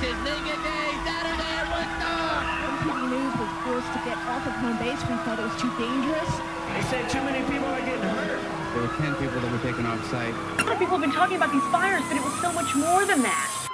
This 0.00 0.10
is 0.10 0.18
Liga 0.18 0.54
Day 0.62 0.94
Saturday 1.02 1.54
at 1.58 1.66
Woodstock. 1.74 2.46
When 2.86 3.10
News 3.10 3.34
was 3.34 3.50
forced 3.66 3.92
to 3.94 4.00
get 4.04 4.16
off 4.28 4.46
of 4.46 4.52
home 4.52 4.78
base, 4.78 5.00
we 5.10 5.16
thought 5.26 5.40
it 5.40 5.42
was 5.42 5.60
too 5.60 5.74
dangerous. 5.74 6.30
They 6.70 6.82
said 6.86 7.10
too 7.10 7.20
many 7.22 7.44
people 7.50 7.66
are 7.66 7.80
getting 7.80 8.02
hurt. 8.02 8.38
There 8.74 8.82
were 8.82 8.94
10 8.94 9.16
people 9.16 9.40
that 9.40 9.50
were 9.50 9.58
taken 9.58 9.86
off 9.86 10.08
site. 10.08 10.32
A 10.60 10.62
lot 10.62 10.74
of 10.74 10.78
people 10.78 10.98
have 10.98 11.00
been 11.00 11.10
talking 11.10 11.36
about 11.36 11.50
these 11.50 11.66
fires, 11.72 12.04
but 12.06 12.16
it 12.16 12.22
was 12.22 12.40
so 12.40 12.52
much 12.52 12.76
more 12.76 13.06
than 13.06 13.22
that. 13.22 13.68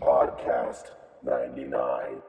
Podcast 0.00 0.92
99. 1.24 2.22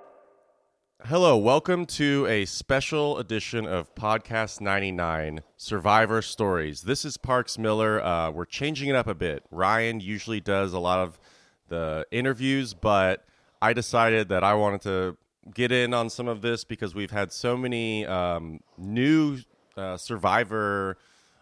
Hello, 1.05 1.37
welcome 1.37 1.85
to 1.85 2.25
a 2.27 2.45
special 2.45 3.19
edition 3.19 3.67
of 3.67 3.93
Podcast 3.93 4.59
99 4.59 5.41
Survivor 5.55 6.23
Stories. 6.23 6.81
This 6.81 7.05
is 7.05 7.15
Parks 7.15 7.57
Miller. 7.57 8.03
Uh, 8.03 8.31
we're 8.31 8.45
changing 8.45 8.89
it 8.89 8.95
up 8.95 9.05
a 9.05 9.13
bit. 9.13 9.43
Ryan 9.51 9.99
usually 9.99 10.41
does 10.41 10.73
a 10.73 10.79
lot 10.79 10.99
of 10.99 11.19
the 11.67 12.05
interviews, 12.11 12.73
but 12.73 13.25
I 13.61 13.73
decided 13.73 14.29
that 14.29 14.43
I 14.43 14.53
wanted 14.53 14.81
to 14.81 15.17
get 15.53 15.71
in 15.71 15.93
on 15.93 16.09
some 16.09 16.27
of 16.27 16.41
this 16.41 16.63
because 16.63 16.93
we've 16.93 17.11
had 17.11 17.31
so 17.31 17.55
many 17.55 18.05
um, 18.05 18.59
new 18.77 19.39
uh, 19.75 19.97
Survivor 19.97 20.97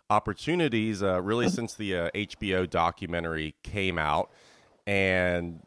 opportunities 0.10 1.02
uh, 1.02 1.22
really 1.22 1.50
since 1.50 1.74
the 1.74 1.96
uh, 1.96 2.10
HBO 2.12 2.70
documentary 2.70 3.56
came 3.64 3.98
out. 3.98 4.32
And 4.86 5.62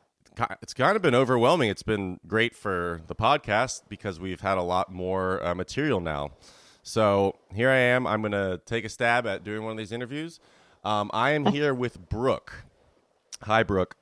it's 0.63 0.75
kind 0.75 0.95
of 0.97 1.03
been 1.03 1.15
overwhelming. 1.15 1.71
It's 1.71 1.83
been 1.83 2.21
great 2.27 2.55
for 2.55 3.03
the 3.07 3.15
podcast 3.15 3.83
because 3.89 4.21
we've 4.21 4.41
had 4.41 4.59
a 4.59 4.63
lot 4.63 4.93
more 4.93 5.45
uh, 5.45 5.55
material 5.55 6.01
now. 6.01 6.31
So 6.83 7.37
here 7.53 7.71
I 7.71 7.77
am. 7.79 8.07
I'm 8.07 8.23
going 8.23 8.33
to 8.33 8.61
take 8.65 8.85
a 8.85 8.89
stab 8.89 9.27
at 9.27 9.45
doing 9.45 9.63
one 9.63 9.73
of 9.73 9.79
these 9.79 9.93
interviews. 9.93 10.41
Um, 10.85 11.11
I 11.13 11.33
am 11.33 11.47
here 11.53 11.75
with 11.75 12.09
Brooke. 12.09 12.65
Hi, 13.43 13.63
Brooke. 13.63 13.97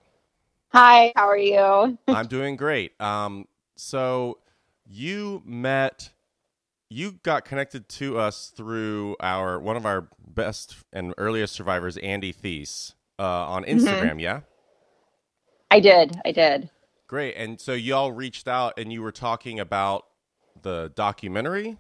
Hi, 0.73 1.13
how 1.17 1.29
are 1.29 1.39
you? 1.39 1.99
I'm 2.09 2.27
doing 2.27 2.57
great. 2.57 3.01
Um, 3.01 3.47
so 3.77 4.39
you 4.85 5.43
met, 5.45 6.11
you 6.91 7.13
got 7.23 7.45
connected 7.45 7.89
to 7.91 8.19
us 8.19 8.53
through 8.57 9.17
our 9.21 9.59
one 9.59 9.77
of 9.77 9.87
our 9.87 10.09
best 10.27 10.77
and 10.93 11.15
earliest 11.19 11.55
survivors, 11.55 11.97
Andy 11.99 12.33
Thies, 12.33 12.95
uh, 13.19 13.23
on 13.23 13.65
Instagram. 13.65 14.11
Mm-hmm. 14.11 14.21
Yeah. 14.21 14.41
I 15.71 15.81
did. 15.81 16.21
I 16.25 16.33
did. 16.33 16.71
Great. 17.09 17.35
And 17.37 17.61
so 17.61 17.73
y'all 17.73 18.13
reached 18.13 18.49
out 18.49 18.75
and 18.79 18.93
you 18.93 19.03
were 19.03 19.13
talking 19.13 19.61
about 19.61 20.07
the 20.63 20.93
documentary? 20.95 21.77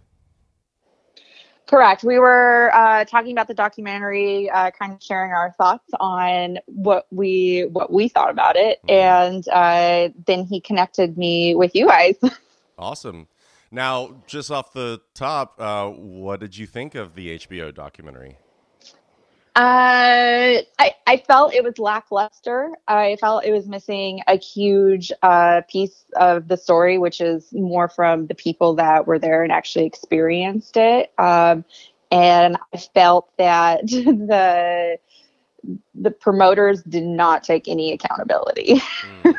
Correct. 1.66 2.04
We 2.04 2.18
were 2.20 2.70
uh, 2.74 3.04
talking 3.04 3.32
about 3.32 3.48
the 3.48 3.54
documentary, 3.54 4.48
uh, 4.50 4.70
kind 4.70 4.92
of 4.92 5.02
sharing 5.02 5.32
our 5.32 5.52
thoughts 5.58 5.88
on 5.98 6.58
what 6.66 7.06
we 7.10 7.66
what 7.72 7.92
we 7.92 8.08
thought 8.08 8.30
about 8.30 8.54
it, 8.56 8.78
mm-hmm. 8.86 8.90
and 8.90 9.48
uh, 9.48 10.14
then 10.26 10.44
he 10.44 10.60
connected 10.60 11.18
me 11.18 11.56
with 11.56 11.74
you 11.74 11.86
guys. 11.86 12.14
awesome. 12.78 13.26
Now, 13.72 14.22
just 14.28 14.52
off 14.52 14.72
the 14.72 15.00
top, 15.14 15.60
uh, 15.60 15.88
what 15.88 16.38
did 16.38 16.56
you 16.56 16.66
think 16.66 16.94
of 16.94 17.16
the 17.16 17.36
HBO 17.36 17.74
documentary? 17.74 18.38
Uh, 19.56 20.60
I, 20.78 20.94
I 21.06 21.16
felt 21.16 21.54
it 21.54 21.64
was 21.64 21.78
lackluster. 21.78 22.72
I 22.86 23.16
felt 23.22 23.42
it 23.46 23.52
was 23.52 23.66
missing 23.66 24.20
a 24.26 24.36
huge 24.36 25.10
uh, 25.22 25.62
piece 25.66 26.04
of 26.14 26.48
the 26.48 26.58
story, 26.58 26.98
which 26.98 27.22
is 27.22 27.54
more 27.54 27.88
from 27.88 28.26
the 28.26 28.34
people 28.34 28.74
that 28.74 29.06
were 29.06 29.18
there 29.18 29.42
and 29.42 29.50
actually 29.50 29.86
experienced 29.86 30.76
it. 30.76 31.10
Um, 31.18 31.64
and 32.10 32.58
I 32.74 32.76
felt 32.76 33.30
that 33.38 33.80
the 33.86 34.98
the 35.94 36.10
promoters 36.10 36.82
did 36.82 37.04
not 37.04 37.42
take 37.42 37.66
any 37.66 37.94
accountability. 37.94 38.74
mm. 39.24 39.34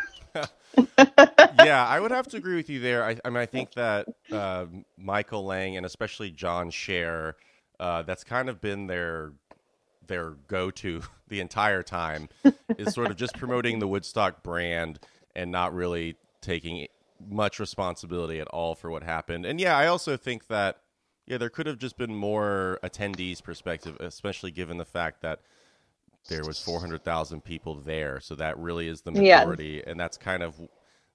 yeah, 1.64 1.86
I 1.88 2.00
would 2.00 2.12
have 2.12 2.28
to 2.30 2.38
agree 2.38 2.56
with 2.56 2.72
you 2.72 2.80
there. 2.80 3.04
I, 3.04 3.18
I 3.24 3.30
mean, 3.30 3.38
I 3.38 3.46
think 3.46 3.74
that 3.74 4.08
uh, 4.32 4.66
Michael 4.98 5.46
Lang 5.46 5.78
and 5.78 5.86
especially 5.86 6.32
John 6.32 6.72
Scher, 6.72 7.34
uh, 7.80 8.02
that's 8.02 8.24
kind 8.24 8.50
of 8.50 8.62
been 8.62 8.88
their 8.88 9.32
their 10.08 10.32
go 10.48 10.72
to 10.72 11.02
the 11.28 11.40
entire 11.40 11.84
time 11.84 12.30
is 12.78 12.94
sort 12.94 13.10
of 13.10 13.18
just 13.18 13.38
promoting 13.38 13.80
the 13.80 13.88
Woodstock 13.88 14.44
brand 14.44 15.00
and 15.36 15.52
not 15.52 15.74
really 15.74 16.16
taking 16.42 16.88
much 17.30 17.60
responsibility 17.60 18.40
at 18.40 18.48
all 18.48 18.76
for 18.76 18.92
what 18.92 19.04
happened. 19.04 19.46
And 19.46 19.60
yeah, 19.60 19.78
I 19.78 19.88
also 19.88 20.18
think 20.18 20.48
that 20.48 20.82
yeah, 21.26 21.38
there 21.38 21.50
could 21.50 21.68
have 21.68 21.78
just 21.78 21.98
been 21.98 22.16
more 22.16 22.80
attendees 22.84 23.44
perspective, 23.44 23.98
especially 24.00 24.52
given 24.52 24.78
the 24.78 24.86
fact 24.86 25.22
that 25.22 25.42
there 26.30 26.44
was 26.44 26.62
400,000 26.62 27.44
people 27.44 27.76
there. 27.76 28.20
So 28.22 28.36
that 28.36 28.58
really 28.58 28.88
is 28.88 29.02
the 29.02 29.12
majority 29.12 29.84
and 29.86 30.00
that's 30.00 30.18
kind 30.18 30.44
of 30.44 30.56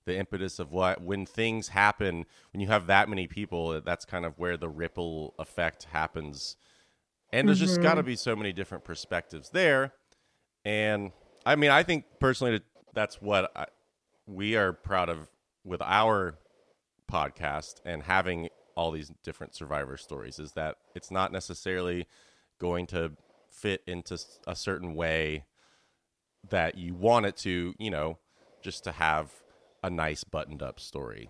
the 0.05 0.19
impetus 0.19 0.59
of 0.59 0.73
what 0.73 1.01
when 1.01 1.27
things 1.27 1.69
happen 1.69 2.27
when 2.53 2.61
you 2.61 2.67
have 2.67 2.87
that 2.89 3.09
many 3.09 3.27
people 3.27 3.81
that's 3.83 4.05
kind 4.05 4.25
of 4.25 4.39
where 4.39 4.57
the 4.57 4.69
ripple 4.69 5.35
effect 5.39 5.85
happens 5.93 6.57
and 7.33 7.49
there's 7.49 7.59
mm-hmm. 7.59 7.67
just 7.67 7.83
got 7.83 7.95
to 7.95 8.03
be 8.03 8.17
so 8.17 8.37
many 8.37 8.53
different 8.53 8.85
perspectives 8.85 9.51
there. 9.51 9.93
And 10.65 11.13
I 11.45 11.57
mean, 11.57 11.71
I 11.71 11.83
think 11.83 12.05
personally 12.21 12.61
that's 12.95 13.21
what 13.21 13.51
I, 13.57 13.67
we 14.27 14.57
are 14.57 14.73
proud 14.73 15.09
of 15.09 15.29
with 15.65 15.83
our 15.83 16.39
podcast 17.11 17.81
and 17.85 18.03
having 18.03 18.49
all 18.77 18.91
these 18.91 19.13
different 19.23 19.55
survivor 19.55 19.97
stories 19.97 20.39
is 20.39 20.53
that 20.53 20.77
it's 20.95 21.11
not 21.11 21.33
necessarily 21.33 22.07
going 22.59 22.87
to 22.87 23.13
fit 23.51 23.83
into 23.87 24.19
a 24.47 24.57
certain 24.57 24.95
way 24.95 25.45
that 26.49 26.77
you 26.77 26.95
want 26.95 27.27
it 27.27 27.37
to, 27.37 27.75
you 27.79 27.91
know, 27.91 28.19
just 28.63 28.85
to 28.85 28.93
have 28.93 29.31
a 29.83 29.91
nice 29.91 30.25
buttoned 30.25 30.63
up 30.63 30.81
story. 30.81 31.29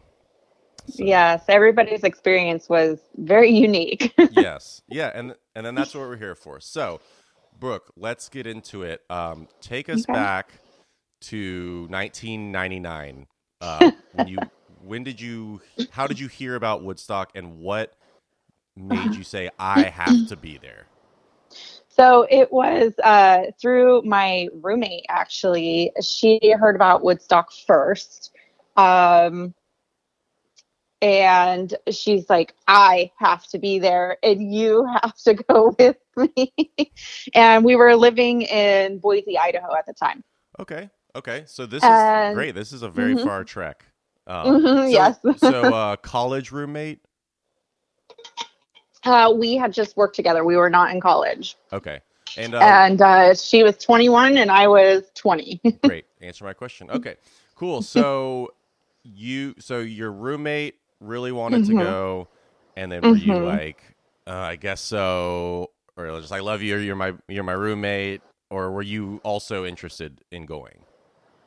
So. 0.89 1.05
Yes, 1.05 1.45
everybody's 1.49 2.03
experience 2.03 2.69
was 2.69 2.99
very 3.17 3.51
unique. 3.51 4.13
yes, 4.31 4.83
yeah, 4.89 5.11
and 5.15 5.35
and 5.55 5.65
then 5.65 5.75
that's 5.75 5.95
what 5.95 6.01
we're 6.09 6.17
here 6.17 6.35
for. 6.35 6.61
So, 6.61 7.01
Brooke, 7.59 7.93
let's 7.97 8.29
get 8.29 8.47
into 8.47 8.83
it. 8.83 9.03
Um, 9.09 9.49
take 9.61 9.89
us 9.89 10.05
okay. 10.05 10.13
back 10.13 10.53
to 11.23 11.87
1999. 11.91 13.27
Uh, 13.61 13.93
when 14.13 14.29
you, 14.29 14.39
when 14.83 15.05
did 15.05 15.21
you, 15.21 15.61
how 15.91 16.07
did 16.07 16.19
you 16.19 16.27
hear 16.29 16.57
about 16.57 16.83
Woodstock, 16.83 17.31
and 17.35 17.59
what 17.59 17.95
made 18.77 19.15
you 19.15 19.23
say 19.23 19.51
I 19.59 19.83
have 19.83 20.29
to 20.29 20.37
be 20.37 20.59
there? 20.59 20.87
So 21.89 22.27
it 22.31 22.51
was 22.53 22.95
uh, 23.05 23.53
through 23.61 24.03
my 24.03 24.49
roommate. 24.63 25.05
Actually, 25.09 25.93
she 26.03 26.41
heard 26.59 26.75
about 26.75 27.05
Woodstock 27.05 27.53
first. 27.53 28.33
Um, 28.77 29.55
and 31.03 31.75
she's 31.91 32.31
like 32.31 32.55
i 32.69 33.11
have 33.19 33.47
to 33.49 33.59
be 33.59 33.79
there 33.79 34.17
and 34.23 34.55
you 34.55 34.87
have 35.03 35.17
to 35.17 35.35
go 35.35 35.75
with 35.79 35.97
me. 36.17 36.53
And 37.35 37.65
we 37.65 37.77
were 37.77 37.95
living 37.97 38.43
in 38.43 38.99
boise 38.99 39.37
idaho 39.39 39.75
at 39.77 39.85
the 39.87 39.93
time. 39.93 40.25
Okay 40.59 40.89
okay. 41.15 41.45
So 41.47 41.67
this 41.67 41.83
and, 41.83 42.31
is 42.31 42.35
great. 42.35 42.55
This 42.55 42.73
is 42.73 42.83
a 42.83 42.89
very 42.89 43.15
mm-hmm. 43.15 43.25
far 43.25 43.45
trek. 43.45 43.85
Um, 44.27 44.63
mm-hmm, 44.63 44.67
so, 44.67 44.87
yes. 44.87 45.19
so 45.39 45.75
uh, 45.75 45.97
college 45.97 46.53
roommate? 46.53 47.01
Uh, 49.05 49.33
we 49.37 49.57
had 49.57 49.73
just 49.73 49.97
worked 49.97 50.15
together. 50.15 50.45
We 50.45 50.57
were 50.57 50.71
not 50.71 50.93
in 50.95 51.01
college. 51.01 51.57
Okay. 51.73 52.01
And 52.37 52.55
uh, 52.55 52.61
and 52.61 53.03
uh, 53.03 53.35
she 53.35 53.63
was 53.63 53.77
21 53.77 54.39
and 54.39 54.51
i 54.51 54.67
was 54.67 55.11
20 55.15 55.61
great. 55.85 56.07
Answer 56.23 56.45
my 56.45 56.55
question. 56.55 56.91
Okay. 56.91 57.17
Cool. 57.57 57.83
So 57.83 58.55
you 59.03 59.55
so 59.59 59.81
your 59.81 60.13
roommate 60.13 60.77
really 61.03 61.33
wanted 61.33 61.63
mm-hmm. 61.63 61.79
to 61.79 61.85
go, 61.85 62.29
and 62.77 62.91
then 62.91 63.03
were 63.03 63.09
mm-hmm. 63.11 63.31
you 63.31 63.39
like, 63.39 63.83
uh, 64.27 64.33
I 64.33 64.57
guess 64.57 64.81
so, 64.81 65.71
or 65.97 66.21
just 66.21 66.33
I 66.33 66.41
love 66.41 66.63
you, 66.63 66.79
you're 66.79 66.97
my 66.97 67.15
you're 67.29 67.45
my 67.45 67.53
roommate, 67.53 68.23
or 68.51 68.71
were 68.71 68.83
you 68.83 69.21
also 69.25 69.65
interested 69.65 70.21
in 70.31 70.47
going? 70.47 70.85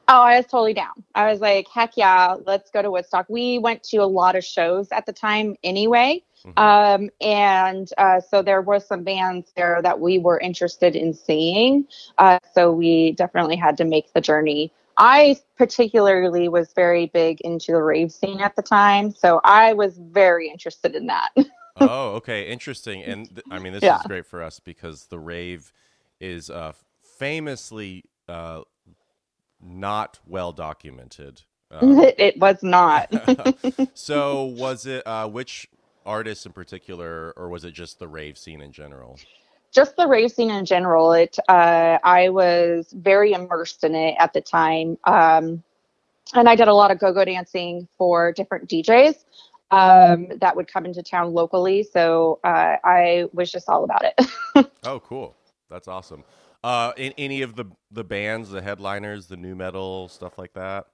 Oh, 0.08 0.22
I 0.22 0.38
was 0.38 0.46
totally 0.46 0.76
down. 0.76 1.04
I 1.16 1.32
was 1.32 1.40
like, 1.40 1.68
heck 1.68 1.98
yeah, 1.98 2.36
let's 2.46 2.70
go 2.70 2.84
to 2.84 2.92
Woodstock. 2.92 3.26
We 3.28 3.58
went 3.58 3.82
to 3.86 3.98
a 3.98 4.06
lot 4.06 4.36
of 4.36 4.44
shows 4.44 4.90
at 4.92 5.08
the 5.08 5.14
time 5.14 5.56
anyway. 5.64 6.22
Mm-hmm. 6.46 6.60
Um, 6.60 7.10
and 7.22 7.90
uh, 7.98 8.22
so 8.22 8.44
there 8.44 8.62
were 8.62 8.80
some 8.80 9.04
bands 9.04 9.52
there 9.56 9.82
that 9.82 10.00
we 10.00 10.20
were 10.20 10.40
interested 10.40 10.96
in 10.96 11.12
seeing. 11.12 11.88
Uh, 12.20 12.38
so 12.54 12.72
we 12.72 13.14
definitely 13.14 13.56
had 13.56 13.78
to 13.78 13.84
make 13.84 14.14
the 14.14 14.22
journey 14.22 14.72
I 14.98 15.38
particularly 15.58 16.48
was 16.48 16.72
very 16.74 17.08
big 17.08 17.42
into 17.42 17.74
the 17.74 17.82
rave 17.82 18.12
scene 18.12 18.40
at 18.40 18.56
the 18.56 18.62
time, 18.62 19.12
so 19.12 19.42
I 19.44 19.74
was 19.74 19.98
very 19.98 20.50
interested 20.50 20.96
in 20.96 21.08
that. 21.08 21.32
oh, 21.78 22.12
okay, 22.14 22.48
interesting. 22.50 23.04
And 23.04 23.28
th- 23.28 23.46
I 23.52 23.60
mean, 23.60 23.74
this 23.74 23.84
yeah. 23.84 24.00
is 24.00 24.08
great 24.08 24.26
for 24.26 24.42
us 24.42 24.60
because 24.60 25.08
the 25.08 25.20
rave 25.20 25.74
is 26.20 26.50
uh, 26.50 26.74
famously 27.02 28.06
uh, 28.30 28.62
not 29.62 30.20
well 30.26 30.52
documented. 30.52 31.42
Um, 31.72 32.00
it 32.18 32.38
was 32.38 32.64
not. 32.64 33.14
so, 33.94 34.44
was 34.44 34.86
it 34.86 35.06
uh, 35.06 35.28
which 35.28 35.68
artists 36.06 36.46
in 36.46 36.54
particular, 36.54 37.34
or 37.36 37.50
was 37.50 37.66
it 37.66 37.72
just 37.72 38.00
the 38.00 38.08
rave 38.08 38.38
scene 38.38 38.62
in 38.62 38.72
general? 38.72 39.20
Just 39.76 39.98
the 39.98 40.08
racing 40.08 40.52
in 40.52 40.64
general. 40.64 41.12
It 41.12 41.38
uh, 41.50 42.00
I 42.02 42.30
was 42.30 42.94
very 42.96 43.34
immersed 43.34 43.84
in 43.84 43.94
it 43.94 44.16
at 44.18 44.32
the 44.32 44.40
time, 44.40 44.98
um, 45.04 45.62
and 46.34 46.48
I 46.48 46.56
did 46.56 46.70
a 46.70 46.74
lot 46.74 46.92
of 46.92 47.00
go-go 47.00 47.26
dancing 47.26 47.86
for 47.98 48.32
different 48.32 48.70
DJs 48.70 49.26
um, 49.72 50.28
that 50.40 50.56
would 50.56 50.72
come 50.72 50.86
into 50.86 51.04
town 51.04 51.34
locally. 51.34 51.84
So 51.84 52.40
uh, 52.46 52.78
I 52.86 53.26
was 53.34 53.52
just 53.52 53.68
all 53.68 53.84
about 53.84 54.06
it. 54.06 54.28
Oh, 54.86 55.00
cool. 55.00 55.36
That's 55.70 55.88
awesome. 55.88 56.24
Uh, 56.64 56.94
in 56.96 57.12
any 57.18 57.42
of 57.42 57.56
the 57.56 57.66
the 57.92 58.04
bands, 58.04 58.52
the 58.52 58.62
headliners, 58.62 59.28
the 59.28 59.36
nu 59.36 59.56
metal 59.56 60.08
stuff 60.08 60.38
like 60.38 60.54
that. 60.54 60.86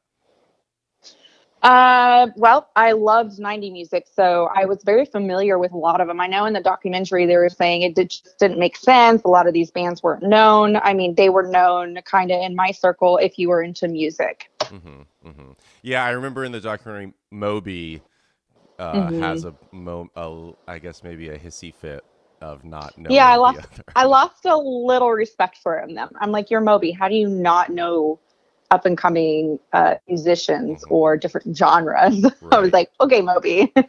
Uh, 1.62 2.28
well, 2.38 2.70
I 2.76 2.92
loved 2.94 3.40
90 3.40 3.70
music, 3.72 4.08
so 4.14 4.50
I 4.56 4.66
was 4.66 4.84
very 4.84 5.06
familiar 5.06 5.58
with 5.58 5.72
a 5.72 5.78
lot 5.78 6.02
of 6.02 6.08
them. 6.08 6.20
I 6.20 6.28
know 6.28 6.46
in 6.46 6.54
the 6.54 6.62
documentary 6.62 7.26
they 7.26 7.38
were 7.38 7.50
saying 7.50 7.82
it 7.84 7.96
did, 7.96 8.10
just 8.10 8.38
didn't 8.40 8.60
make 8.60 8.76
sense. 8.76 9.24
A 9.24 9.28
lot 9.28 9.48
of 9.48 9.54
these 9.54 9.72
bands 9.72 10.02
weren't 10.04 10.24
known. 10.24 10.76
I 10.78 10.94
mean, 10.94 11.16
they 11.16 11.30
were 11.30 11.44
known 11.48 11.98
kind 12.06 12.32
of 12.32 12.42
in 12.42 12.56
my 12.56 12.72
circle 12.72 13.18
if 13.18 13.38
you 13.38 13.50
were 13.50 13.62
into 13.62 13.88
music. 13.88 14.50
hmm 14.70 15.02
hmm 15.24 15.52
Yeah, 15.82 16.04
I 16.04 16.12
remember 16.12 16.44
in 16.44 16.52
the 16.52 16.60
documentary, 16.62 17.14
Moby 17.32 18.04
uh, 18.80 19.12
Mhm. 19.12 19.12
has 19.12 19.44
a, 19.44 19.56
mo- 19.72 20.10
a, 20.16 20.52
I 20.72 20.80
guess 20.80 21.04
maybe 21.04 21.30
a 21.30 21.38
hissy 21.40 21.74
fit 21.74 22.04
of 22.42 22.64
not 22.64 22.98
knowing. 22.98 23.08
Yeah, 23.08 23.28
I 23.28 23.36
lost. 23.38 23.82
I 23.96 24.06
lost 24.06 24.46
a 24.46 24.56
little 24.58 25.12
respect 25.12 25.58
for 25.58 25.80
him. 25.80 25.96
Them. 25.96 26.10
I'm 26.20 26.32
like, 26.32 26.50
you're 26.50 26.62
Moby. 26.62 26.92
How 26.92 27.08
do 27.10 27.16
you 27.16 27.28
not 27.30 27.70
know 27.72 28.20
up 28.72 28.86
and 28.86 28.98
coming 28.98 29.60
uh, 29.74 29.96
musicians 30.08 30.84
Mhm. 30.84 30.92
or 30.92 31.18
different 31.18 31.56
genres? 31.56 32.26
I 32.52 32.60
was 32.60 32.72
like, 32.74 32.90
okay, 33.00 33.22
Moby. 33.22 33.72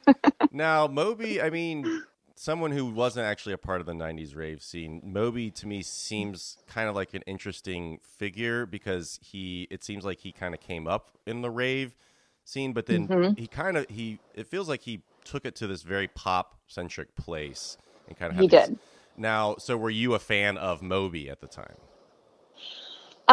Now, 0.50 0.86
Moby, 0.86 1.40
I 1.40 1.48
mean, 1.48 2.04
someone 2.36 2.72
who 2.72 2.86
wasn't 2.86 3.26
actually 3.26 3.54
a 3.54 3.58
part 3.58 3.80
of 3.80 3.86
the 3.86 3.94
90s 3.94 4.34
rave 4.36 4.62
scene, 4.62 5.00
Moby 5.02 5.50
to 5.52 5.66
me 5.66 5.82
seems 5.82 6.58
kind 6.66 6.88
of 6.88 6.94
like 6.94 7.14
an 7.14 7.22
interesting 7.26 7.98
figure 8.02 8.66
because 8.66 9.18
he, 9.22 9.66
it 9.70 9.82
seems 9.82 10.04
like 10.04 10.20
he 10.20 10.32
kind 10.32 10.52
of 10.54 10.60
came 10.60 10.86
up 10.86 11.16
in 11.26 11.40
the 11.40 11.50
rave 11.50 11.96
scene, 12.44 12.72
but 12.74 12.86
then 12.86 13.08
Mhm. 13.08 13.38
he 13.38 13.46
kind 13.46 13.76
of, 13.78 13.88
he, 13.88 14.18
it 14.34 14.46
feels 14.46 14.68
like 14.68 14.82
he 14.82 15.04
took 15.24 15.46
it 15.46 15.54
to 15.56 15.66
this 15.66 15.82
very 15.82 16.08
pop 16.08 16.56
centric 16.66 17.14
place 17.14 17.78
and 18.08 18.16
kind 18.16 18.32
of 18.32 18.38
He 18.38 18.48
did. 18.48 18.78
Now, 19.16 19.56
so 19.58 19.76
were 19.76 19.90
you 19.90 20.14
a 20.14 20.18
fan 20.18 20.58
of 20.58 20.82
Moby 20.82 21.30
at 21.30 21.40
the 21.40 21.46
time? 21.46 21.76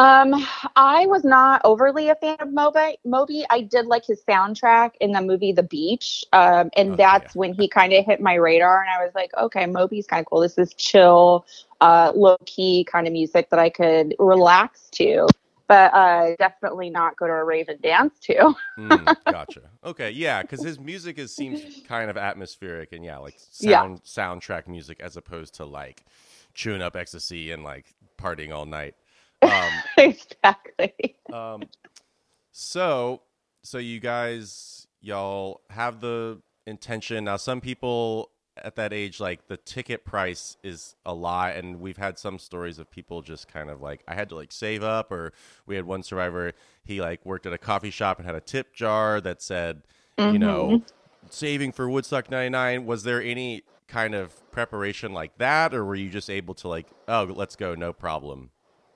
Um, 0.00 0.32
I 0.76 1.04
was 1.08 1.24
not 1.24 1.60
overly 1.62 2.08
a 2.08 2.14
fan 2.14 2.36
of 2.40 2.50
Moby. 2.52 2.96
Moby, 3.04 3.44
I 3.50 3.60
did 3.60 3.84
like 3.84 4.06
his 4.06 4.22
soundtrack 4.24 4.92
in 5.00 5.12
the 5.12 5.20
movie 5.20 5.52
The 5.52 5.62
Beach, 5.62 6.24
um, 6.32 6.70
and 6.74 6.96
Oh, 6.96 6.96
that's 6.96 7.34
yeah. 7.34 7.34
when 7.34 7.52
he 7.52 7.68
kind 7.68 7.92
of 7.92 8.06
hit 8.06 8.18
my 8.18 8.34
radar, 8.34 8.80
and 8.80 8.88
I 8.88 9.04
was 9.04 9.14
like, 9.14 9.30
okay, 9.36 9.66
Moby's 9.66 10.06
kind 10.06 10.20
of 10.20 10.26
cool. 10.26 10.40
This 10.40 10.56
is 10.56 10.72
chill, 10.72 11.44
uh, 11.82 12.12
low 12.14 12.38
key 12.46 12.86
kind 12.90 13.06
of 13.06 13.12
music 13.12 13.50
that 13.50 13.58
I 13.58 13.68
could 13.68 14.14
relax 14.18 14.88
to, 14.92 15.34
but 15.68 15.92
uh, 15.92 16.34
definitely 16.38 16.88
not 16.88 17.16
go 17.18 17.26
to 17.26 17.32
a 17.34 17.44
rave 17.44 17.68
and 17.68 17.82
dance 17.82 18.18
to. 18.20 18.54
Mm, 18.78 19.12
gotcha. 19.28 19.70
Okay, 19.84 20.10
yeah, 20.10 20.42
because 20.42 20.62
his 20.62 20.78
music 20.78 21.18
is 21.18 21.34
seems 21.34 21.66
kind 21.84 22.08
of 22.10 22.16
atmospheric 22.16 22.92
and 22.92 23.04
yeah, 23.04 23.18
like 23.18 23.34
Yeah. 23.60 23.84
sound 23.84 24.02
soundtrack 24.04 24.66
music 24.66 25.00
as 25.00 25.16
opposed 25.16 25.54
to 25.56 25.64
like 25.66 26.04
chewing 26.54 26.80
up 26.82 26.96
ecstasy 26.96 27.50
and 27.50 27.62
like 27.64 27.94
partying 28.18 28.54
all 28.54 28.66
night. 28.66 28.94
Um, 29.42 29.70
exactly. 29.98 31.16
um, 31.32 31.62
so 32.52 33.22
so 33.62 33.78
you 33.78 34.00
guys 34.00 34.86
y'all 35.00 35.62
have 35.70 36.00
the 36.00 36.40
intention 36.66 37.24
now. 37.24 37.36
Some 37.36 37.60
people 37.60 38.30
at 38.56 38.76
that 38.76 38.92
age 38.92 39.20
like 39.20 39.46
the 39.48 39.56
ticket 39.56 40.04
price 40.04 40.56
is 40.62 40.94
a 41.06 41.14
lot 41.14 41.56
and 41.56 41.80
we've 41.80 41.96
had 41.96 42.18
some 42.18 42.38
stories 42.38 42.78
of 42.78 42.90
people 42.90 43.22
just 43.22 43.48
kind 43.48 43.70
of 43.70 43.80
like 43.80 44.02
i 44.08 44.14
had 44.14 44.28
to 44.28 44.34
like 44.34 44.52
save 44.52 44.82
up 44.82 45.10
or 45.10 45.32
we 45.66 45.76
had 45.76 45.84
one 45.84 46.02
survivor 46.02 46.52
he 46.84 47.00
like 47.00 47.24
worked 47.24 47.46
at 47.46 47.52
a 47.52 47.58
coffee 47.58 47.90
shop 47.90 48.18
and 48.18 48.26
had 48.26 48.34
a 48.34 48.40
tip 48.40 48.74
jar 48.74 49.20
that 49.20 49.40
said 49.40 49.82
you 50.18 50.38
know 50.38 50.82
saving 51.30 51.72
for 51.72 51.88
woodstock 51.88 52.30
99 52.30 52.84
was 52.84 53.04
there 53.04 53.22
any 53.22 53.62
kind 53.88 54.14
of 54.14 54.50
preparation 54.50 55.12
like 55.12 55.36
that 55.38 55.74
or 55.74 55.84
were 55.84 55.94
you 55.94 56.10
just 56.10 56.28
able 56.28 56.54
to 56.54 56.68
like 56.68 56.86
oh 57.08 57.24
let's 57.34 57.56
go 57.56 57.74
no 57.74 57.92
problem 57.92 58.50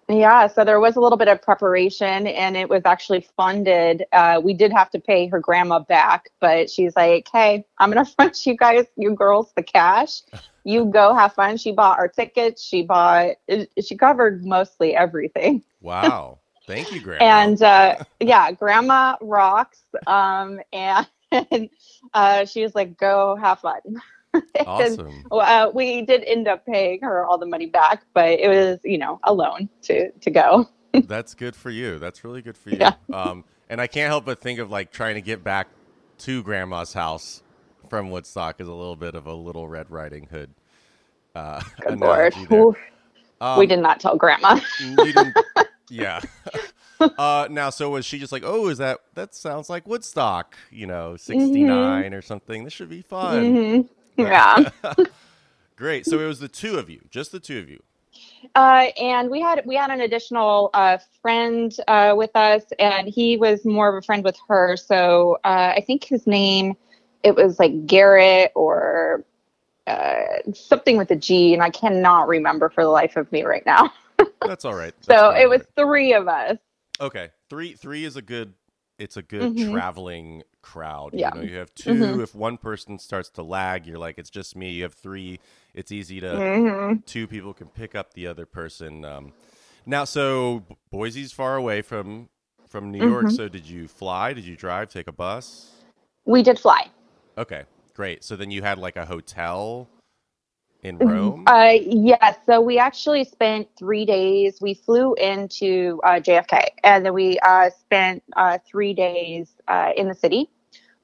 Yeah, 0.09 0.47
so 0.49 0.65
there 0.65 0.81
was 0.81 0.97
a 0.97 1.01
little 1.01 1.17
bit 1.17 1.29
of 1.29 1.41
preparation 1.41 2.27
and 2.27 2.56
it 2.56 2.69
was 2.69 2.83
actually 2.85 3.27
funded. 3.37 4.05
Uh, 4.12 4.41
we 4.43 4.53
did 4.53 4.73
have 4.73 4.91
to 4.91 5.01
pay 5.01 5.27
her 5.29 5.39
grandma 5.39 5.79
back, 5.79 6.31
but 6.41 6.71
she's 6.71 6.95
like, 6.97 7.29
hey, 7.33 7.65
I'm 7.79 7.91
going 7.91 8.05
to 8.06 8.12
front 8.12 8.45
you 8.47 8.56
guys, 8.56 8.87
you 8.97 9.15
girls, 9.15 9.53
the 9.56 9.62
cash. 9.62 10.21
You 10.65 10.85
go 10.87 11.15
have 11.15 11.35
fun. 11.35 11.56
She 11.56 11.73
bought 11.73 11.99
our 11.99 12.09
tickets. 12.09 12.62
She 12.62 12.83
bought, 12.83 13.37
she 13.83 13.97
covered 13.97 14.45
mostly 14.45 14.95
everything. 14.95 15.62
wow 15.81 16.39
thank 16.67 16.93
you 16.93 17.00
grandma 17.03 17.25
And 17.25 17.62
uh, 17.62 17.97
yeah, 18.21 18.53
grandma 18.53 19.17
rocks. 19.21 19.81
Um, 20.07 20.61
and 20.73 21.07
uh, 22.12 22.45
she 22.45 22.62
was 22.62 22.75
like, 22.75 22.97
go 22.97 23.37
have 23.37 23.61
fun. 23.61 23.81
Awesome 24.67 25.25
uh, 25.31 25.71
we 25.75 26.03
did 26.03 26.25
end 26.25 26.49
up 26.49 26.65
paying 26.67 27.01
her 27.03 27.25
all 27.25 27.39
the 27.39 27.47
money 27.47 27.67
back, 27.67 28.05
but 28.15 28.29
it 28.41 28.49
was, 28.49 28.81
you 28.85 28.99
know, 28.99 29.21
a 29.25 29.33
loan 29.33 29.69
to, 29.83 30.11
to 30.11 30.31
go. 30.31 30.69
That's 30.93 31.35
good 31.35 31.57
for 31.57 31.71
you. 31.71 31.99
That's 31.99 32.25
really 32.25 32.43
good 32.43 32.57
for 32.57 32.71
you. 32.71 32.79
Yeah. 32.81 32.95
Um, 33.13 33.45
and 33.69 33.81
I 33.81 33.87
can't 33.87 34.09
help 34.09 34.25
but 34.25 34.41
think 34.41 34.59
of 34.59 34.71
like 34.71 34.93
trying 34.93 35.17
to 35.17 35.21
get 35.21 35.43
back 35.43 35.69
to 36.19 36.43
Grandma's 36.43 36.93
house 36.93 37.43
from 37.89 38.11
Woodstock 38.11 38.61
is 38.61 38.69
a 38.69 38.73
little 38.73 38.97
bit 38.97 39.15
of 39.15 39.27
a 39.27 39.35
little 39.35 39.69
Red 39.69 39.91
Riding 39.91 40.27
Hood. 40.27 40.51
Uh, 41.35 41.61
Good 41.81 41.99
Lord. 42.01 42.33
analogy 42.33 42.47
there. 42.47 42.63
Oof. 42.63 42.77
Um, 43.41 43.59
we 43.59 43.67
did 43.67 43.81
not 43.81 43.99
tell 44.01 44.17
grandma. 44.17 44.61
yeah. 45.91 46.21
uh, 47.01 47.49
now, 47.51 47.71
so 47.71 47.91
was 47.91 48.07
she 48.07 48.19
just 48.19 48.33
like, 48.33 48.43
oh, 48.45 48.69
is 48.69 48.79
that 48.79 49.01
that 49.15 49.35
sounds 49.35 49.69
like 49.69 49.87
Woodstock? 49.87 50.57
You 50.71 50.87
know, 50.87 51.17
sixty 51.17 51.65
or 51.69 52.23
something. 52.23 52.65
This 52.65 52.73
should 52.73 52.89
be 52.89 53.03
fun. 53.03 53.45
Mhm. 53.45 53.89
Yeah. 54.16 54.70
Great. 55.76 56.06
So 56.06 56.20
it 56.20 56.26
was 56.26 56.38
the 56.38 56.49
two 56.49 56.78
of 56.78 56.88
you, 56.88 57.00
just 57.11 57.32
the 57.32 57.40
two 57.40 57.58
of 57.58 57.69
you. 57.69 57.82
Uh, 58.55 58.88
and 59.00 59.31
we 59.31 59.40
had 59.40 59.62
we 59.66 59.75
had 59.75 59.90
an 59.90 60.00
additional 60.02 60.70
uh, 60.75 60.99
friend 61.20 61.75
uh, 61.88 62.14
with 62.16 62.34
us, 62.37 62.62
and 62.78 63.08
he 63.08 63.37
was 63.37 63.64
more 63.64 63.88
of 63.88 64.02
a 64.02 64.06
friend 64.06 64.22
with 64.22 64.37
her. 64.49 64.76
So 64.76 65.38
uh, 65.44 65.72
I 65.76 65.82
think 65.87 66.05
his 66.05 66.26
name 66.26 66.76
it 67.25 67.34
was 67.34 67.58
like 67.58 67.87
Garrett 67.87 68.52
or 68.55 69.25
uh, 69.87 70.25
something 70.55 70.96
with 70.96 71.11
a 71.11 71.16
G, 71.16 71.55
and 71.55 71.62
I 71.62 71.70
cannot 71.70 72.28
remember 72.28 72.69
for 72.69 72.84
the 72.84 72.90
life 72.90 73.16
of 73.16 73.31
me 73.32 73.43
right 73.43 73.64
now. 73.66 73.93
That's 74.46 74.64
all 74.64 74.75
right. 74.75 74.94
That's 75.06 75.20
so 75.20 75.31
it 75.31 75.49
was 75.49 75.62
all 75.76 75.84
three 75.84 76.12
of 76.12 76.28
us. 76.28 76.58
okay. 77.00 77.30
Three 77.50 77.73
three 77.75 78.04
is 78.04 78.16
a 78.16 78.23
good. 78.23 78.52
It's 78.99 79.17
a 79.17 79.23
good 79.23 79.57
Mhm. 79.57 79.71
traveling 79.71 80.43
crowd. 80.63 81.15
Yeah. 81.15 81.31
You 81.35 81.41
know, 81.41 81.47
you 81.47 81.57
have 81.59 81.75
2 81.75 81.91
Mhm. 81.95 82.23
If 82.23 82.35
one 82.35 82.57
person 82.59 82.99
starts 82.99 83.29
to 83.31 83.43
lag, 83.43 83.87
you're 83.87 83.99
like, 83.99 84.19
it's 84.19 84.31
just 84.31 84.55
me. 84.57 84.71
You 84.71 84.85
have 84.85 84.95
three. 84.95 85.41
It's 85.75 85.91
easy 85.93 86.21
to. 86.21 86.39
hmm 86.39 86.95
Two 87.07 87.27
people 87.27 87.53
can 87.53 87.69
pick 87.69 87.95
up 87.95 88.15
the 88.15 88.27
other 88.27 88.47
person. 88.47 89.05
Um, 89.05 89.33
now, 89.85 90.05
so 90.05 90.65
Boise's 90.91 91.33
far 91.33 91.57
away 91.57 91.83
from 91.83 92.29
from 92.69 92.91
New 92.91 93.05
York. 93.05 93.27
Mhm. 93.27 93.37
So 93.37 93.49
did 93.49 93.67
you 93.69 93.87
fly? 93.89 94.33
Did 94.33 94.45
you 94.45 94.57
drive? 94.57 94.89
Take 94.89 95.07
a 95.07 95.13
bus? 95.13 95.73
We 96.25 96.43
did 96.43 96.59
fly. 96.59 96.91
Okay, 97.37 97.65
great. 97.95 98.25
So 98.25 98.37
then 98.37 98.51
you 98.51 98.63
had 98.63 98.79
like 98.79 98.97
a 98.97 99.07
hotel 99.07 99.89
in 100.85 100.99
Mhm. 100.99 101.12
Rome. 101.12 101.45
Uh, 101.47 101.75
yes. 101.81 102.37
So 102.47 102.61
we 102.61 102.79
actually 102.79 103.25
spent 103.25 103.69
three 103.76 104.05
days. 104.05 104.61
We 104.61 104.75
flew 104.75 105.14
into 105.14 106.00
uh, 106.05 106.21
JFK, 106.21 106.69
and 106.85 107.05
then 107.05 107.14
we 107.14 107.38
uh, 107.41 107.71
spent 107.71 108.23
uh, 108.37 108.59
three 108.67 108.95
days 108.95 109.50
uh, 109.67 109.93
in 109.97 110.09
the 110.09 110.14
city, 110.14 110.50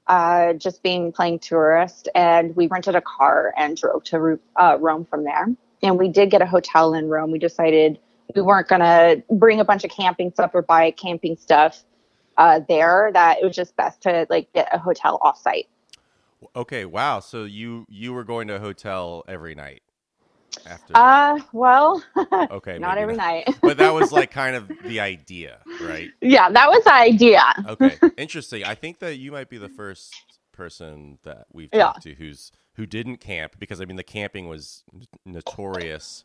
uh, 0.06 0.52
just 0.52 0.82
being 0.82 1.12
playing 1.12 1.40
tourist. 1.40 2.08
And 2.14 2.54
we 2.54 2.66
rented 2.68 2.94
a 2.94 3.00
car 3.00 3.52
and 3.56 3.76
drove 3.76 4.04
to 4.04 4.38
uh, 4.56 4.76
Rome 4.78 5.06
from 5.06 5.24
there. 5.24 5.48
And 5.82 5.98
we 5.98 6.08
did 6.08 6.30
get 6.30 6.42
a 6.42 6.46
hotel 6.46 6.92
in 6.94 7.08
Rome. 7.08 7.30
We 7.30 7.38
decided 7.38 7.98
we 8.36 8.42
weren't 8.42 8.68
gonna 8.68 9.16
bring 9.30 9.60
a 9.60 9.64
bunch 9.64 9.82
of 9.84 9.90
camping 9.90 10.30
stuff 10.30 10.50
or 10.54 10.62
buy 10.62 10.90
camping 10.92 11.36
stuff 11.36 11.82
uh, 12.36 12.60
there. 12.68 13.10
That 13.14 13.38
it 13.42 13.46
was 13.46 13.56
just 13.56 13.74
best 13.76 14.02
to 14.02 14.26
like 14.28 14.52
get 14.52 14.68
a 14.72 14.78
hotel 14.78 15.18
offsite. 15.22 15.66
Okay, 16.56 16.84
wow. 16.84 17.20
So 17.20 17.44
you 17.44 17.86
you 17.88 18.12
were 18.12 18.24
going 18.24 18.48
to 18.48 18.56
a 18.56 18.60
hotel 18.60 19.24
every 19.28 19.54
night 19.54 19.82
after. 20.66 20.94
Uh, 20.94 21.38
well, 21.52 22.02
okay, 22.50 22.78
not 22.78 22.98
every 22.98 23.16
night. 23.16 23.48
but 23.64 23.78
that 23.78 23.90
was 23.90 24.12
like 24.12 24.30
kind 24.30 24.56
of 24.56 24.72
the 24.80 25.00
idea, 25.00 25.66
right? 25.78 26.14
yeah, 26.20 26.50
that 26.50 26.68
was 26.68 26.84
the 26.84 26.94
idea. 26.94 27.42
Okay, 27.66 28.00
interesting. 28.16 28.64
I 28.64 28.74
think 28.74 29.00
that 29.00 29.16
you 29.16 29.32
might 29.32 29.50
be 29.50 29.58
the 29.58 29.68
first 29.68 30.40
person 30.52 31.18
that 31.24 31.46
we've 31.52 31.72
Yeah. 31.72 31.92
talked 31.92 32.02
to 32.02 32.14
who's 32.14 32.52
who 32.74 32.86
didn't 32.86 33.18
camp 33.18 33.56
because 33.58 33.80
I 33.80 33.84
mean 33.86 33.96
the 33.96 34.04
camping 34.04 34.48
was 34.48 34.84
n- 34.94 35.06
notorious. 35.26 36.24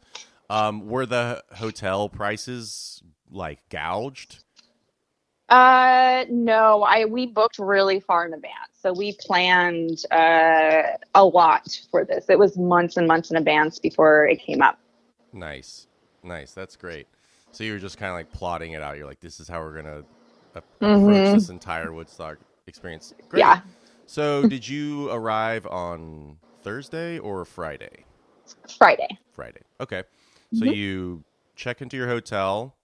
Um, 0.49 0.87
were 0.87 1.05
the 1.07 1.43
hotel 1.55 2.09
prices 2.09 3.03
like 3.29 3.59
gouged? 3.69 4.44
Uh, 5.49 6.25
no, 6.29 6.83
I 6.83 7.05
we 7.05 7.27
booked 7.27 7.59
really 7.59 7.99
far 7.99 8.25
in 8.25 8.33
advance, 8.33 8.71
so 8.81 8.93
we 8.93 9.15
planned 9.19 9.99
uh 10.11 10.83
a 11.13 11.23
lot 11.25 11.67
for 11.91 12.03
this. 12.05 12.25
It 12.29 12.39
was 12.39 12.57
months 12.57 12.97
and 12.97 13.07
months 13.07 13.31
in 13.31 13.37
advance 13.37 13.79
before 13.79 14.25
it 14.25 14.41
came 14.41 14.61
up. 14.61 14.79
Nice, 15.33 15.87
nice. 16.23 16.53
That's 16.53 16.75
great. 16.75 17.07
So 17.51 17.63
you 17.63 17.73
were 17.73 17.79
just 17.79 17.97
kind 17.97 18.09
of 18.09 18.15
like 18.15 18.31
plotting 18.31 18.73
it 18.73 18.81
out. 18.81 18.97
You're 18.97 19.07
like, 19.07 19.19
this 19.21 19.39
is 19.39 19.47
how 19.47 19.61
we're 19.61 19.75
gonna 19.75 20.03
approach 20.55 21.31
this 21.31 21.49
entire 21.49 21.93
Woodstock 21.93 22.39
experience. 22.67 23.13
Great. 23.29 23.41
Yeah. 23.41 23.61
So 24.05 24.45
did 24.45 24.67
you 24.67 25.09
arrive 25.11 25.65
on 25.67 26.37
Thursday 26.63 27.19
or 27.19 27.45
Friday? 27.45 28.05
Friday. 28.77 29.17
Friday. 29.31 29.61
Okay. 29.81 30.03
So 30.51 30.65
you 30.65 31.23
check 31.55 31.81
into 31.81 31.97
your 31.97 32.07
hotel, 32.07 32.75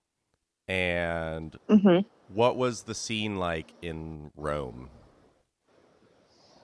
and 0.67 1.55
hmm 1.69 1.99
what 2.33 2.55
was 2.55 2.83
the 2.83 2.95
scene 2.95 3.37
like 3.37 3.73
in 3.81 4.31
Rome? 4.35 4.89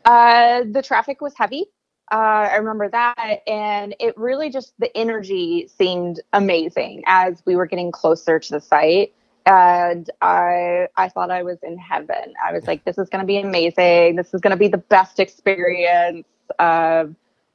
Uh, 0.06 0.64
the 0.72 0.82
traffic 0.82 1.22
was 1.22 1.34
heavy. 1.36 1.66
Uh, 2.10 2.48
I 2.52 2.56
remember 2.56 2.88
that, 2.90 3.42
and 3.48 3.94
it 4.00 4.18
really 4.18 4.50
just 4.50 4.74
the 4.80 4.96
energy 4.96 5.68
seemed 5.68 6.22
amazing 6.32 7.04
as 7.06 7.44
we 7.46 7.58
were 7.58 7.66
getting 7.66 7.92
closer 7.92 8.40
to 8.40 8.52
the 8.52 8.62
site. 8.62 9.14
And 9.46 10.10
I, 10.22 10.88
I 10.96 11.10
thought 11.10 11.32
I 11.32 11.44
was 11.44 11.58
in 11.64 11.78
heaven. 11.78 12.34
I 12.46 12.54
was 12.54 12.66
like, 12.66 12.86
"This 12.86 12.98
is 12.98 13.10
going 13.10 13.22
to 13.22 13.28
be 13.28 13.38
amazing. 13.38 14.16
This 14.16 14.34
is 14.34 14.40
going 14.40 14.52
to 14.52 14.58
be 14.58 14.70
the 14.70 14.78
best 14.78 15.20
experience." 15.20 16.26
Uh, 16.58 17.06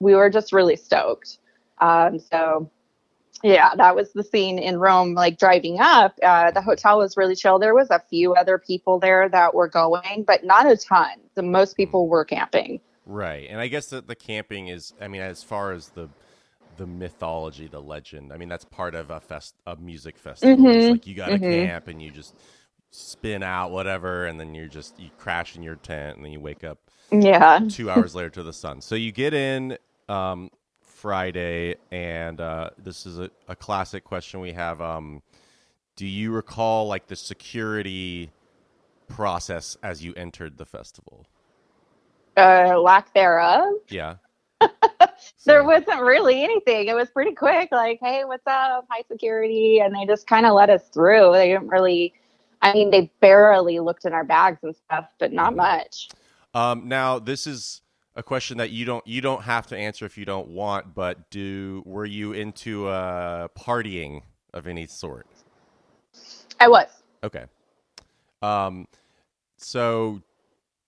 we 0.01 0.15
were 0.15 0.29
just 0.29 0.53
really 0.53 0.77
stoked. 0.77 1.39
Um, 1.79 2.19
so, 2.19 2.71
yeah, 3.43 3.75
that 3.77 3.97
was 3.97 4.13
the 4.13 4.25
scene 4.25 4.59
in 4.59 4.79
Rome. 4.79 5.15
Like 5.15 5.39
driving 5.39 5.81
up, 5.81 6.15
uh, 6.23 6.51
the 6.53 6.63
hotel 6.63 6.99
was 6.99 7.17
really 7.17 7.37
chill. 7.37 7.59
There 7.59 7.75
was 7.75 7.91
a 7.91 8.01
few 8.11 8.35
other 8.35 8.59
people 8.59 8.99
there 9.01 9.29
that 9.29 9.55
were 9.55 9.69
going, 9.69 10.25
but 10.27 10.45
not 10.45 10.67
a 10.71 10.77
ton. 10.77 11.19
The 11.35 11.43
most 11.43 11.77
people 11.77 12.09
were 12.09 12.25
camping. 12.25 12.81
Right, 13.05 13.49
and 13.51 13.61
I 13.61 13.69
guess 13.69 13.89
that 13.89 14.07
the 14.07 14.15
camping 14.15 14.69
is. 14.69 14.95
I 15.01 15.09
mean, 15.09 15.23
as 15.23 15.43
far 15.43 15.73
as 15.73 15.91
the 15.91 16.11
the 16.77 16.87
mythology, 16.87 17.69
the 17.69 17.83
legend. 17.83 18.33
I 18.33 18.39
mean, 18.39 18.49
that's 18.49 18.65
part 18.65 18.95
of 18.95 19.11
a 19.11 19.21
fest, 19.21 19.55
a 19.67 19.77
music 19.77 20.19
festival. 20.19 20.75
It's 20.77 20.89
Mhm, 20.89 20.91
like 20.91 21.07
you 21.07 21.15
got 21.15 21.31
to 21.31 21.39
mhm. 21.39 21.41
camp 21.41 21.89
and 21.89 22.03
you 22.03 22.11
just 22.13 22.37
spin 22.91 23.43
out 23.43 23.73
whatever, 23.73 24.27
and 24.27 24.41
then 24.41 24.55
you're 24.55 24.69
just 24.69 24.99
you 25.01 25.11
crash 25.19 25.57
in 25.57 25.63
your 25.65 25.77
tent, 25.77 26.17
and 26.17 26.25
then 26.27 26.33
you 26.33 26.41
wake 26.41 26.65
up 26.65 26.79
Yeah. 27.13 27.61
two 27.69 27.91
hours 27.91 28.15
later 28.15 28.31
to 28.31 28.43
the 28.43 28.53
sun. 28.53 28.81
So 28.83 28.95
you 28.97 29.13
get 29.13 29.35
in 29.35 29.79
um, 30.09 30.51
Friday, 31.03 31.75
and 31.91 32.41
uh, 32.41 32.71
this 32.79 33.07
is 33.07 33.19
a, 33.19 33.29
a 33.49 33.57
classic 33.57 34.05
question 34.05 34.39
we 34.39 34.53
have. 34.53 34.81
Um, 34.81 35.21
do 35.97 36.07
you 36.07 36.31
recall 36.31 36.87
like 36.87 37.09
the 37.09 37.17
security 37.17 38.31
process 39.09 39.77
as 39.83 40.05
you 40.05 40.15
entered 40.15 40.57
the 40.57 40.65
festival? 40.65 41.27
Uh, 42.37 42.79
lack 42.81 43.13
thereof. 43.15 43.75
Yeah. 43.89 44.15
There 45.45 45.65
wasn't 45.65 46.01
really 46.01 46.43
anything. 46.43 46.87
It 46.89 46.95
was 46.95 47.11
pretty 47.11 47.33
quick. 47.33 47.71
Like, 47.73 47.99
hey, 48.01 48.25
what's 48.25 48.47
up? 48.47 48.87
High 48.89 49.03
security. 49.11 49.81
And 49.81 49.95
they 49.95 50.07
just 50.07 50.27
kind 50.27 50.47
of 50.47 50.55
let 50.55 50.71
us 50.71 50.89
through. 50.89 51.33
They 51.33 51.49
didn't 51.49 51.69
really, 51.69 52.13
I 52.61 52.73
mean, 52.73 52.91
they 52.91 53.11
barely 53.21 53.81
looked 53.81 54.05
in 54.05 54.13
our 54.13 54.25
bags 54.25 54.61
and 54.63 54.75
stuff, 54.75 55.07
but 55.19 55.33
not 55.33 55.55
much. 55.55 56.09
Um, 56.55 56.89
now 56.89 57.19
this 57.19 57.47
is 57.47 57.82
a 58.15 58.23
question 58.23 58.59
that 58.59 58.71
you 58.71 58.85
don't 58.85 59.07
you 59.07 59.21
don't 59.21 59.43
have 59.43 59.67
to 59.69 59.77
answer 59.77 60.05
if 60.05 60.19
you 60.19 60.25
don't 60.25 60.49
want, 60.49 60.95
but 60.95 61.31
do 61.31 61.83
were 61.87 62.05
you 62.05 62.33
into 62.33 62.87
uh, 62.87 63.49
partying 63.49 64.23
of 64.53 64.67
any 64.67 64.87
sort? 64.87 65.27
I 66.61 66.69
was. 66.69 66.89
Okay. 67.25 67.45
Um, 68.43 68.87
so 69.57 70.23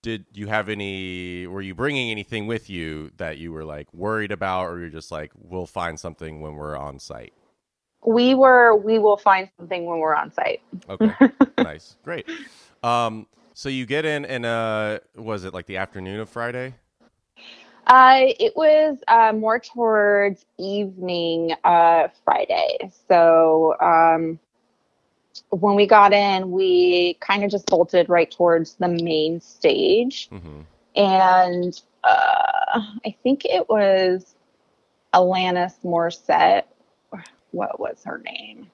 did 0.05 0.25
you 0.33 0.45
have 0.47 0.69
any? 0.69 1.47
Were 1.47 1.61
you 1.61 1.73
bringing 1.73 2.11
anything 2.11 2.45
with 2.45 2.69
you 2.69 3.11
that 3.17 3.39
you 3.39 3.51
were 3.51 3.65
like 3.65 3.91
worried 3.91 4.31
about, 4.31 4.65
or 4.65 4.79
you're 4.79 4.89
just 4.89 5.11
like, 5.11 5.31
we'll 5.35 5.65
find 5.65 5.99
something 5.99 6.41
when 6.41 6.53
we're 6.53 6.77
on 6.77 6.99
site? 6.99 7.33
We 8.05 8.35
were, 8.35 8.75
we 8.75 8.99
will 8.99 9.17
find 9.17 9.49
something 9.57 9.85
when 9.87 9.97
we're 9.97 10.13
on 10.13 10.31
site. 10.31 10.61
Okay, 10.87 11.11
nice, 11.57 11.95
great. 12.03 12.29
Um, 12.83 13.25
so 13.55 13.67
you 13.67 13.87
get 13.87 14.05
in, 14.05 14.25
and 14.25 14.45
uh, 14.45 14.99
was 15.15 15.43
it 15.43 15.55
like 15.55 15.65
the 15.65 15.77
afternoon 15.77 16.19
of 16.19 16.29
Friday? 16.29 16.75
Uh, 17.87 18.33
it 18.39 18.55
was 18.55 18.97
uh, 19.07 19.31
more 19.33 19.59
towards 19.59 20.45
evening 20.57 21.53
uh, 21.63 22.07
Friday. 22.23 22.91
So 23.07 23.75
um, 23.79 24.39
when 25.49 25.75
we 25.75 25.85
got 25.85 26.13
in, 26.13 26.51
we 26.51 27.15
kind 27.19 27.43
of 27.43 27.51
just 27.51 27.67
bolted 27.67 28.09
right 28.09 28.29
towards 28.29 28.75
the 28.75 28.87
main 28.87 29.39
stage. 29.39 30.29
Mm-hmm. 30.31 30.61
And 30.95 31.81
uh, 32.03 32.81
I 33.05 33.15
think 33.23 33.45
it 33.45 33.69
was 33.69 34.35
Alanis 35.13 35.73
Morissette. 35.83 36.63
What 37.51 37.79
was 37.79 38.01
her 38.03 38.21
name? 38.25 38.69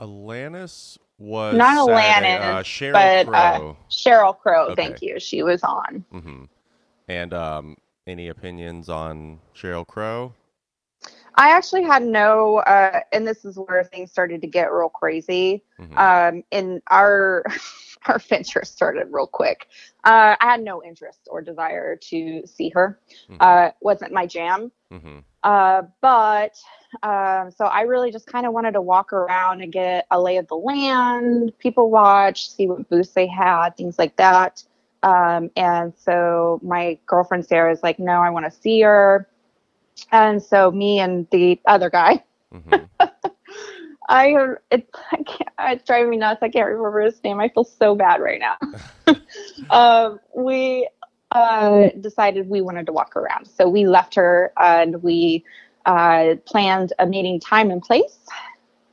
Alanis 0.00 0.98
was 1.18 1.54
Not 1.54 1.86
Saturday, 1.86 2.36
Alanis, 2.36 2.40
uh, 2.40 2.62
Sheryl 2.62 2.92
but 2.92 3.34
uh, 3.34 3.58
Crow. 3.58 3.76
Sheryl 3.90 4.38
Crow. 4.38 4.66
Okay. 4.66 4.74
Thank 4.74 5.02
you. 5.02 5.20
She 5.20 5.42
was 5.42 5.62
on. 5.62 6.04
hmm 6.10 6.44
And 7.08 7.32
um, 7.32 7.76
any 8.06 8.28
opinions 8.28 8.88
on 8.88 9.40
Sheryl 9.54 9.86
Crow? 9.86 10.34
I 11.36 11.50
actually 11.50 11.82
had 11.82 12.02
no, 12.02 12.58
uh, 12.58 13.00
and 13.12 13.26
this 13.26 13.44
is 13.44 13.58
where 13.58 13.82
things 13.82 14.10
started 14.10 14.40
to 14.42 14.46
get 14.46 14.72
real 14.72 14.88
crazy. 14.88 15.64
Mhm. 15.80 15.98
Um, 15.98 16.44
and 16.52 16.82
our 16.90 17.44
our 18.06 18.18
venture 18.18 18.64
started 18.64 19.08
real 19.10 19.26
quick. 19.26 19.68
Uh, 20.04 20.36
I 20.38 20.44
had 20.44 20.62
no 20.62 20.82
interest 20.82 21.26
or 21.30 21.40
desire 21.40 21.96
to 21.96 22.42
see 22.46 22.68
her. 22.70 23.00
Mhm. 23.28 23.36
Uh, 23.40 23.70
wasn't 23.80 24.12
my 24.12 24.26
jam. 24.26 24.70
Mm-hmm. 24.92 25.18
Uh, 25.42 25.82
but 26.00 26.56
um, 27.02 27.50
so 27.50 27.66
I 27.66 27.82
really 27.82 28.12
just 28.12 28.26
kind 28.26 28.46
of 28.46 28.52
wanted 28.52 28.72
to 28.72 28.80
walk 28.80 29.12
around 29.12 29.60
and 29.62 29.72
get 29.72 30.06
a 30.10 30.20
lay 30.20 30.36
of 30.36 30.46
the 30.48 30.56
land, 30.56 31.52
people 31.58 31.90
watch, 31.90 32.50
see 32.50 32.66
what 32.68 32.88
booths 32.88 33.10
they 33.10 33.26
had, 33.26 33.76
things 33.76 33.98
like 33.98 34.16
that. 34.16 34.62
Um, 35.04 35.50
and 35.56 35.94
so 35.96 36.60
my 36.64 36.98
girlfriend 37.06 37.46
Sarah 37.46 37.72
is 37.72 37.82
like, 37.82 38.00
no, 38.00 38.20
I 38.20 38.30
want 38.30 38.46
to 38.46 38.50
see 38.50 38.82
her. 38.82 39.28
And 40.12 40.42
so 40.42 40.70
me 40.72 41.00
and 41.00 41.28
the 41.30 41.60
other 41.66 41.90
guy, 41.90 42.24
hmm 42.52 42.84
I 44.08 44.36
it, 44.70 44.88
I 45.12 45.16
can't, 45.22 45.50
it's 45.60 45.84
driving 45.84 46.10
me 46.10 46.16
nuts. 46.18 46.42
I 46.42 46.48
can't 46.48 46.68
remember 46.68 47.00
his 47.02 47.22
name. 47.24 47.40
I 47.40 47.48
feel 47.48 47.64
so 47.64 47.94
bad 47.94 48.20
right 48.20 48.40
now. 48.40 48.56
um, 49.70 50.20
we 50.36 50.88
uh, 51.32 51.88
decided 52.00 52.48
we 52.48 52.60
wanted 52.60 52.86
to 52.86 52.92
walk 52.92 53.16
around, 53.16 53.46
so 53.46 53.68
we 53.68 53.86
left 53.86 54.14
her 54.14 54.52
and 54.58 55.02
we 55.02 55.44
uh, 55.86 56.34
planned 56.46 56.92
a 56.98 57.06
meeting 57.06 57.40
time 57.40 57.70
and 57.70 57.82
place, 57.82 58.26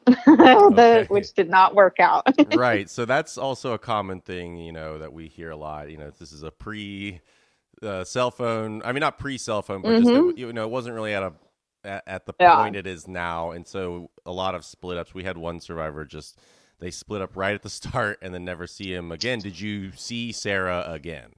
the, 0.26 1.06
which 1.10 1.34
did 1.34 1.50
not 1.50 1.76
work 1.76 2.00
out. 2.00 2.28
right. 2.46 2.90
So 2.90 3.06
that's 3.06 3.38
also 3.38 3.74
a 3.74 3.80
common 3.80 4.22
thing, 4.22 4.58
you 4.58 4.72
know, 4.72 5.00
that 5.00 5.14
we 5.14 5.28
hear 5.28 5.52
a 5.52 5.56
lot. 5.58 5.90
You 5.92 5.98
know, 5.98 6.12
this 6.12 6.32
is 6.32 6.44
a 6.44 6.52
pre 6.52 7.22
uh, 7.84 8.04
cell 8.04 8.32
phone. 8.32 8.82
I 8.84 8.92
mean, 8.94 9.02
not 9.02 9.20
pre 9.20 9.38
cell 9.38 9.62
phone, 9.62 9.84
but 9.84 9.96
just 9.98 10.14
you 10.36 10.54
know, 10.54 10.64
it 10.66 10.72
wasn't 10.72 10.96
really 10.96 11.14
at 11.14 11.24
a 11.24 11.34
at, 11.84 12.04
at 12.08 12.26
the 12.26 12.34
Yeah. 12.40 12.56
point 12.56 12.76
it 12.76 12.88
is 12.88 13.08
now, 13.08 13.52
and 13.52 13.68
so 13.68 14.12
a 14.26 14.32
lot 14.32 14.56
of 14.56 14.66
split 14.66 14.98
ups. 14.98 15.14
We 15.14 15.24
had 15.24 15.38
one 15.38 15.60
survivor 15.62 16.06
just 16.06 16.40
they 16.80 16.92
split 16.92 17.22
up 17.22 17.36
right 17.38 17.56
at 17.56 17.64
the 17.64 17.70
start 17.72 18.20
and 18.22 18.34
then 18.34 18.46
never 18.46 18.68
see 18.68 18.94
him 18.94 19.12
again. 19.12 19.42
Did 19.42 19.60
you 19.60 19.92
see 19.94 20.32
Sarah 20.32 20.86
again? 20.88 21.32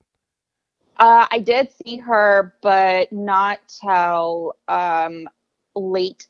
Uh, 0.97 1.27
I 1.31 1.39
did 1.39 1.69
see 1.71 1.97
her, 1.97 2.55
but 2.61 3.11
not 3.11 3.59
till 3.81 4.55
um, 4.67 5.27
late 5.75 6.27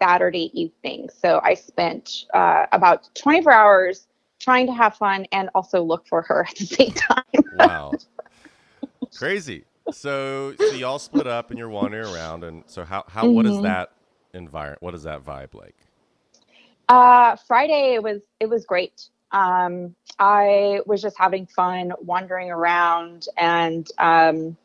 Saturday 0.00 0.50
evening. 0.58 1.08
So 1.16 1.40
I 1.42 1.54
spent 1.54 2.24
uh, 2.34 2.66
about 2.72 3.08
24 3.14 3.52
hours 3.52 4.06
trying 4.40 4.66
to 4.66 4.72
have 4.72 4.94
fun 4.96 5.26
and 5.32 5.50
also 5.54 5.82
look 5.82 6.06
for 6.06 6.22
her 6.22 6.46
at 6.48 6.56
the 6.56 6.66
same 6.66 6.92
time. 6.92 7.24
Wow. 7.50 7.98
Crazy. 9.14 9.64
So 9.90 10.54
so 10.58 10.74
y'all 10.74 10.98
split 10.98 11.26
up 11.26 11.50
and 11.50 11.58
you're 11.58 11.68
wandering 11.68 12.04
around 12.04 12.44
and 12.44 12.62
so 12.66 12.84
how 12.84 13.04
how 13.08 13.26
what 13.26 13.46
is 13.46 13.56
Mhm. 13.56 13.62
that 13.62 13.90
environment 14.34 14.82
what 14.82 14.94
is 14.94 15.04
that 15.04 15.24
vibe 15.24 15.54
like? 15.54 15.74
Uh, 16.88 17.36
Friday 17.46 17.94
it 17.94 18.02
was 18.02 18.20
it 18.40 18.48
was 18.48 18.64
great. 18.64 19.08
Um, 19.32 19.94
I 20.18 20.80
was 20.86 21.02
just 21.02 21.18
having 21.18 21.46
fun 21.46 21.92
wandering 22.00 22.50
around 22.50 23.26
and 23.36 23.86
um, 23.98 24.56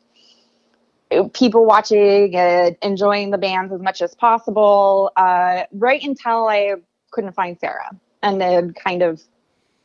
people 1.32 1.64
watching 1.64 2.34
and 2.36 2.76
enjoying 2.82 3.30
the 3.30 3.38
bands 3.38 3.72
as 3.72 3.80
much 3.80 4.02
as 4.02 4.14
possible. 4.14 5.12
Uh, 5.16 5.64
right 5.72 6.02
until 6.02 6.48
I 6.48 6.74
couldn't 7.10 7.32
find 7.32 7.58
Sarah, 7.58 7.90
and 8.22 8.40
then 8.40 8.74
kind 8.74 9.02
of, 9.02 9.22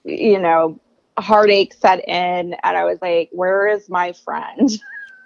you 0.03 0.39
know, 0.39 0.79
heartache 1.17 1.73
set 1.73 2.07
in, 2.07 2.53
and 2.53 2.77
I 2.77 2.85
was 2.85 2.99
like, 3.01 3.29
"Where 3.31 3.67
is 3.67 3.89
my 3.89 4.13
friend?" 4.13 4.69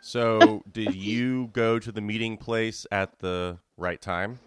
So 0.06 0.64
did 0.70 0.94
you 0.94 1.50
go 1.54 1.80
to 1.80 1.90
the 1.90 2.02
meeting 2.02 2.36
place 2.36 2.86
at 2.92 3.18
the 3.20 3.58
right 3.78 4.02
time? 4.02 4.38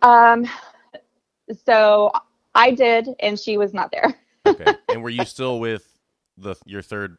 Um, 0.00 0.46
so 1.66 2.12
I 2.54 2.70
did, 2.70 3.10
and 3.20 3.38
she 3.38 3.58
was 3.58 3.74
not 3.74 3.92
there. 3.92 4.18
Okay. 4.46 4.76
and 4.88 5.02
were 5.02 5.10
you 5.10 5.26
still 5.26 5.60
with 5.60 5.86
the 6.38 6.54
your 6.64 6.80
third 6.80 7.18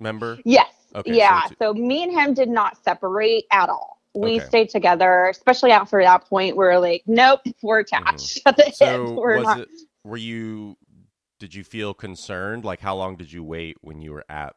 member? 0.00 0.38
Yes. 0.46 0.72
Okay, 0.94 1.14
yeah. 1.16 1.42
two- 1.48 1.54
So, 1.60 1.74
me 1.74 2.02
and 2.04 2.12
him 2.12 2.34
did 2.34 2.48
not 2.48 2.82
separate 2.84 3.44
at 3.50 3.68
all. 3.68 4.00
we 4.14 4.36
Okay. 4.36 4.46
stayed 4.46 4.68
together, 4.70 5.26
especially 5.28 5.70
after 5.72 6.00
that 6.02 6.24
point. 6.24 6.56
We're 6.56 6.78
like, 6.78 7.02
nope, 7.06 7.40
we're 7.62 7.80
attached 7.80 8.40
at 8.46 8.56
the 8.56 8.62
hip. 8.64 8.74
Mm-hmm. 8.74 9.06
So 9.08 9.12
We're 9.20 9.36
was 9.36 9.44
not. 9.44 9.60
it? 9.60 9.68
Were 10.04 10.16
you? 10.16 10.76
Did 11.38 11.54
you 11.54 11.64
feel 11.64 11.92
concerned? 11.92 12.64
Like 12.64 12.80
how 12.80 12.96
long 12.96 13.16
did 13.16 13.30
you 13.30 13.44
wait 13.44 13.76
when 13.82 14.00
you 14.00 14.12
were 14.12 14.24
at 14.30 14.56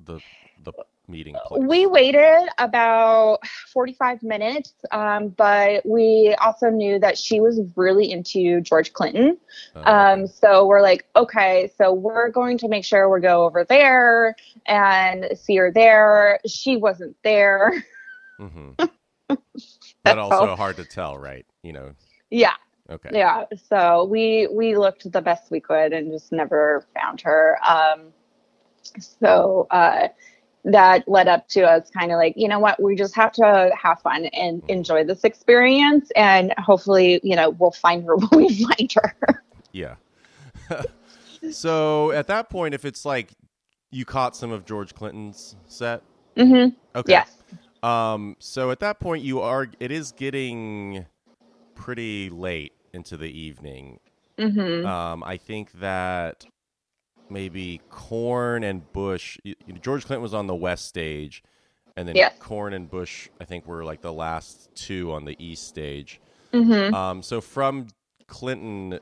the 0.00 0.20
the 0.62 0.72
meeting 1.08 1.40
place? 1.46 1.62
We 1.66 1.86
waited 1.86 2.48
about 2.58 3.38
45 3.72 4.22
minutes, 4.22 4.72
um, 4.92 5.28
but 5.28 5.84
we 5.84 6.34
also 6.40 6.68
knew 6.70 6.98
that 7.00 7.18
she 7.18 7.40
was 7.40 7.60
really 7.76 8.10
into 8.10 8.60
George 8.60 8.92
Clinton. 8.92 9.38
Uh, 9.74 9.80
Um, 9.80 10.26
so 10.26 10.66
we're 10.66 10.82
like, 10.82 11.06
okay, 11.16 11.70
so 11.76 11.92
we're 11.92 12.28
going 12.30 12.58
to 12.58 12.68
make 12.68 12.84
sure 12.84 13.08
we 13.08 13.20
go 13.20 13.44
over 13.44 13.64
there 13.64 14.36
and 14.66 15.26
see 15.36 15.56
her 15.56 15.72
there. 15.72 16.40
She 16.46 16.76
wasn't 16.76 17.16
there. 17.24 17.84
Mm-hmm. 18.40 18.84
but 20.04 20.18
also 20.18 20.50
all. 20.50 20.56
hard 20.56 20.76
to 20.76 20.84
tell, 20.84 21.18
right? 21.18 21.46
You 21.62 21.72
know. 21.72 21.94
yeah, 22.30 22.54
Okay. 22.90 23.10
yeah. 23.12 23.44
So 23.68 24.04
we 24.04 24.48
we 24.52 24.76
looked 24.76 25.10
the 25.10 25.20
best 25.20 25.50
we 25.50 25.60
could 25.60 25.92
and 25.92 26.10
just 26.12 26.32
never 26.32 26.84
found 26.94 27.20
her. 27.22 27.58
Um, 27.66 28.12
so 28.98 29.66
uh, 29.70 30.08
that 30.72 31.08
led 31.08 31.28
up 31.28 31.48
to 31.48 31.62
us 31.62 31.90
kind 31.90 32.12
of 32.12 32.16
like, 32.16 32.34
you 32.36 32.46
know 32.46 32.58
what, 32.58 32.80
we 32.82 32.94
just 32.94 33.14
have 33.14 33.32
to 33.32 33.70
have 33.80 34.00
fun 34.00 34.26
and 34.26 34.62
enjoy 34.68 35.04
this 35.04 35.24
experience, 35.24 36.10
and 36.14 36.52
hopefully, 36.58 37.20
you 37.22 37.34
know, 37.34 37.50
we'll 37.50 37.70
find 37.70 38.04
her 38.04 38.16
when 38.30 38.46
we 38.46 38.64
find 38.64 38.92
her. 38.94 39.42
Yeah. 39.72 39.94
so 41.50 42.10
at 42.12 42.26
that 42.26 42.50
point, 42.50 42.74
if 42.74 42.84
it's 42.84 43.04
like 43.04 43.30
you 43.90 44.04
caught 44.04 44.36
some 44.36 44.50
of 44.52 44.64
George 44.64 44.94
Clinton's 44.94 45.56
set, 45.66 46.02
hmm 46.36 46.66
okay. 46.94 47.12
Yes. 47.12 47.36
Um. 47.82 48.36
So 48.38 48.70
at 48.70 48.80
that 48.80 49.00
point, 49.00 49.24
you 49.24 49.40
are. 49.40 49.68
It 49.80 49.90
is 49.90 50.12
getting 50.12 51.06
pretty 51.74 52.28
late 52.28 52.72
into 52.92 53.16
the 53.16 53.30
evening. 53.30 54.00
hmm 54.38 54.84
Um. 54.84 55.22
I 55.24 55.36
think 55.36 55.72
that 55.80 56.44
maybe 57.30 57.82
Korn 57.90 58.64
and 58.64 58.90
Bush. 58.92 59.38
George 59.80 60.06
Clinton 60.06 60.22
was 60.22 60.34
on 60.34 60.46
the 60.46 60.54
west 60.56 60.86
stage, 60.86 61.42
and 61.96 62.08
then 62.08 62.16
Yes. 62.16 62.34
Korn 62.38 62.72
and 62.74 62.90
Bush. 62.90 63.28
I 63.40 63.44
think 63.44 63.66
were 63.66 63.84
like 63.84 64.02
the 64.02 64.12
last 64.12 64.70
two 64.74 65.12
on 65.12 65.24
the 65.24 65.36
east 65.44 65.66
stage. 65.66 66.20
hmm 66.52 66.90
Um, 66.92 67.22
so 67.22 67.40
from 67.40 67.88
Clinton, 68.28 69.00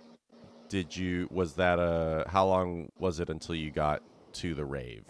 did 0.69 0.97
you 0.97 1.29
was 1.31 1.55
that 1.57 1.79
a 1.79 2.25
how 2.29 2.47
long 2.47 2.91
was 2.99 3.21
it 3.21 3.31
until 3.31 3.55
you 3.55 3.71
got 3.71 4.03
to 4.35 4.55
the 4.55 4.65
rave? 4.65 5.05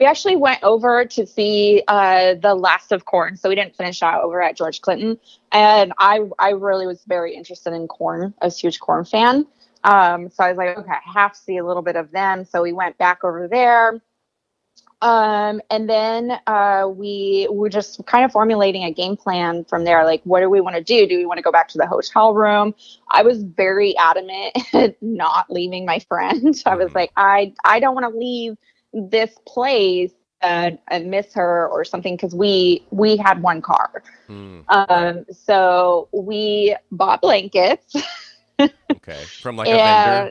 We 0.00 0.06
actually 0.06 0.36
went 0.36 0.62
over 0.62 1.04
to 1.04 1.26
see 1.26 1.82
uh, 1.86 2.34
the 2.34 2.54
last 2.54 2.90
of 2.90 3.04
Korn, 3.04 3.36
so 3.36 3.48
we 3.48 3.54
didn't 3.54 3.76
finish 3.76 4.02
out 4.02 4.24
over 4.24 4.42
at 4.42 4.56
George 4.56 4.80
Clinton. 4.80 5.18
And 5.52 5.92
I, 5.98 6.20
I 6.38 6.50
really 6.50 6.86
was 6.86 7.02
very 7.06 7.34
interested 7.36 7.72
in 7.72 7.86
Korn. 7.86 8.34
I 8.42 8.46
was 8.46 8.56
a 8.58 8.60
huge 8.60 8.80
Korn 8.80 9.04
fan, 9.04 9.46
um, 9.84 10.30
so 10.30 10.44
I 10.44 10.50
was 10.50 10.58
like, 10.58 10.76
okay, 10.78 10.92
I 10.92 11.12
have 11.12 11.32
to 11.32 11.38
see 11.38 11.58
a 11.58 11.64
little 11.64 11.82
bit 11.82 11.96
of 11.96 12.10
them. 12.12 12.44
So 12.44 12.62
we 12.62 12.72
went 12.72 12.98
back 12.98 13.24
over 13.24 13.48
there, 13.48 14.00
um, 15.02 15.60
and 15.70 15.88
then 15.88 16.32
uh, 16.46 16.88
we 16.88 17.46
were 17.50 17.68
just 17.68 18.04
kind 18.06 18.24
of 18.24 18.32
formulating 18.32 18.84
a 18.84 18.92
game 18.92 19.16
plan 19.16 19.64
from 19.64 19.84
there. 19.84 20.04
Like, 20.04 20.22
what 20.24 20.40
do 20.40 20.48
we 20.50 20.60
want 20.60 20.76
to 20.76 20.82
do? 20.82 21.06
Do 21.06 21.16
we 21.16 21.26
want 21.26 21.38
to 21.38 21.42
go 21.42 21.52
back 21.52 21.68
to 21.68 21.78
the 21.78 21.86
hotel 21.86 22.34
room? 22.34 22.74
I 23.10 23.22
was 23.22 23.42
very 23.42 23.96
adamant 23.96 24.56
not 25.02 25.46
leaving 25.50 25.84
my 25.84 25.98
friend. 26.00 26.54
I 26.66 26.76
was 26.76 26.92
Mhm. 26.92 26.94
like, 26.94 27.12
I, 27.16 27.52
I 27.64 27.80
don't 27.80 27.94
want 27.94 28.12
to 28.12 28.18
leave 28.18 28.56
this 28.92 29.38
place 29.46 30.12
and, 30.40 30.78
and 30.88 31.10
miss 31.10 31.34
her 31.34 31.68
or 31.68 31.84
something 31.84 32.14
because 32.16 32.34
we 32.34 32.86
we 32.90 33.16
had 33.16 33.42
one 33.42 33.60
car 33.62 34.02
Hmm, 34.28 34.60
um 34.68 35.24
so 35.30 36.08
we 36.12 36.74
bought 36.90 37.20
blankets 37.20 37.94
okay, 38.96 39.30
from 39.38 39.56
like 39.56 39.72
a 39.72 39.78
vendor, 39.78 40.30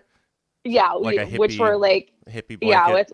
yeah 0.63 0.95
Like 0.99 1.17
we, 1.17 1.17
a 1.17 1.25
which 1.25 1.59
were 1.59 1.77
like 1.77 2.12
hippie 2.29 2.60
yeah, 2.62 2.89
blanket. 2.89 3.12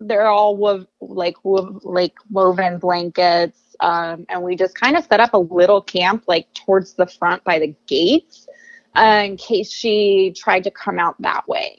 they're 0.00 0.26
all 0.26 0.56
like 1.00 1.36
like 1.44 2.14
woven 2.30 2.78
blankets 2.78 3.76
um 3.80 4.26
and 4.28 4.42
we 4.42 4.56
just 4.56 4.78
kind 4.78 4.96
of 4.96 5.04
set 5.04 5.20
up 5.20 5.34
a 5.34 5.38
little 5.38 5.80
camp 5.82 6.24
like 6.28 6.52
towards 6.54 6.94
the 6.94 7.06
front 7.06 7.42
by 7.44 7.58
the 7.58 7.74
gates 7.86 8.48
uh, 8.96 9.22
in 9.24 9.36
case 9.36 9.72
she 9.72 10.32
tried 10.36 10.64
to 10.64 10.70
come 10.70 10.98
out 10.98 11.20
that 11.20 11.46
way 11.48 11.78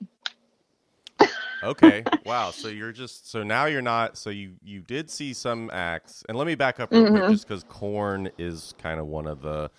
okay, 1.63 2.07
wow. 2.23 2.51
So 2.51 2.67
you're 2.67 2.91
just 2.91 3.29
so 3.29 3.43
now 3.43 3.65
you're 3.65 3.81
not. 3.81 4.17
So 4.17 4.29
you 4.29 4.53
you 4.63 4.81
did 4.81 5.09
see 5.09 5.33
some 5.33 5.69
acts, 5.73 6.23
and 6.29 6.37
let 6.37 6.47
me 6.47 6.55
back 6.55 6.79
up 6.79 6.93
real 6.93 7.05
quick, 7.05 7.27
Mhm. 7.27 7.27
just 7.27 7.47
because 7.47 7.63
Korn 7.63 8.29
is 8.37 8.73
kind 8.77 8.99
of 8.99 9.07
one 9.07 9.27
of 9.27 9.41
the 9.41 9.71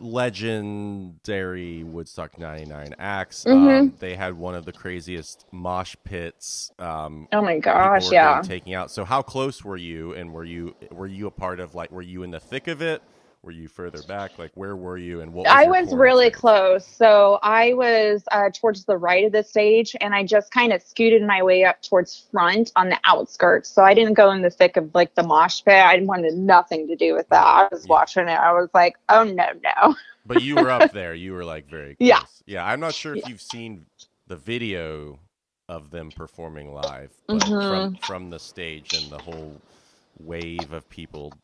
legendary 0.00 1.82
Woodstock 1.84 2.38
'99 2.38 2.94
acts. 2.98 3.46
Um, 3.46 3.52
Mhm. 3.66 3.98
they 3.98 4.14
had 4.14 4.34
one 4.34 4.54
of 4.54 4.64
the 4.64 4.72
craziest 4.72 5.46
mosh 5.52 5.94
pits. 6.04 6.70
Um, 6.78 7.28
oh 7.32 7.42
my 7.42 7.58
gosh 7.58 8.10
yeah 8.12 8.40
Taking 8.42 8.74
out. 8.74 8.90
So 8.90 9.04
how 9.04 9.22
close 9.22 9.64
were 9.64 9.76
you? 9.76 10.12
And 10.14 10.32
were 10.32 10.44
you 10.44 10.74
were 10.90 11.06
you 11.06 11.26
a 11.26 11.30
part 11.30 11.60
of 11.60 11.74
like 11.74 11.90
were 11.90 12.02
you 12.02 12.22
in 12.22 12.30
the 12.30 12.40
thick 12.40 12.68
of 12.68 12.82
it? 12.82 13.02
Were 13.42 13.52
you 13.52 13.68
further 13.68 14.02
back? 14.02 14.38
Like 14.38 14.52
where 14.56 14.76
were 14.76 14.98
you? 14.98 15.20
And 15.20 15.32
what? 15.32 15.48
Was 15.48 15.64
I 15.64 15.68
was 15.68 15.94
really 15.94 16.30
experience? 16.30 16.32
close. 16.32 16.86
So 16.86 17.38
I 17.42 17.74
was 17.74 18.24
uh, 18.32 18.50
towards 18.54 18.84
the 18.84 18.96
right 18.96 19.24
of 19.24 19.32
the 19.32 19.42
stage, 19.42 19.96
and 20.00 20.14
I 20.14 20.24
just 20.24 20.52
kind 20.52 20.72
of 20.72 20.82
scooted 20.82 21.22
my 21.22 21.42
way 21.42 21.64
up 21.64 21.82
towards 21.82 22.28
front 22.30 22.72
on 22.76 22.88
the 22.90 22.98
outskirts. 23.04 23.68
So 23.70 23.82
I 23.82 23.94
didn't 23.94 24.14
go 24.14 24.30
in 24.32 24.42
the 24.42 24.50
thick 24.50 24.76
of 24.76 24.94
like 24.94 25.14
the 25.14 25.22
mosh 25.22 25.64
pit. 25.64 25.74
I 25.74 25.98
wanted 26.02 26.34
nothing 26.34 26.86
to 26.88 26.96
do 26.96 27.14
with 27.14 27.28
that. 27.30 27.44
I 27.46 27.68
was 27.72 27.86
Yeah. 27.86 27.88
watching 27.88 28.28
it. 28.28 28.38
I 28.38 28.52
was 28.52 28.70
like, 28.74 28.96
oh 29.08 29.24
no, 29.24 29.46
no. 29.64 29.94
But 30.26 30.38
you 30.40 30.56
were 30.58 30.70
up 30.70 30.90
there. 30.90 31.14
You 31.14 31.32
were 31.32 31.44
like 31.44 31.66
very 31.68 31.96
close. 31.96 32.42
Yeah. 32.46 32.46
Yeah. 32.46 32.66
I'm 32.66 32.80
not 32.80 32.94
sure 32.94 33.12
if 33.14 33.24
Yeah. 33.24 33.26
you've 33.26 33.40
seen 33.40 33.86
the 34.26 34.36
video 34.36 35.20
of 35.68 35.90
them 35.90 36.12
performing 36.12 36.72
live, 36.72 37.12
but 37.30 37.50
Mm-hmm. 37.52 37.60
from 37.60 37.96
from 37.96 38.30
the 38.30 38.38
stage 38.38 38.92
and 38.92 39.12
the 39.12 39.20
whole 39.22 39.62
wave 40.18 40.72
of 40.72 40.88
people 40.88 41.38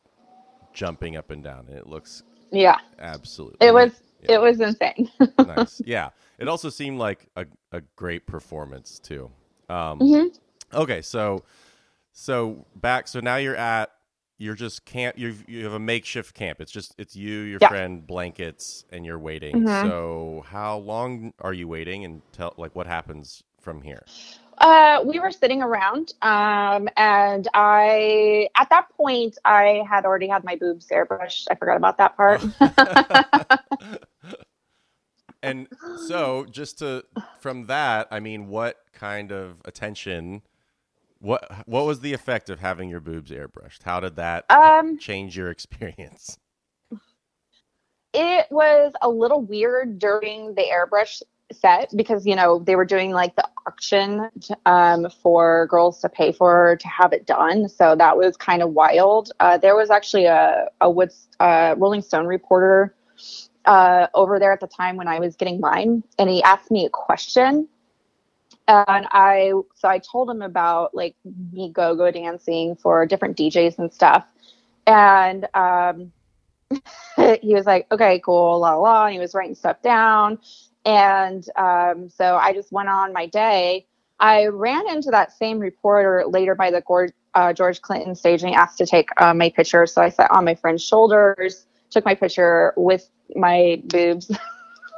jumping 0.75 1.15
up 1.15 1.31
and 1.31 1.43
down. 1.43 1.67
It 1.69 1.87
looks 1.87 2.21
Yeah, 2.51 2.77
absolutely. 2.99 3.65
it 3.65 3.73
was 3.73 3.91
yeah. 4.21 4.35
it 4.35 4.41
was 4.41 4.59
insane. 4.59 5.09
nice. 5.39 5.81
Yeah. 5.85 6.09
It 6.37 6.47
also 6.47 6.69
seemed 6.69 6.99
like 6.99 7.27
a, 7.35 7.45
a 7.71 7.81
great 7.95 8.27
performance 8.27 8.99
too. 8.99 9.31
Um, 9.69 9.99
Mhm. 9.99 10.37
Okay, 10.73 11.01
so 11.01 11.43
so 12.11 12.65
back. 12.75 13.07
So 13.07 13.19
now 13.21 13.37
you're 13.37 13.55
at 13.55 13.91
you're 14.37 14.55
just 14.55 14.83
camp. 14.85 15.17
You 15.17 15.33
you 15.47 15.63
have 15.63 15.73
a 15.73 15.79
makeshift 15.79 16.35
camp. 16.35 16.59
It's 16.59 16.71
just 16.71 16.93
it's 16.97 17.15
you, 17.15 17.39
your 17.39 17.59
Yeah. 17.61 17.69
friend, 17.69 18.05
blankets, 18.05 18.83
and 18.91 19.05
you're 19.05 19.19
waiting. 19.19 19.63
Mhm. 19.63 19.81
So 19.81 20.43
how 20.47 20.77
long 20.79 21.33
are 21.39 21.53
you 21.53 21.67
waiting? 21.69 22.03
And 22.03 22.21
tell 22.33 22.53
like 22.57 22.75
what 22.75 22.85
happens 22.87 23.43
from 23.61 23.81
here. 23.81 24.03
Uh, 24.57 25.03
we 25.05 25.19
were 25.19 25.31
sitting 25.31 25.61
around, 25.61 26.13
um, 26.21 26.87
and 26.97 27.47
I, 27.53 28.49
at 28.57 28.69
that 28.69 28.87
point, 28.95 29.37
I 29.45 29.83
had 29.89 30.05
already 30.05 30.27
had 30.27 30.43
my 30.43 30.55
boobs 30.55 30.87
airbrushed. 30.87 31.47
I 31.51 31.55
forgot 31.55 31.77
about 31.77 31.97
that 31.97 32.15
part. 32.17 32.41
and 35.43 35.67
so 35.95 36.45
just 36.49 36.79
to 36.79 37.03
from 37.39 37.67
that, 37.67 38.07
I 38.11 38.19
mean, 38.19 38.47
what 38.47 38.77
kind 38.93 39.31
of 39.31 39.61
attention? 39.65 40.41
What 41.19 41.67
what 41.67 41.85
was 41.85 42.01
the 42.01 42.13
effect 42.13 42.49
of 42.49 42.59
having 42.59 42.89
your 42.89 42.99
boobs 43.01 43.31
airbrushed? 43.31 43.83
How 43.83 43.99
did 43.99 44.15
that 44.17 44.45
Um, 44.49 44.97
change 44.97 45.37
your 45.37 45.49
experience? 45.49 46.37
it 48.13 48.47
was 48.49 48.93
a 49.01 49.09
little 49.09 49.41
weird 49.41 49.99
during 49.99 50.55
the 50.55 50.63
airbrush 50.63 51.21
set 51.51 51.91
because 51.95 52.25
you 52.25 52.35
know 52.35 52.59
they 52.59 52.75
were 52.75 52.85
doing 52.85 53.11
like 53.11 53.35
the 53.35 53.47
auction 53.67 54.29
um, 54.65 55.07
for 55.21 55.67
girls 55.67 55.99
to 56.01 56.09
pay 56.09 56.31
for 56.31 56.77
to 56.79 56.87
have 56.87 57.13
it 57.13 57.25
done 57.25 57.69
so 57.69 57.95
that 57.95 58.17
was 58.17 58.35
kind 58.37 58.61
of 58.61 58.71
wild 58.71 59.31
uh, 59.39 59.57
there 59.57 59.75
was 59.75 59.89
actually 59.89 60.25
a, 60.25 60.67
a 60.81 60.89
woods 60.89 61.27
uh, 61.39 61.75
rolling 61.77 62.01
stone 62.01 62.25
reporter 62.25 62.95
uh, 63.65 64.07
over 64.13 64.39
there 64.39 64.51
at 64.51 64.59
the 64.59 64.67
time 64.67 64.95
when 64.95 65.07
i 65.07 65.19
was 65.19 65.35
getting 65.35 65.59
mine 65.59 66.03
and 66.17 66.29
he 66.29 66.41
asked 66.43 66.71
me 66.71 66.85
a 66.85 66.89
question 66.89 67.67
and 68.67 69.07
i 69.11 69.51
so 69.75 69.87
i 69.87 69.99
told 69.99 70.29
him 70.29 70.41
about 70.41 70.95
like 70.95 71.15
me 71.51 71.69
go-go 71.71 72.09
dancing 72.11 72.75
for 72.75 73.05
different 73.05 73.37
djs 73.37 73.77
and 73.77 73.93
stuff 73.93 74.25
and 74.87 75.47
um, 75.53 76.11
he 77.41 77.53
was 77.53 77.65
like, 77.65 77.87
okay, 77.91 78.19
cool, 78.19 78.59
la 78.59 78.75
la. 78.75 79.05
And 79.05 79.13
he 79.13 79.19
was 79.19 79.33
writing 79.33 79.55
stuff 79.55 79.81
down. 79.81 80.39
And 80.85 81.45
um, 81.57 82.09
so 82.09 82.35
I 82.35 82.53
just 82.53 82.71
went 82.71 82.89
on 82.89 83.11
my 83.13 83.25
day. 83.25 83.87
I 84.19 84.47
ran 84.47 84.87
into 84.89 85.11
that 85.11 85.31
same 85.33 85.59
reporter 85.59 86.25
later 86.27 86.55
by 86.55 86.71
the 86.71 86.81
Gord, 86.81 87.11
uh, 87.33 87.53
George 87.53 87.81
Clinton 87.81 88.15
stage 88.15 88.41
and 88.41 88.49
he 88.49 88.55
asked 88.55 88.77
to 88.77 88.85
take 88.85 89.09
uh, 89.17 89.33
my 89.33 89.49
picture. 89.49 89.85
So 89.85 90.01
I 90.01 90.09
sat 90.09 90.31
on 90.31 90.45
my 90.45 90.55
friend's 90.55 90.83
shoulders, 90.83 91.65
took 91.89 92.05
my 92.05 92.15
picture 92.15 92.73
with 92.77 93.09
my 93.35 93.81
boobs 93.85 94.31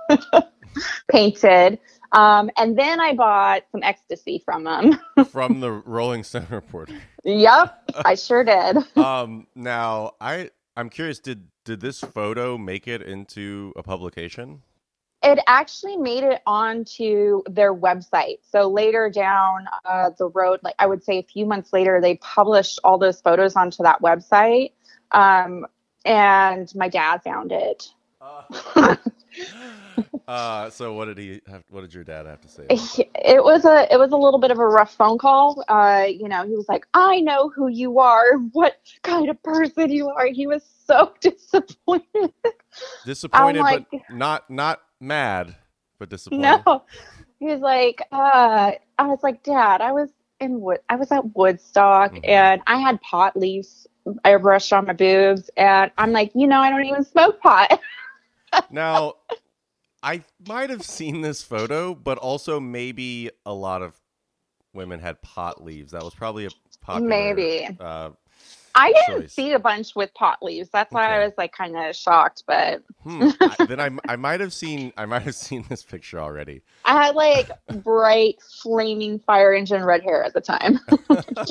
painted. 1.12 1.80
Um, 2.12 2.50
and 2.58 2.78
then 2.78 3.00
I 3.00 3.13
bought 3.13 3.63
some 3.71 3.84
ecstasy 3.84 4.41
from 4.45 4.65
him. 4.65 5.00
from 5.26 5.60
the 5.60 5.71
Rolling 5.71 6.23
Stone 6.23 6.47
reporter. 6.50 6.93
yep, 7.23 7.84
I 8.06 8.15
sure 8.15 8.43
did. 8.43 8.78
Um, 8.97 9.47
now 9.56 10.13
I 10.21 10.52
I'm 10.76 10.89
curious. 10.89 11.19
Did 11.19 11.47
did 11.65 11.82
this 11.82 12.00
photo 12.00 12.58
make 12.58 12.88
it 12.88 13.02
into 13.02 13.73
a 13.76 13.84
publication? 13.84 14.62
It 15.24 15.40
actually 15.48 15.98
made 15.98 16.24
it 16.24 16.42
onto 16.46 17.42
their 17.50 17.74
website. 17.74 18.38
So 18.50 18.70
later 18.70 19.10
down 19.10 19.66
uh, 19.84 20.12
the 20.18 20.30
road, 20.30 20.60
like 20.64 20.76
I 20.80 20.86
would 20.86 21.04
say 21.04 21.18
a 21.20 21.24
few 21.24 21.46
months 21.46 21.74
later, 21.74 22.00
they 22.02 22.16
published 22.18 22.80
all 22.84 22.98
those 22.98 23.20
photos 23.20 23.56
onto 23.56 23.84
that 23.84 24.02
website. 24.02 24.72
Um, 25.12 25.66
and 26.06 26.74
my 26.76 26.88
dad 26.88 27.24
found 27.24 27.52
it. 27.52 27.90
Uh, 30.28 30.70
so 30.70 30.94
what 30.94 31.06
did 31.06 31.18
he 31.18 31.42
have? 31.48 31.64
What 31.70 31.82
did 31.82 31.94
your 31.94 32.04
dad 32.04 32.26
have 32.26 32.42
to 32.42 32.50
say? 32.50 32.66
it 32.70 33.42
was 33.42 33.64
a 33.64 33.88
it 33.92 33.98
was 33.98 34.12
a 34.12 34.18
little 34.18 34.40
bit 34.40 34.52
of 34.52 34.60
a 34.60 34.68
rough 34.68 34.94
phone 34.94 35.18
call. 35.18 35.64
Uh, 35.70 36.06
you 36.08 36.28
know, 36.28 36.46
he 36.46 36.54
was 36.54 36.68
like, 36.68 36.86
"I 36.94 37.22
know 37.22 37.48
who 37.50 37.70
you 37.70 38.00
are, 38.00 38.34
what 38.52 38.78
kind 39.04 39.30
of 39.30 39.42
person 39.42 39.90
you 39.90 40.10
are." 40.10 40.28
He 40.28 40.46
was 40.46 40.64
so 40.86 41.14
disappointed. 41.22 42.34
Disappointed, 43.06 43.62
like- 43.62 43.88
but 43.90 44.02
not 44.10 44.50
not 44.50 44.82
mad, 45.00 45.56
but 46.00 46.10
disappointed. 46.10 46.64
no, 46.66 46.84
he 47.40 47.46
was 47.48 47.62
like, 47.62 48.02
uh, 48.12 48.72
"I 48.98 49.08
was 49.08 49.20
like, 49.24 49.44
Dad, 49.44 49.82
I 49.82 49.92
was 49.92 50.10
in 50.40 50.62
Wood, 50.62 50.80
I 50.90 50.96
was 50.96 51.12
at 51.12 51.36
Woodstock, 51.36 52.14
Mhm. 52.14 52.28
and 52.28 52.62
I 52.68 52.78
had 52.78 53.02
pot 53.02 53.36
leaves 53.38 53.88
airbrushed 54.26 54.76
on 54.78 54.86
my 54.86 54.94
boobs, 54.94 55.50
and 55.58 55.92
I'm 55.98 56.12
like, 56.12 56.32
you 56.36 56.48
know, 56.48 56.60
I 56.62 56.70
don't 56.70 56.86
even 56.86 57.04
smoke 57.04 57.40
pot." 57.42 57.80
Now, 58.72 59.16
I 60.02 60.24
might 60.48 60.70
have 60.70 60.84
seen 60.84 61.22
this 61.22 61.42
photo, 61.44 61.94
but 61.94 62.18
also 62.18 62.60
maybe 62.60 63.30
a 63.46 63.54
lot 63.54 63.82
of 63.82 63.96
women 64.74 65.00
had 65.00 65.22
pot 65.22 65.64
leaves. 65.64 65.92
That 65.92 66.04
was 66.04 66.14
probably 66.14 66.46
a 66.46 66.50
popular. 66.82 67.08
Maybe. 67.10 67.68
Uh, 67.80 68.12
I 68.78 68.94
didn't 68.94 69.22
Choice. 69.24 69.34
see 69.34 69.52
a 69.54 69.60
bunch 69.60 69.96
with 69.96 70.13
pot 70.13 70.38
leaves. 70.42 70.70
That's 70.70 70.92
why 70.94 71.20
I 71.20 71.26
was 71.26 71.34
like 71.38 71.52
kind 71.52 71.76
of 71.76 71.96
shocked, 71.96 72.44
but 72.46 72.84
hmm, 73.04 73.30
I, 73.42 73.66
then 73.68 73.80
I, 73.80 73.90
I 74.08 74.16
might 74.16 74.40
have 74.40 74.54
seen 74.54 74.94
I 74.98 75.06
might 75.06 75.24
have 75.24 75.36
seen 75.48 75.66
this 75.68 75.84
picture 75.84 76.20
already. 76.20 76.62
I 76.86 76.94
had 77.06 77.16
like 77.16 77.50
bright, 77.84 78.36
flaming 78.62 79.20
fire 79.20 79.54
engine 79.54 79.84
red 79.84 80.04
hair 80.04 80.24
at 80.24 80.34
the 80.34 80.42
time. 80.42 80.80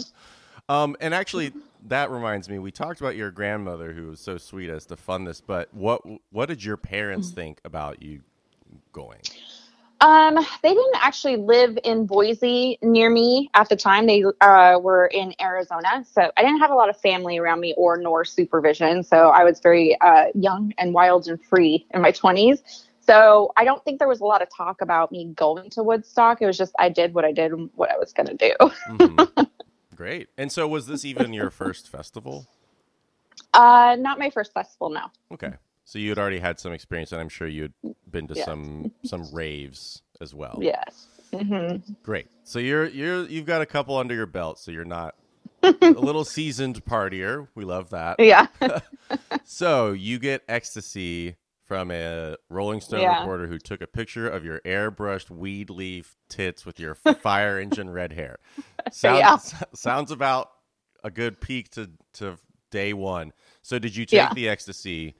Um, 0.68 0.96
and 1.00 1.14
actually, 1.14 1.52
that 1.86 2.10
reminds 2.10 2.48
me. 2.48 2.58
We 2.58 2.72
talked 2.72 3.00
about 3.00 3.14
your 3.16 3.30
grandmother, 3.30 3.92
who 3.92 4.08
was 4.08 4.20
so 4.20 4.36
sweet 4.36 4.68
as 4.68 4.86
to 4.86 4.96
fund 4.96 5.26
this. 5.26 5.40
But 5.40 5.72
what 5.72 6.02
what 6.30 6.46
did 6.46 6.64
your 6.64 6.76
parents 6.76 7.30
think 7.30 7.60
about 7.64 8.02
you 8.02 8.22
going? 8.92 9.20
Um, 10.00 10.34
they 10.62 10.74
didn't 10.74 10.96
actually 10.96 11.36
live 11.36 11.78
in 11.82 12.06
Boise 12.06 12.78
near 12.82 13.08
me 13.08 13.50
at 13.54 13.68
the 13.68 13.76
time. 13.76 14.06
They 14.06 14.24
uh, 14.42 14.78
were 14.80 15.06
in 15.06 15.34
Arizona, 15.40 16.04
so 16.10 16.30
I 16.36 16.42
didn't 16.42 16.58
have 16.58 16.70
a 16.70 16.74
lot 16.74 16.90
of 16.90 17.00
family 17.00 17.38
around 17.38 17.60
me 17.60 17.74
or 17.78 17.96
nor 17.96 18.24
supervision. 18.24 19.02
So 19.02 19.30
I 19.30 19.44
was 19.44 19.60
very 19.60 19.98
uh, 20.00 20.26
young 20.34 20.74
and 20.76 20.92
wild 20.92 21.28
and 21.28 21.42
free 21.42 21.86
in 21.94 22.02
my 22.02 22.10
twenties. 22.10 22.62
So 23.00 23.52
I 23.56 23.64
don't 23.64 23.82
think 23.84 23.98
there 23.98 24.08
was 24.08 24.20
a 24.20 24.24
lot 24.24 24.42
of 24.42 24.48
talk 24.54 24.82
about 24.82 25.12
me 25.12 25.26
going 25.34 25.70
to 25.70 25.82
Woodstock. 25.82 26.42
It 26.42 26.46
was 26.46 26.58
just 26.58 26.74
I 26.78 26.88
did 26.88 27.14
what 27.14 27.24
I 27.24 27.32
did 27.32 27.52
and 27.52 27.70
what 27.74 27.90
I 27.90 27.96
was 27.96 28.12
going 28.12 28.26
to 28.26 28.34
do. 28.34 28.54
Mhm. 28.88 29.48
Great. 29.96 30.28
And 30.36 30.52
so, 30.52 30.68
was 30.68 30.86
this 30.86 31.06
even 31.06 31.32
your 31.32 31.50
first 31.50 31.88
festival? 31.88 32.46
Uh, 33.54 33.96
not 33.98 34.18
my 34.18 34.28
first 34.28 34.52
festival, 34.52 34.90
no. 34.90 35.06
Okay. 35.32 35.54
So 35.86 35.98
you 36.00 36.08
had 36.10 36.18
already 36.18 36.40
had 36.40 36.58
some 36.58 36.72
experience, 36.72 37.12
and 37.12 37.20
I'm 37.20 37.28
sure 37.28 37.46
you 37.46 37.62
had 37.62 37.72
been 38.10 38.26
to 38.28 38.34
Yes. 38.34 38.44
some 38.44 38.90
some 39.04 39.28
raves 39.32 40.02
as 40.20 40.34
well. 40.34 40.58
Yes. 40.60 41.06
hmm 41.32 41.76
Great. 42.02 42.26
So 42.44 42.58
you're 42.58 42.86
you're 42.86 43.24
you've 43.26 43.46
got 43.46 43.62
a 43.62 43.66
couple 43.66 43.96
under 43.96 44.14
your 44.14 44.26
belt, 44.26 44.58
so 44.58 44.70
you're 44.72 44.84
not 44.84 45.14
a 45.62 45.72
little 45.92 46.24
seasoned 46.24 46.84
partier. 46.84 47.46
We 47.54 47.64
love 47.64 47.90
that. 47.90 48.20
Yeah. 48.20 48.48
So 49.44 49.92
you 49.92 50.18
get 50.18 50.42
ecstasy 50.48 51.36
from 51.64 51.92
a 51.92 52.36
Rolling 52.50 52.80
Stone 52.80 53.02
Yeah. 53.02 53.20
reporter 53.20 53.46
who 53.46 53.58
took 53.58 53.80
a 53.80 53.86
picture 53.86 54.28
of 54.28 54.44
your 54.44 54.60
airbrushed 54.60 55.30
weed 55.30 55.70
leaf 55.70 56.16
tits 56.28 56.66
with 56.66 56.80
your 56.80 56.96
fire 56.96 57.58
engine 57.60 57.90
red 57.90 58.12
hair. 58.12 58.38
Sounds 58.90 59.52
Yeah. 59.54 59.64
sounds 59.74 60.10
about 60.10 60.50
a 61.04 61.10
good 61.12 61.40
peak 61.40 61.70
to 61.70 61.90
to 62.14 62.38
day 62.72 62.92
one. 62.92 63.32
So 63.62 63.78
did 63.78 63.94
you 63.94 64.04
take 64.04 64.16
Yeah. 64.16 64.34
the 64.34 64.48
ecstasy 64.48 65.14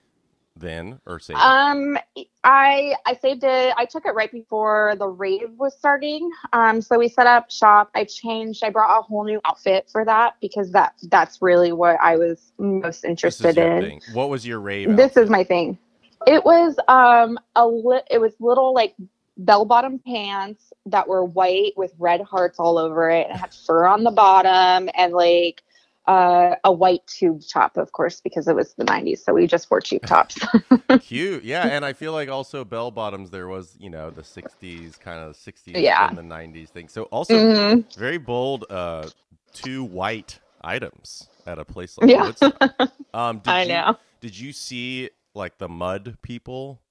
then, 0.57 1.01
or 1.07 1.19
save 1.19 1.37
it? 1.37 1.42
Um, 1.42 1.99
I 2.45 2.95
I 3.05 3.14
saved 3.21 3.45
it. 3.45 3.75
I 3.77 3.85
took 3.85 4.07
it 4.07 4.14
right 4.14 4.31
before 4.31 4.95
the 4.99 5.09
rave 5.09 5.51
was 5.57 5.77
starting. 5.77 6.31
Um, 6.53 6.81
so 6.81 6.99
we 6.99 7.09
set 7.09 7.27
up 7.27 7.51
shop. 7.51 7.90
I 7.95 8.05
changed. 8.05 8.64
I 8.64 8.71
brought 8.71 8.99
a 8.99 9.03
whole 9.03 9.25
new 9.25 9.40
outfit 9.45 9.88
for 9.90 10.05
that 10.05 10.37
because 10.40 10.73
that 10.73 10.95
that's 11.05 11.42
really 11.42 11.73
what 11.73 11.97
I 12.01 12.16
was 12.16 12.53
most 12.59 13.05
interested 13.05 13.59
in. 13.59 13.83
thing. 13.83 14.01
What 14.12 14.31
was 14.31 14.47
your 14.47 14.61
rave? 14.61 14.97
This 14.97 15.11
outfit? 15.11 15.25
is 15.25 15.31
my 15.31 15.45
thing. 15.45 15.79
It 16.27 16.45
was 16.45 16.77
um 16.88 17.38
a 17.55 17.66
li- 17.66 18.03
it 18.11 18.19
was 18.19 18.33
little 18.40 18.75
like 18.75 18.95
bell 19.38 19.64
bottom 19.64 19.99
pants 19.99 20.73
that 20.87 21.07
were 21.07 21.25
white 21.25 21.73
with 21.77 21.92
red 21.99 22.23
hearts 22.23 22.59
all 22.59 22.79
over 22.79 23.11
it 23.11 23.27
and 23.27 23.37
it 23.37 23.38
had 23.38 23.53
fur 23.53 23.87
on 23.87 24.03
the 24.03 24.11
bottom 24.11 24.88
and 24.95 25.12
like 25.12 25.62
uh, 26.07 26.57
a 26.64 26.73
white 26.73 27.07
tube 27.07 27.42
top, 27.49 27.77
of 27.77 27.92
course, 27.92 28.21
because 28.21 28.49
it 28.49 28.57
was 28.57 28.75
the 28.75 28.85
90s. 28.85 29.19
So 29.25 29.35
we 29.35 29.47
just 29.47 29.71
wore 29.71 29.81
tube 29.81 30.07
tops. 30.07 30.38
cute. 31.01 31.45
Yeah, 31.45 31.66
and 31.66 31.85
I 31.85 31.92
feel 31.92 32.12
like 32.12 32.29
also 32.29 32.64
bell 32.64 32.90
bottoms. 32.90 33.31
There 33.31 33.49
was 33.49 33.77
you 33.81 33.90
know 33.90 34.11
the 34.11 34.23
'60s 34.23 34.99
kind 34.99 35.21
of 35.21 35.37
'60s 35.37 35.77
Yeah. 35.83 35.99
and 35.99 36.16
the 36.19 36.23
'90s 36.23 36.71
thing. 36.71 36.88
So 36.88 37.05
also 37.05 37.47
Mhm. 37.47 37.85
very 37.97 38.19
bold. 38.19 38.64
Uh, 38.71 39.11
two 39.55 39.85
white 39.85 40.40
items 40.62 41.31
at 41.47 41.59
a 41.59 41.64
place 41.64 41.99
like 41.99 42.11
Yeah. 42.11 42.19
Woodstock. 42.19 42.62
Um, 43.14 43.40
did 43.40 43.53
I 43.53 43.64
you, 43.64 43.85
know. 43.85 43.97
Did 44.21 44.38
you 44.38 44.53
see 44.53 45.11
like 45.35 45.59
the 45.59 45.69
mud 45.69 46.19
people? 46.23 46.83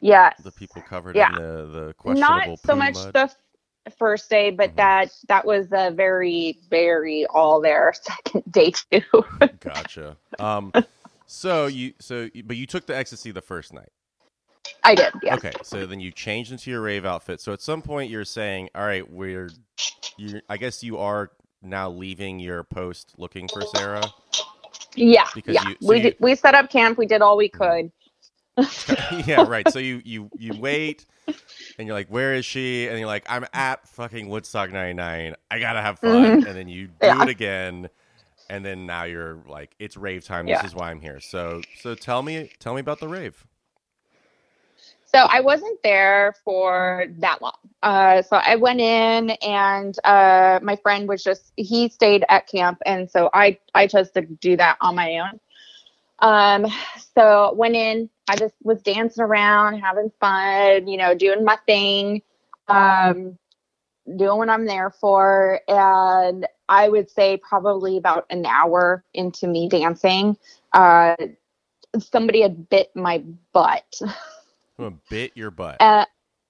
Yes. 0.00 0.40
The 0.42 0.52
people 0.52 0.82
covered 0.82 1.16
Yeah. 1.16 1.30
in 1.30 1.34
the 1.34 1.66
the 1.72 1.94
questionable 1.94 2.56
Not 2.56 2.60
so 2.66 2.76
much 2.76 2.94
mud? 2.94 3.14
the 3.14 3.30
first 3.90 4.30
day, 4.30 4.50
but 4.50 4.72
Mhm. 4.72 4.76
that 4.76 5.12
that 5.28 5.44
was 5.46 5.66
a 5.72 5.90
very, 5.90 6.58
very 6.70 7.26
all 7.26 7.60
there 7.60 7.92
second 8.02 8.42
day 8.50 8.72
too. 8.90 9.02
Gotcha. 9.60 10.16
Um, 10.38 10.72
so 11.26 11.66
you 11.66 11.92
so 12.00 12.28
but 12.44 12.56
you 12.56 12.66
took 12.66 12.86
the 12.86 12.96
ecstasy 12.96 13.30
the 13.30 13.42
first 13.42 13.72
night. 13.72 13.90
I 14.82 14.94
did, 14.94 15.12
yeah. 15.22 15.34
Okay, 15.34 15.52
so 15.62 15.84
then 15.86 16.00
you 16.00 16.10
changed 16.10 16.50
into 16.52 16.70
your 16.70 16.80
rave 16.80 17.04
outfit. 17.04 17.40
So 17.40 17.52
at 17.52 17.60
some 17.60 17.82
point 17.82 18.10
you're 18.10 18.24
saying, 18.24 18.70
"All 18.74 18.84
right, 18.84 19.08
we're 19.10 19.50
you 20.16 20.40
I 20.48 20.56
guess 20.56 20.82
you 20.82 20.98
are 20.98 21.30
now 21.62 21.90
leaving 21.90 22.38
your 22.38 22.64
post 22.64 23.12
looking 23.18 23.48
for 23.48 23.62
Sarah." 23.76 24.04
Yeah, 24.96 25.26
Because 25.34 25.54
yeah. 25.54 25.68
you- 25.68 25.76
so 25.80 25.88
we 25.88 25.96
you- 25.96 26.02
did, 26.04 26.16
we 26.20 26.34
set 26.34 26.54
up 26.54 26.70
camp. 26.70 26.96
We 26.98 27.06
did 27.06 27.20
all 27.20 27.36
we 27.36 27.48
could. 27.48 27.90
yeah, 29.26 29.44
right. 29.46 29.68
So 29.70 29.78
you 29.80 30.00
you 30.04 30.30
you 30.38 30.54
wait 30.54 31.06
and 31.78 31.86
you're 31.88 31.96
like, 31.96 32.08
"Where 32.08 32.34
is 32.34 32.46
she?" 32.46 32.88
And 32.88 32.98
you're 32.98 33.08
like, 33.08 33.26
"I'm 33.28 33.46
at 33.54 33.88
fucking 33.88 34.28
Woodstock 34.28 34.72
99. 34.72 35.36
I 35.50 35.60
got 35.60 35.74
to 35.74 35.82
have 35.82 35.98
fun." 36.00 36.38
And 36.44 36.56
then 36.56 36.68
you 36.68 36.88
do 37.02 37.22
Mm-hmm. 37.22 37.22
Yeah. 37.22 37.24
it 37.24 37.28
again. 37.28 37.90
And 38.50 38.64
then 38.64 38.86
now 38.86 39.04
you're 39.04 39.42
like, 39.48 39.74
"It's 39.80 39.96
rave 39.96 40.24
time. 40.24 40.48
This 40.48 40.62
Yeah. 40.62 40.64
is 40.64 40.74
why 40.74 40.90
I'm 40.90 41.00
here." 41.00 41.20
So 41.20 41.66
so 41.74 41.94
tell 41.96 42.22
me 42.22 42.50
tell 42.60 42.74
me 42.74 42.80
about 42.80 43.00
the 43.00 43.08
rave. 43.08 43.46
So 45.06 45.18
I 45.20 45.40
wasn't 45.40 45.80
there 45.84 46.34
for 46.44 47.06
that 47.18 47.42
long. 47.42 47.54
Uh, 47.82 48.22
so 48.22 48.36
I 48.36 48.56
went 48.56 48.80
in, 48.80 49.30
and 49.42 49.96
uh, 50.04 50.60
my 50.62 50.76
friend 50.76 51.08
was 51.08 51.22
just 51.24 51.52
he 51.56 51.88
stayed 51.90 52.24
at 52.28 52.48
camp, 52.48 52.78
and 52.86 53.10
so 53.10 53.30
I 53.34 53.58
I 53.74 53.86
chose 53.88 54.10
to 54.12 54.22
do 54.22 54.56
that 54.58 54.78
on 54.80 54.96
my 54.96 55.18
own. 55.20 55.40
Um, 56.20 56.66
so 57.16 57.54
went 57.54 57.76
in. 57.76 58.10
I 58.28 58.36
just 58.36 58.54
was 58.62 58.80
dancing 58.82 59.22
around, 59.22 59.80
having 59.80 60.10
fun, 60.20 60.88
you 60.88 60.96
know, 60.96 61.14
doing 61.14 61.44
my 61.44 61.56
thing, 61.66 62.22
um, 62.68 63.38
doing 64.16 64.38
what 64.38 64.48
I'm 64.48 64.66
there 64.66 64.90
for, 64.90 65.60
and 65.68 66.46
I 66.68 66.88
would 66.88 67.10
say 67.10 67.36
probably 67.36 67.96
about 67.96 68.26
an 68.30 68.46
hour 68.46 69.04
into 69.12 69.46
me 69.46 69.68
dancing, 69.68 70.38
uh, 70.72 71.16
somebody 71.98 72.40
had 72.40 72.68
bit 72.68 72.90
my 72.94 73.22
butt. 73.52 74.00
Bit 75.10 75.32
your 75.36 75.50
butt. 75.50 75.76
uh, 75.80 76.06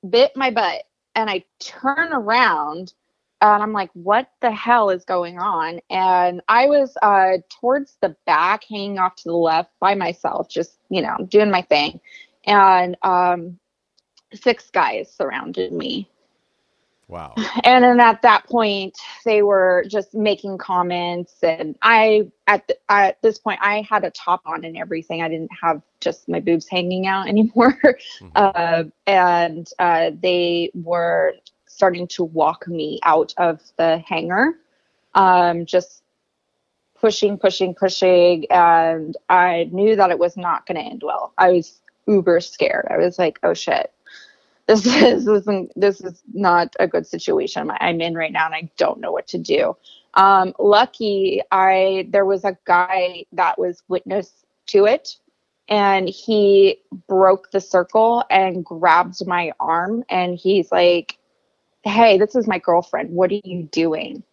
bit 0.08 0.36
my 0.36 0.50
butt 0.50 0.84
and 1.14 1.30
I 1.30 1.44
turn 1.60 2.12
around 2.12 2.92
and 3.52 3.62
I'm 3.62 3.72
like, 3.72 3.90
what 3.92 4.30
the 4.40 4.50
hell 4.50 4.90
is 4.90 5.04
going 5.04 5.38
on? 5.38 5.80
And 5.90 6.40
I 6.48 6.66
was 6.66 6.96
uh, 7.02 7.38
towards 7.60 7.96
the 8.00 8.16
back, 8.26 8.64
hanging 8.64 8.98
off 8.98 9.16
to 9.16 9.24
the 9.24 9.36
left 9.36 9.70
by 9.80 9.94
myself, 9.94 10.48
just, 10.48 10.78
you 10.88 11.02
know, 11.02 11.16
doing 11.28 11.50
my 11.50 11.62
thing. 11.62 12.00
And 12.46 12.96
um, 13.02 13.58
six 14.34 14.70
guys 14.70 15.12
surrounded 15.12 15.72
me. 15.72 16.10
Wow. 17.08 17.34
and 17.64 17.84
then 17.84 18.00
at 18.00 18.22
that 18.22 18.46
point 18.46 18.96
they 19.24 19.42
were 19.42 19.84
just 19.88 20.14
making 20.14 20.58
comments 20.58 21.42
and 21.42 21.76
i 21.82 22.22
at 22.46 22.66
the, 22.68 22.76
at 22.90 23.20
this 23.22 23.38
point 23.38 23.58
i 23.62 23.82
had 23.88 24.04
a 24.04 24.10
top 24.10 24.42
on 24.46 24.64
and 24.64 24.76
everything 24.76 25.22
i 25.22 25.28
didn't 25.28 25.50
have 25.62 25.82
just 26.00 26.28
my 26.28 26.40
boobs 26.40 26.68
hanging 26.68 27.06
out 27.06 27.28
anymore 27.28 27.78
Mhm. 28.20 28.30
uh, 28.34 28.84
and 29.06 29.68
uh, 29.78 30.10
they 30.22 30.70
were 30.74 31.34
starting 31.74 32.06
to 32.06 32.24
walk 32.24 32.68
me 32.68 33.00
out 33.02 33.34
of 33.36 33.60
the 33.76 33.98
hangar. 33.98 34.54
Um, 35.14 35.66
just 35.66 36.02
pushing 37.00 37.36
pushing 37.36 37.74
pushing 37.74 38.46
and 38.50 39.14
i 39.28 39.68
knew 39.72 39.94
that 39.94 40.10
it 40.10 40.18
was 40.18 40.38
not 40.38 40.66
going 40.66 40.76
to 40.76 40.82
end 40.82 41.02
well. 41.04 41.34
I 41.36 41.50
was 41.50 41.80
uber 42.06 42.40
scared. 42.40 42.86
I 42.90 42.96
was 42.96 43.18
like 43.18 43.38
oh 43.42 43.54
shit. 43.54 43.92
This 44.66 44.86
is 44.86 44.92
this 44.92 45.26
isn't 45.26 45.72
this 45.76 46.00
is 46.00 46.22
not 46.32 46.74
a 46.80 46.88
good 46.88 47.06
situation 47.06 47.70
I'm 47.80 48.00
in 48.00 48.14
right 48.14 48.32
now, 48.32 48.46
and 48.46 48.54
I 48.54 48.70
don't 48.76 49.00
know 49.00 49.12
what 49.12 49.26
to 49.28 49.38
do. 49.38 49.76
Um, 50.14 50.54
lucky, 50.58 51.42
I 51.50 52.06
there 52.10 52.24
was 52.24 52.44
a 52.44 52.56
guy 52.64 53.26
that 53.32 53.58
was 53.58 53.82
witness 53.88 54.32
to 54.68 54.86
it, 54.86 55.16
and 55.68 56.08
he 56.08 56.78
broke 57.08 57.50
the 57.50 57.60
circle 57.60 58.24
and 58.30 58.64
grabbed 58.64 59.26
my 59.26 59.52
arm, 59.60 60.04
and 60.08 60.36
he's 60.38 60.72
like, 60.72 61.18
"Hey, 61.84 62.18
this 62.18 62.34
is 62.36 62.48
my 62.48 62.58
girlfriend. 62.58 63.10
What 63.10 63.32
are 63.32 63.40
you 63.44 63.64
doing?" 63.64 64.24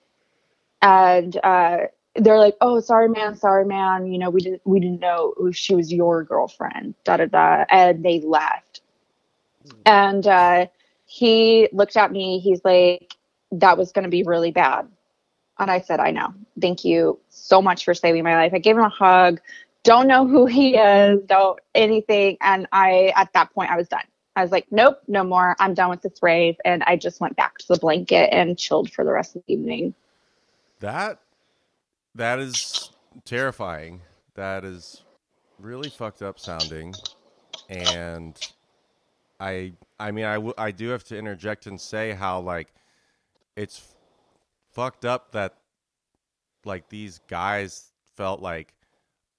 And 0.81 1.37
uh, 1.43 1.77
they're 2.15 2.39
like, 2.39 2.55
"Oh, 2.61 2.79
sorry, 2.81 3.09
man. 3.09 3.35
Sorry, 3.35 3.65
man. 3.65 4.07
You 4.11 4.19
know, 4.19 4.29
we 4.31 4.41
didn't 4.41 4.61
we 4.65 4.79
didn't 4.79 4.99
know 5.01 5.33
she 5.53 5.75
was 5.75 5.93
your 5.93 6.23
girlfriend." 6.23 6.95
Da 7.05 7.17
da 7.17 7.25
da, 7.25 7.65
and 7.69 8.03
they 8.03 8.21
left 8.21 8.81
and 9.85 10.25
uh, 10.27 10.67
he 11.05 11.69
looked 11.71 11.97
at 11.97 12.11
me. 12.11 12.39
He's 12.39 12.63
like, 12.63 13.15
"That 13.51 13.77
was 13.77 13.91
going 13.91 14.03
to 14.03 14.09
be 14.11 14.23
really 14.23 14.51
bad." 14.51 14.87
And 15.59 15.71
I 15.71 15.81
said, 15.81 15.99
"I 15.99 16.11
know. 16.11 16.33
Thank 16.61 16.85
you 16.85 17.19
so 17.29 17.61
much 17.61 17.85
for 17.85 17.93
saving 17.93 18.23
my 18.23 18.35
life." 18.35 18.53
I 18.53 18.59
gave 18.59 18.77
him 18.77 18.83
a 18.83 18.89
hug. 18.89 19.41
Don't 19.83 20.07
know 20.07 20.27
who 20.27 20.45
he 20.45 20.75
is. 20.77 21.21
Don't 21.25 21.59
anything. 21.75 22.37
And 22.41 22.67
I, 22.71 23.13
at 23.15 23.33
that 23.33 23.53
point, 23.53 23.71
I 23.71 23.77
was 23.77 23.87
done. 23.87 24.03
I 24.35 24.41
was 24.43 24.51
like, 24.51 24.67
"Nope, 24.71 24.99
no 25.07 25.23
more. 25.23 25.55
I'm 25.59 25.73
done 25.73 25.89
with 25.89 26.01
this 26.01 26.21
rave." 26.21 26.55
And 26.65 26.83
I 26.83 26.95
just 26.95 27.19
went 27.21 27.35
back 27.35 27.57
to 27.59 27.65
the 27.69 27.77
blanket 27.77 28.33
and 28.33 28.57
chilled 28.57 28.91
for 28.91 29.03
the 29.03 29.11
rest 29.11 29.35
of 29.35 29.43
the 29.47 29.53
evening. 29.53 29.93
That 30.79 31.19
that 32.15 32.39
is 32.39 32.91
terrifying. 33.25 34.01
That 34.35 34.63
is 34.65 35.03
really 35.59 35.89
fucked 35.89 36.21
up 36.21 36.39
sounding, 36.39 36.99
and 37.69 38.41
I 39.39 39.73
I 39.99 40.11
mean 40.11 40.25
I, 40.25 40.35
w- 40.35 40.53
I 40.57 40.71
do 40.71 40.89
have 40.89 41.03
to 41.05 41.17
interject 41.17 41.67
and 41.67 41.79
say 41.79 42.11
how 42.13 42.39
like 42.39 42.73
it's 43.55 43.79
f- 43.79 43.95
fucked 44.71 45.05
up 45.05 45.31
that 45.33 45.55
like 46.65 46.89
these 46.89 47.19
guys 47.27 47.91
felt 48.15 48.41
like 48.41 48.73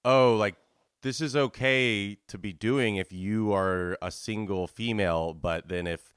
oh 0.04 0.36
like 0.36 0.56
this 1.02 1.20
is 1.20 1.36
okay 1.36 2.16
to 2.28 2.38
be 2.38 2.52
doing 2.52 2.96
if 2.96 3.12
you 3.12 3.52
are 3.52 3.98
a 4.02 4.10
single 4.10 4.66
female 4.66 5.34
but 5.34 5.68
then 5.68 5.86
if 5.86 6.14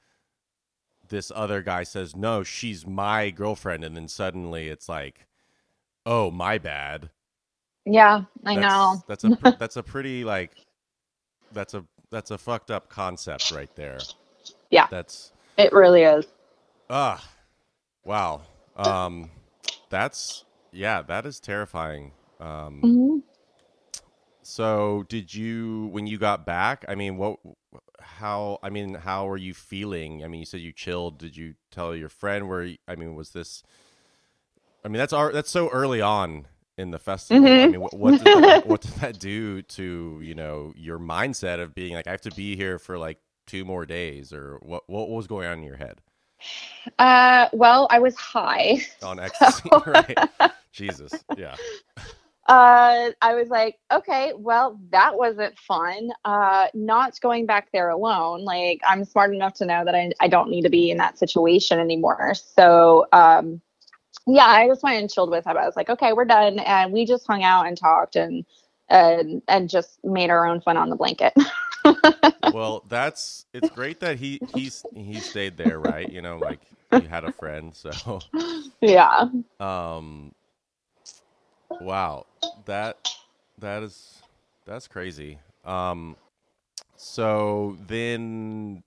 this 1.08 1.32
other 1.34 1.62
guy 1.62 1.82
says 1.84 2.16
no 2.16 2.42
she's 2.44 2.86
my 2.86 3.30
girlfriend 3.30 3.84
and 3.84 3.96
then 3.96 4.08
suddenly 4.08 4.68
it's 4.68 4.88
like 4.88 5.26
oh 6.06 6.30
my 6.30 6.58
bad 6.58 7.10
Yeah, 7.86 8.24
I 8.44 8.54
that's, 8.54 8.56
know. 8.56 9.02
that's 9.08 9.24
a 9.24 9.30
pr- 9.30 9.50
that's 9.58 9.76
a 9.76 9.82
pretty 9.84 10.24
like 10.24 10.58
that's 11.52 11.74
a 11.74 11.84
that's 12.10 12.30
a 12.30 12.38
fucked 12.38 12.70
up 12.70 12.88
concept 12.88 13.50
right 13.50 13.74
there 13.76 14.08
Yeah. 14.70 14.88
that's 14.90 15.32
It 15.58 15.72
really 15.72 16.02
is. 16.02 16.26
ah 16.90 17.24
wow 18.04 18.42
um 18.76 19.30
that's 19.90 20.44
yeah 20.72 21.02
that 21.02 21.26
is 21.26 21.40
terrifying 21.40 22.12
um 22.40 22.84
Mhm. 22.84 23.22
So 24.46 25.04
did 25.08 25.34
you 25.34 25.88
when 25.92 26.06
you 26.06 26.18
got 26.18 26.46
back 26.46 26.84
i 26.88 26.94
mean 26.94 27.16
what 27.16 27.38
how 28.00 28.58
i 28.62 28.70
mean 28.70 28.94
how 28.94 29.26
were 29.26 29.36
you 29.36 29.52
feeling? 29.52 30.22
I 30.24 30.28
mean 30.28 30.40
you 30.40 30.46
said 30.46 30.60
you 30.60 30.72
chilled. 30.72 31.18
Did 31.18 31.36
you 31.36 31.54
tell 31.70 31.94
your 31.96 32.08
friend 32.08 32.48
where 32.48 32.62
you- 32.62 32.78
i 32.88 32.94
mean 32.94 33.14
was 33.14 33.30
this 33.30 33.62
i 34.84 34.88
mean 34.88 34.98
that's 34.98 35.12
our 35.12 35.32
that's 35.32 35.50
so 35.50 35.68
early 35.70 36.00
on 36.00 36.46
in 36.78 36.90
the 36.90 36.98
festival. 36.98 37.60
I 37.62 37.66
Mhm. 37.66 37.72
mean 37.72 37.80
what, 37.80 37.94
what, 37.94 38.16
did 38.16 38.32
that, 38.34 38.60
what 38.66 38.82
did 38.82 38.92
that 38.92 39.18
do 39.18 39.62
to 39.62 40.20
you 40.22 40.34
know 40.34 40.72
your 40.76 40.98
mindset 40.98 41.58
of 41.60 41.74
being 41.74 41.94
like 41.94 42.06
i 42.06 42.10
have 42.10 42.20
to 42.22 42.30
be 42.30 42.54
here 42.56 42.78
for 42.78 42.98
like 42.98 43.18
two 43.46 43.64
more 43.64 43.86
days 43.86 44.32
or 44.32 44.58
what 44.62 44.84
what 44.88 45.08
was 45.08 45.26
going 45.26 45.46
on 45.48 45.58
in 45.58 45.64
your 45.64 45.76
head? 45.76 46.00
Uh, 46.98 47.48
well, 47.52 47.88
I 47.90 47.98
was 47.98 48.14
high. 48.16 48.82
on 49.02 49.18
ecstasy 49.26 49.70
right. 49.86 50.18
Jesus 50.72 51.24
yeah 51.36 51.56
uh, 52.48 53.10
I 53.20 53.34
was 53.34 53.48
like, 53.48 53.76
okay, 53.92 54.32
well, 54.36 54.78
that 54.90 55.16
wasn't 55.16 55.58
fun. 55.58 56.10
Uh, 56.24 56.68
not 56.74 57.20
going 57.20 57.46
back 57.46 57.68
there 57.72 57.88
alone. 57.90 58.44
Like, 58.44 58.80
I'm 58.86 59.04
smart 59.04 59.34
enough 59.34 59.54
to 59.54 59.66
know 59.66 59.84
that 59.84 59.94
I, 59.94 60.12
I 60.20 60.28
don't 60.28 60.50
need 60.50 60.62
to 60.62 60.70
be 60.70 60.90
in 60.90 60.98
that 60.98 61.18
situation 61.18 61.78
anymore. 61.78 62.34
So, 62.34 63.06
um, 63.12 63.60
yeah, 64.26 64.46
I 64.46 64.66
just 64.68 64.82
went 64.82 65.00
and 65.00 65.10
chilled 65.10 65.30
with 65.30 65.46
him. 65.46 65.56
I 65.56 65.66
was 65.66 65.76
like, 65.76 65.90
okay, 65.90 66.12
we're 66.12 66.24
done, 66.24 66.58
and 66.60 66.92
we 66.92 67.04
just 67.04 67.26
hung 67.26 67.42
out 67.42 67.66
and 67.66 67.76
talked 67.76 68.16
and 68.16 68.44
and 68.88 69.42
and 69.48 69.68
just 69.68 70.02
made 70.04 70.30
our 70.30 70.46
own 70.46 70.60
fun 70.60 70.76
on 70.76 70.90
the 70.90 70.96
blanket. 70.96 71.32
well 72.52 72.84
that's 72.88 73.46
it's 73.52 73.70
great 73.70 74.00
that 74.00 74.18
he 74.18 74.40
he's 74.54 74.84
he 74.94 75.20
stayed 75.20 75.56
there 75.56 75.78
right 75.78 76.10
you 76.10 76.20
know 76.20 76.36
like 76.38 76.60
he 76.90 77.06
had 77.06 77.24
a 77.24 77.32
friend 77.32 77.74
so 77.74 78.20
yeah. 78.80 79.26
um 79.60 80.32
wow 81.80 82.26
that 82.66 83.10
that 83.58 83.82
is 83.82 84.22
that's 84.64 84.88
crazy 84.88 85.38
um 85.64 86.16
so 86.96 87.76
then 87.86 88.82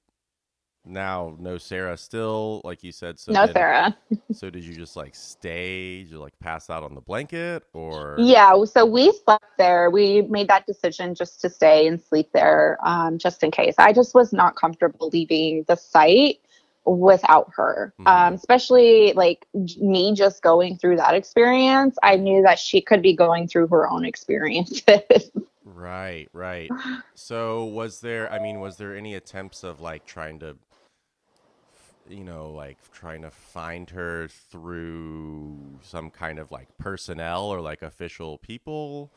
now 0.85 1.35
no 1.39 1.57
sarah 1.57 1.97
still 1.97 2.61
like 2.63 2.83
you 2.83 2.91
said 2.91 3.19
so 3.19 3.31
no, 3.33 3.45
Sarah. 3.47 3.95
so 4.31 4.49
did 4.49 4.63
you 4.63 4.73
just 4.73 4.95
like 4.95 5.15
stay 5.15 6.03
did 6.03 6.11
you 6.11 6.19
like 6.19 6.33
pass 6.39 6.69
out 6.69 6.83
on 6.83 6.95
the 6.95 7.01
blanket 7.01 7.63
or 7.73 8.15
Yeah, 8.19 8.63
so 8.65 8.85
we 8.85 9.11
slept 9.11 9.45
there. 9.57 9.89
We 9.89 10.23
made 10.23 10.47
that 10.47 10.65
decision 10.65 11.15
just 11.15 11.41
to 11.41 11.49
stay 11.49 11.87
and 11.87 12.01
sleep 12.01 12.31
there, 12.33 12.77
um, 12.83 13.17
just 13.17 13.43
in 13.43 13.51
case. 13.51 13.75
I 13.77 13.93
just 13.93 14.15
was 14.15 14.33
not 14.33 14.55
comfortable 14.55 15.09
leaving 15.11 15.65
the 15.67 15.75
site 15.75 16.39
without 16.97 17.51
her, 17.55 17.93
Mhm. 17.99 18.07
um, 18.07 18.33
especially 18.33 19.13
like 19.13 19.45
me 19.53 20.13
just 20.13 20.41
going 20.41 20.77
through 20.77 20.97
that 20.97 21.13
experience. 21.15 21.97
I 22.03 22.15
knew 22.17 22.41
that 22.43 22.59
she 22.59 22.81
could 22.81 23.01
be 23.01 23.15
going 23.15 23.47
through 23.47 23.67
her 23.67 23.89
own 23.89 24.05
experiences. 24.05 25.31
Right, 25.63 26.27
right. 26.33 26.73
So 27.15 27.65
was 27.65 28.01
there 28.01 28.31
I 28.31 28.39
mean 28.39 28.59
was 28.59 28.77
there 28.77 28.95
any 28.95 29.13
attempts 29.15 29.63
of 29.63 29.79
like 29.79 30.05
trying 30.05 30.39
to 30.39 30.57
you 32.07 32.23
know 32.23 32.49
like 32.49 32.77
trying 32.91 33.21
to 33.21 33.29
find 33.31 33.89
her 33.91 34.27
through 34.27 35.79
some 35.83 36.09
kind 36.09 36.39
of 36.39 36.51
like 36.51 36.67
personnel 36.77 37.43
or 37.45 37.61
like 37.61 37.81
official 37.81 38.37
people? 38.37 39.11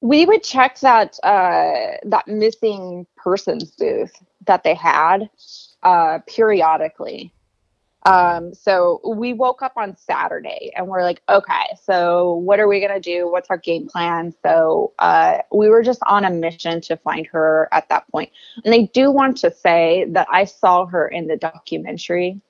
We 0.00 0.26
would 0.26 0.42
check 0.42 0.78
that 0.80 1.18
uh, 1.22 1.96
that 2.04 2.28
missing 2.28 3.06
persons 3.16 3.70
booth 3.72 4.12
that 4.46 4.62
they 4.62 4.74
had 4.74 5.28
uh, 5.82 6.18
periodically. 6.26 7.32
Um, 8.04 8.54
so 8.54 9.00
we 9.04 9.32
woke 9.32 9.62
up 9.62 9.72
on 9.76 9.96
Saturday 9.96 10.70
and 10.76 10.86
we're 10.86 11.02
like, 11.02 11.22
okay, 11.28 11.76
so 11.82 12.34
what 12.34 12.60
are 12.60 12.68
we 12.68 12.80
gonna 12.80 13.00
do? 13.00 13.28
What's 13.28 13.50
our 13.50 13.56
game 13.56 13.88
plan? 13.88 14.32
So 14.44 14.92
uh, 15.00 15.38
we 15.52 15.68
were 15.68 15.82
just 15.82 16.00
on 16.06 16.24
a 16.24 16.30
mission 16.30 16.80
to 16.82 16.96
find 16.96 17.26
her 17.26 17.68
at 17.72 17.88
that 17.88 18.08
point. 18.12 18.30
And 18.64 18.72
they 18.72 18.84
do 18.86 19.10
want 19.10 19.38
to 19.38 19.50
say 19.50 20.06
that 20.10 20.28
I 20.30 20.44
saw 20.44 20.86
her 20.86 21.08
in 21.08 21.26
the 21.26 21.36
documentary, 21.36 22.40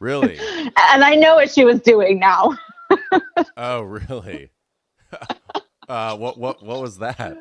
Really? 0.00 0.38
and 0.92 1.04
I 1.04 1.14
know 1.14 1.34
what 1.34 1.50
she 1.50 1.64
was 1.64 1.80
doing 1.80 2.18
now. 2.18 2.56
oh, 3.56 3.82
really? 3.82 4.50
uh 5.88 6.16
what 6.16 6.38
what 6.38 6.62
what 6.62 6.80
was 6.80 6.98
that? 6.98 7.38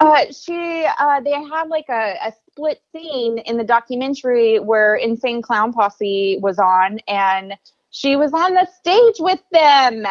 Uh, 0.00 0.24
she, 0.32 0.84
uh, 0.98 1.20
they 1.20 1.30
had 1.30 1.68
like 1.68 1.84
a, 1.88 2.16
a 2.26 2.32
split 2.50 2.82
scene 2.90 3.38
in 3.38 3.56
the 3.56 3.62
documentary 3.62 4.58
where 4.58 4.96
Insane 4.96 5.42
Clown 5.42 5.72
Posse 5.72 6.40
was 6.42 6.58
on, 6.58 6.98
and 7.06 7.54
she 7.90 8.16
was 8.16 8.32
on 8.32 8.54
the 8.54 8.66
stage 8.80 9.14
with 9.20 9.40
them. 9.52 10.04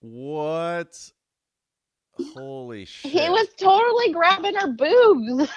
What? 0.00 0.94
Holy 2.34 2.84
shit. 2.84 3.10
He 3.10 3.30
was 3.30 3.48
totally 3.56 4.12
grabbing 4.12 4.56
her 4.56 4.68
boobs. 4.72 5.50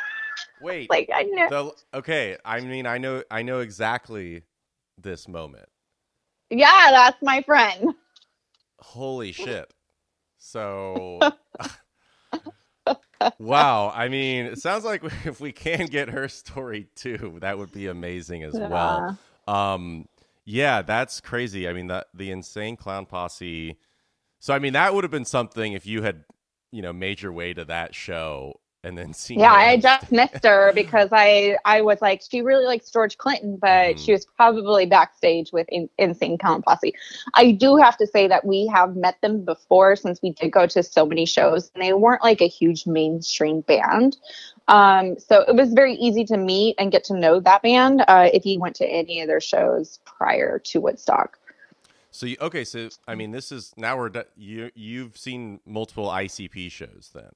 Wait. 0.62 0.90
like 0.90 1.10
I 1.14 1.24
know. 1.24 1.50
the, 1.50 1.98
okay, 1.98 2.38
I 2.46 2.62
mean 2.62 2.86
I 2.88 2.98
know 2.98 3.24
I 3.30 3.42
know 3.42 3.60
exactly 3.60 4.44
this 4.98 5.28
moment. 5.28 5.68
yeah, 6.50 6.90
that's 6.92 7.22
my 7.22 7.42
friend. 7.42 7.94
Holy 8.80 9.34
shit. 9.34 9.74
So 10.44 11.30
Wow, 13.40 13.92
I 13.94 14.10
mean, 14.10 14.46
it 14.46 14.60
sounds 14.60 14.86
like 14.86 15.04
if 15.26 15.40
we 15.42 15.52
can 15.52 15.88
get 15.88 16.10
her 16.10 16.28
story 16.28 16.88
too, 16.96 17.38
that 17.42 17.58
would 17.58 17.72
be 17.72 17.88
amazing 17.88 18.44
as 18.44 18.60
well. 18.62 19.08
Um 19.48 20.08
Yeah, 20.46 20.82
that's 20.82 21.22
crazy. 21.22 21.68
I 21.68 21.74
mean, 21.74 21.88
that 21.88 22.08
the 22.14 22.32
insane 22.32 22.76
clown 22.78 23.06
posse. 23.06 23.78
So 24.40 24.54
I 24.54 24.60
mean, 24.60 24.74
that 24.74 24.94
would 24.94 25.04
have 25.04 25.12
been 25.12 25.26
something 25.26 25.74
if 25.74 25.86
you 25.86 26.04
had, 26.04 26.26
you 26.72 26.82
know, 26.82 26.94
made 26.94 27.22
your 27.22 27.32
way 27.34 27.54
to 27.54 27.66
that 27.66 27.96
show 27.96 28.60
and 28.84 28.98
then 28.98 29.14
seen. 29.14 29.40
Yeah, 29.40 29.54
I 29.54 29.78
just 29.78 30.12
missed 30.12 30.44
her 30.44 30.72
because 30.76 31.10
I 31.12 31.58
I 31.66 31.82
was 31.82 32.02
like 32.02 32.22
she 32.30 32.42
really 32.42 32.66
likes 32.66 32.90
George 32.90 33.18
Clinton, 33.18 33.58
but 33.58 33.96
Mhm. 33.96 34.06
she 34.06 34.12
was 34.12 34.26
probably 34.26 34.86
backstage 34.86 35.52
with 35.52 35.68
in, 35.70 35.90
Insane 35.98 36.38
Clown 36.38 36.62
Posse. 36.62 36.94
I 37.34 37.52
do 37.52 37.78
have 37.78 37.98
to 37.98 38.08
say 38.08 38.28
that 38.28 38.46
we 38.46 38.68
have 38.68 38.96
met 38.96 39.20
them 39.22 39.44
before 39.46 39.96
since 39.96 40.22
we 40.22 40.32
did 40.32 40.52
go 40.52 40.68
to 40.68 40.84
so 40.84 41.06
many 41.06 41.26
shows, 41.26 41.72
and 41.74 41.84
they 41.84 41.94
weren't 41.94 42.24
like 42.24 42.42
a 42.42 42.48
huge 42.48 42.86
mainstream 42.86 43.62
band. 43.62 44.18
Um, 44.68 45.18
so 45.20 45.42
it 45.42 45.56
was 45.56 45.74
very 45.74 45.96
easy 45.96 46.24
to 46.26 46.38
meet 46.38 46.76
and 46.78 46.92
get 46.92 47.04
to 47.06 47.18
know 47.18 47.40
that 47.42 47.62
band 47.64 48.04
uh, 48.08 48.30
if 48.34 48.46
you 48.46 48.60
went 48.60 48.76
to 48.78 48.86
any 48.86 49.22
of 49.22 49.28
their 49.28 49.42
shows 49.42 50.00
prior 50.06 50.60
to 50.60 50.80
Woodstock. 50.80 51.38
So 52.12 52.28
you, 52.28 52.38
okay, 52.40 52.64
so 52.64 52.90
I 53.08 53.16
mean, 53.16 53.32
this 53.32 53.52
is 53.52 53.74
now 53.76 53.98
we're 53.98 54.12
you 54.38 54.72
you've 54.76 55.18
seen 55.18 55.60
multiple 55.66 56.08
ICP 56.08 56.72
shows 56.72 57.10
then. 57.14 57.32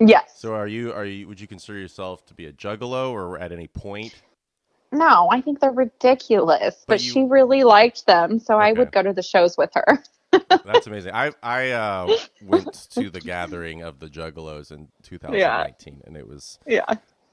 Yes. 0.00 0.40
So 0.40 0.54
are 0.54 0.68
you 0.68 0.92
are 0.92 1.04
you 1.04 1.28
would 1.28 1.40
you 1.40 1.46
consider 1.48 1.78
yourself 1.78 2.24
to 2.26 2.34
be 2.34 2.46
a 2.46 2.52
juggalo 2.52 3.12
or 3.12 3.38
at 3.38 3.52
any 3.52 3.68
point? 3.68 4.22
No, 4.92 5.28
I 5.30 5.40
think 5.40 5.60
they're 5.60 5.70
ridiculous, 5.72 6.84
But 6.86 6.94
but, 6.96 7.00
you- 7.00 7.12
she 7.12 7.24
really 7.24 7.64
liked 7.64 8.06
them, 8.06 8.38
so 8.38 8.58
I 8.58 8.72
would 8.72 8.92
go 8.92 9.02
to 9.02 9.12
the 9.12 9.22
shows 9.22 9.56
with 9.58 9.70
her. 9.74 10.02
That's 10.64 10.86
amazing. 10.86 11.12
I 11.14 11.32
I 11.42 11.70
uh, 11.72 12.10
went 12.40 12.72
to 12.92 13.10
the 13.10 13.20
gathering 13.20 13.82
of 13.82 13.98
the 14.00 14.08
Juggalos 14.08 14.72
in 14.72 14.88
2019, 15.02 16.02
and 16.06 16.16
it 16.16 16.26
was 16.28 16.58
Yeah. 16.66 16.86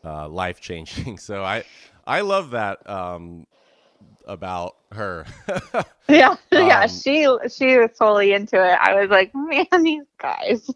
uh, 0.06 0.28
life 0.30 0.62
changing. 0.62 1.18
So 1.20 1.44
I 1.44 1.66
I 2.08 2.22
love 2.22 2.52
that 2.52 2.88
um, 2.90 3.48
about 4.26 4.78
her. 4.94 5.26
Yeah, 6.10 6.36
yeah, 6.52 6.86
Um, 6.86 6.88
she 6.88 7.28
she 7.50 7.78
was 7.78 7.92
totally 7.98 8.34
into 8.34 8.58
it. 8.58 8.78
I 8.82 8.96
was 9.02 9.10
like, 9.10 9.32
man, 9.36 9.84
these 9.84 10.06
guys. 10.20 10.70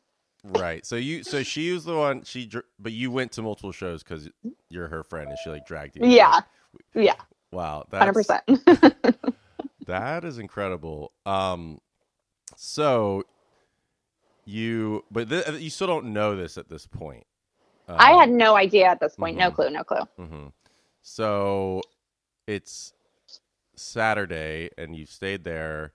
Right. 0.46 0.86
So 0.86 0.96
you 0.98 1.24
so 1.24 1.44
she 1.44 1.72
was 1.72 1.86
the 1.86 1.98
one 1.98 2.24
she 2.24 2.52
but 2.80 2.94
you 2.94 3.12
went 3.12 3.34
to 3.34 3.44
multiple 3.44 3.74
shows 3.74 4.04
because 4.04 4.30
you're 4.70 4.90
her 4.90 5.04
friend 5.04 5.30
and 5.30 5.40
she 5.40 5.50
like 5.52 5.66
dragged 5.66 5.98
you. 5.98 6.04
Yeah, 6.04 6.42
yeah, 6.96 7.16
Wow. 7.52 7.86
hundred 8.00 8.14
That's, 8.14 8.16
percent. 8.16 8.44
That 9.88 10.24
is 10.26 10.40
incredible. 10.40 11.12
Um, 11.26 11.80
so 12.56 13.24
you, 14.46 15.06
but 15.12 15.30
th- 15.30 15.48
you 15.62 15.70
still 15.70 15.88
don't 15.88 16.08
know 16.14 16.36
this 16.36 16.58
at 16.58 16.70
this 16.70 16.88
point. 16.88 17.26
Um, 17.88 17.98
I 18.00 18.14
had 18.14 18.30
no 18.32 18.56
idea 18.56 18.88
at 18.88 19.00
this 19.00 19.16
point. 19.16 19.38
No 19.38 19.52
mhm. 19.52 19.56
clue. 19.56 19.70
No 19.72 19.84
clue. 19.84 20.02
Mm-hmm. 20.20 20.48
So 21.02 21.82
it's 22.48 22.94
Saturday, 23.76 24.70
and 24.78 24.96
you 24.96 25.06
stayed 25.06 25.44
there, 25.44 25.94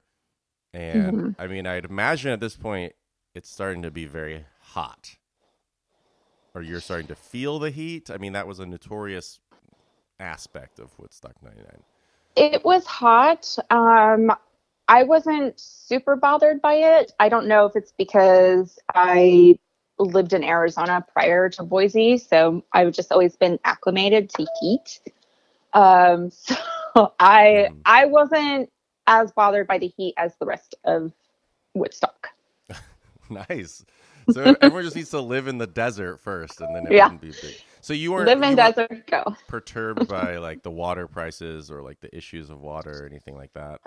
and 0.75 1.13
Mhm. 1.13 1.37
I 1.39 1.47
mean, 1.49 1.67
I'd 1.67 1.85
imagine 1.87 2.33
at 2.33 2.41
this 2.41 2.57
point 2.57 2.95
it's 3.35 3.49
starting 3.49 3.83
to 3.83 3.91
be 3.91 4.07
very 4.07 4.45
hot, 4.61 5.17
or 6.55 6.63
you're 6.63 6.81
starting 6.81 7.07
to 7.09 7.15
feel 7.15 7.59
the 7.59 7.71
heat. 7.71 8.11
I 8.11 8.19
mean, 8.19 8.33
that 8.33 8.47
was 8.47 8.59
a 8.59 8.67
notorious 8.67 9.41
aspect 10.19 10.79
of 10.79 10.99
Woodstock 10.99 11.43
'99. 11.43 11.83
It 12.37 12.65
was 12.65 12.87
hot. 12.87 13.57
Um, 13.71 14.33
I 14.89 15.05
wasn't 15.05 15.59
super 15.59 16.17
bothered 16.17 16.61
by 16.61 16.75
it. 16.75 17.13
I 17.21 17.29
don't 17.29 17.47
know 17.47 17.67
if 17.67 17.77
it's 17.77 17.93
because 17.93 18.79
I 18.95 19.59
lived 19.99 20.33
in 20.33 20.43
Arizona 20.43 21.05
prior 21.13 21.49
to 21.51 21.63
Boise, 21.63 22.19
so 22.19 22.65
I've 22.73 22.93
just 22.93 23.13
always 23.13 23.37
been 23.37 23.59
acclimated 23.65 24.31
to 24.31 24.47
heat. 24.61 25.01
Um, 25.73 26.31
so 26.31 26.57
I 27.21 27.69
Mhm. 27.71 27.81
I 27.85 28.07
wasn't 28.07 28.73
as 29.07 29.33
bothered 29.33 29.67
by 29.67 29.79
the 29.79 29.89
heat 29.89 30.15
as 30.17 30.37
the 30.37 30.47
rest 30.47 30.75
of 30.85 31.13
Woodstock. 31.75 32.29
Nice. 33.51 33.85
So 34.29 34.57
everyone 34.61 34.85
just 34.85 34.97
needs 34.97 35.11
to 35.11 35.21
live 35.21 35.49
in 35.49 35.59
the 35.59 35.67
desert 35.69 36.19
first, 36.21 36.61
and 36.61 36.75
then 36.75 36.87
it 36.87 36.97
Yeah. 36.97 36.99
wouldn't 36.99 37.21
be 37.23 37.33
big. 37.33 37.57
So 37.81 37.95
you 37.95 38.13
weren't, 38.13 38.33
Live 38.33 38.43
in 38.43 38.57
desert, 38.57 39.07
go. 39.07 39.37
perturbed 39.49 40.07
by 40.09 40.39
like 40.39 40.63
the 40.63 40.71
water 40.73 41.09
prices 41.09 41.71
or 41.71 41.83
like 41.83 42.01
the 42.01 42.17
issues 42.17 42.51
of 42.51 42.61
water 42.61 43.03
or 43.05 43.07
anything 43.07 43.37
like 43.37 43.53
that. 43.55 43.81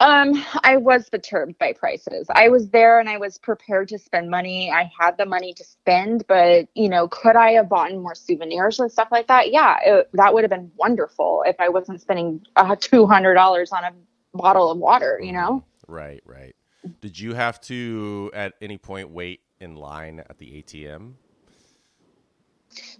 Um, 0.00 0.42
I 0.64 0.78
was 0.78 1.10
perturbed 1.10 1.58
by 1.58 1.74
prices. 1.74 2.26
I 2.30 2.48
was 2.50 2.70
there 2.70 3.00
and 3.00 3.08
I 3.08 3.18
was 3.18 3.38
prepared 3.38 3.88
to 3.88 3.98
spend 3.98 4.30
money. 4.30 4.70
I 4.72 4.90
had 4.98 5.18
the 5.18 5.26
money 5.26 5.54
to 5.54 5.64
spend, 5.64 6.26
but 6.28 6.68
you 6.74 6.88
know, 6.88 7.08
could 7.08 7.36
I 7.36 7.52
have 7.52 7.68
bought 7.68 7.92
more 7.92 8.14
souvenirs 8.14 8.80
and 8.80 8.92
stuff 8.92 9.08
like 9.12 9.28
that? 9.28 9.52
Yeah, 9.52 9.78
it, 9.84 10.10
that 10.14 10.34
would 10.34 10.44
have 10.44 10.50
been 10.50 10.72
wonderful 10.76 11.44
if 11.46 11.56
I 11.60 11.70
wasn't 11.70 12.00
spending 12.00 12.46
uh, 12.56 12.76
two 12.80 13.06
hundred 13.06 13.34
dollars 13.34 13.72
on 13.72 13.84
a 13.84 13.92
bottle 14.34 14.70
of 14.70 14.78
water. 14.78 15.20
You 15.22 15.32
know? 15.32 15.64
Right, 15.88 16.22
right. 16.24 16.54
Did 17.00 17.18
you 17.18 17.34
have 17.34 17.60
to 17.62 18.30
at 18.34 18.54
any 18.62 18.78
point 18.78 19.10
wait 19.10 19.40
in 19.60 19.76
line 19.76 20.20
at 20.20 20.38
the 20.38 20.62
ATM? 20.62 21.14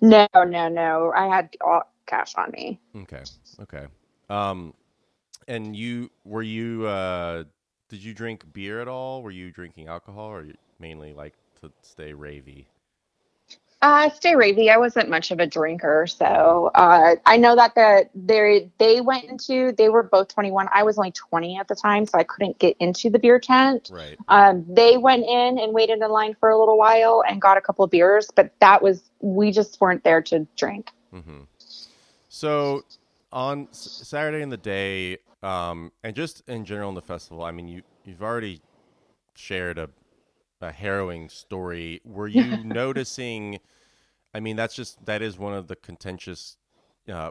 No, 0.01 0.29
no, 0.37 0.69
no. 0.69 1.13
I 1.17 1.27
had 1.29 1.51
all 1.61 1.85
cash 2.07 2.35
on 2.37 2.53
me. 2.53 2.81
Okay, 2.97 3.25
okay. 3.63 3.87
Um, 4.31 4.75
and 5.49 5.77
you 5.77 6.11
were 6.25 6.43
you 6.43 6.87
uh, 6.87 7.45
did 7.91 8.05
you 8.05 8.15
drink 8.15 8.53
beer 8.53 8.81
at 8.83 8.89
all? 8.89 9.23
Were 9.23 9.33
you 9.33 9.53
drinking 9.53 9.89
alcohol, 9.89 10.29
or 10.31 10.45
you 10.45 10.55
mainly 10.81 11.15
like 11.15 11.35
to 11.63 11.73
stay 11.83 12.15
ravey? 12.15 12.67
Uh, 13.83 14.11
stay 14.11 14.35
ravey. 14.35 14.71
I 14.71 14.77
wasn't 14.77 15.09
much 15.09 15.31
of 15.31 15.41
a 15.41 15.47
drinker, 15.47 16.07
so 16.07 16.71
uh, 16.75 17.17
I 17.25 17.39
know 17.39 17.57
that 17.57 17.75
the 17.75 18.11
they 18.15 18.71
they 18.79 19.01
went 19.01 19.25
into 19.25 19.73
they 19.73 19.89
were 19.89 20.03
both 20.03 20.29
21. 20.29 20.69
I 20.75 20.83
was 20.83 20.99
only 20.99 21.13
20 21.13 21.59
at 21.59 21.67
the 21.67 21.75
time, 21.75 22.05
so 22.05 22.19
I 22.19 22.25
couldn't 22.25 22.59
get 22.59 22.77
into 22.79 23.09
the 23.09 23.19
beer 23.19 23.39
tent. 23.39 23.91
Right. 23.91 24.19
Um, 24.29 24.67
they 24.69 24.99
went 24.99 25.25
in 25.25 25.59
and 25.59 25.73
waited 25.73 26.03
in 26.03 26.11
line 26.11 26.37
for 26.39 26.51
a 26.51 26.59
little 26.59 26.77
while 26.77 27.25
and 27.27 27.41
got 27.41 27.57
a 27.57 27.63
couple 27.63 27.83
of 27.83 27.91
beers, 27.91 28.31
but 28.35 28.53
that 28.61 28.83
was 28.83 29.11
we 29.21 29.51
just 29.51 29.81
weren't 29.81 30.05
there 30.05 30.21
to 30.23 30.47
drink. 30.57 30.91
hmm 31.11 31.45
So 32.29 32.85
on 33.33 33.69
S- 33.71 34.03
Saturday 34.05 34.43
in 34.43 34.51
the 34.51 34.59
day, 34.59 35.19
um, 35.43 35.91
and 36.05 36.15
just 36.15 36.43
in 36.49 36.67
general 36.67 36.91
in 36.91 36.97
the 36.97 37.03
festival, 37.03 37.45
I 37.45 37.51
mean, 37.51 37.67
you 37.67 37.83
you've 38.05 38.23
already 38.23 38.61
shared 39.35 39.79
a 39.79 39.89
a 40.61 40.73
harrowing 40.73 41.29
story. 41.29 42.01
Were 42.05 42.29
you 42.29 42.63
noticing? 42.65 43.59
I 44.35 44.41
mean, 44.41 44.57
that's 44.57 44.75
just 44.75 45.05
that 45.07 45.23
is 45.23 45.39
one 45.39 45.55
of 45.55 45.69
the 45.69 45.77
contentious 45.77 46.57
uh, 47.13 47.31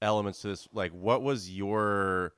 elements 0.00 0.42
to 0.42 0.48
this. 0.48 0.68
Like, 0.72 0.92
what 0.92 1.22
was 1.22 1.50
your 1.50 2.32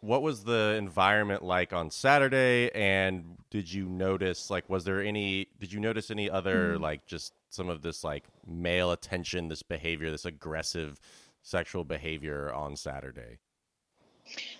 what 0.00 0.22
was 0.22 0.44
the 0.44 0.74
environment 0.78 1.42
like 1.42 1.72
on 1.72 1.90
Saturday? 1.90 2.70
And 2.74 3.36
did 3.50 3.72
you 3.72 3.86
notice 3.86 4.50
like 4.50 4.68
was 4.68 4.84
there 4.84 5.02
any? 5.02 5.48
Did 5.58 5.72
you 5.72 5.80
notice 5.80 6.10
any 6.10 6.30
other 6.30 6.78
like 6.78 7.06
just 7.06 7.32
some 7.50 7.68
of 7.68 7.82
this 7.82 8.04
like 8.04 8.24
male 8.46 8.92
attention, 8.92 9.48
this 9.48 9.62
behavior, 9.62 10.10
this 10.10 10.24
aggressive 10.24 11.00
sexual 11.42 11.84
behavior 11.84 12.52
on 12.52 12.76
Saturday? 12.76 13.38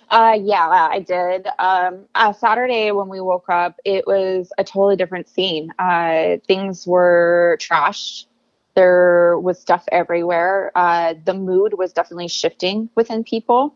Uh, 0.09 0.37
yeah, 0.41 0.69
I 0.69 1.01
did. 1.01 1.47
Um, 1.59 2.07
uh, 2.15 2.33
Saturday 2.33 2.91
when 2.91 3.09
we 3.09 3.21
woke 3.21 3.49
up, 3.49 3.79
it 3.85 4.07
was 4.07 4.53
a 4.59 4.65
totally 4.65 4.97
different 4.97 5.29
scene. 5.29 5.73
Uh, 5.79 6.39
things 6.49 6.87
were 6.87 7.57
trashed. 7.61 8.27
There 8.75 9.39
was 9.39 9.61
stuff 9.61 9.85
everywhere. 9.93 10.73
Uh, 10.75 11.15
the 11.25 11.35
mood 11.35 11.75
was 11.79 11.93
definitely 11.93 12.29
shifting 12.29 12.89
within 12.97 13.25
people. 13.25 13.75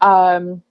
Um, 0.00 0.62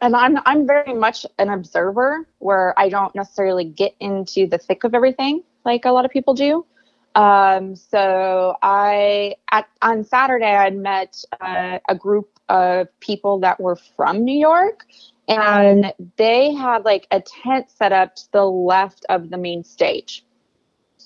and 0.00 0.16
I'm 0.16 0.38
I'm 0.46 0.66
very 0.66 0.94
much 0.94 1.24
an 1.38 1.48
observer 1.48 2.26
where 2.38 2.76
I 2.78 2.88
don't 2.88 3.14
necessarily 3.14 3.64
get 3.64 3.94
into 4.00 4.48
the 4.48 4.58
thick 4.58 4.82
of 4.84 4.94
everything 4.94 5.44
like 5.64 5.84
a 5.84 5.92
lot 5.92 6.04
of 6.04 6.10
people 6.10 6.34
do. 6.34 6.66
Um, 7.14 7.76
so 7.76 8.56
I 8.62 9.34
at 9.50 9.68
on 9.82 10.04
Saturday 10.04 10.54
I 10.54 10.70
met 10.70 11.22
uh, 11.40 11.78
a 11.88 11.94
group 11.94 12.38
of 12.48 12.88
people 13.00 13.38
that 13.40 13.60
were 13.60 13.76
from 13.76 14.24
New 14.24 14.38
York, 14.38 14.86
and 15.28 15.92
they 16.16 16.52
had 16.54 16.84
like 16.84 17.06
a 17.10 17.20
tent 17.20 17.70
set 17.70 17.92
up 17.92 18.14
to 18.16 18.32
the 18.32 18.44
left 18.44 19.04
of 19.08 19.30
the 19.30 19.38
main 19.38 19.62
stage, 19.64 20.24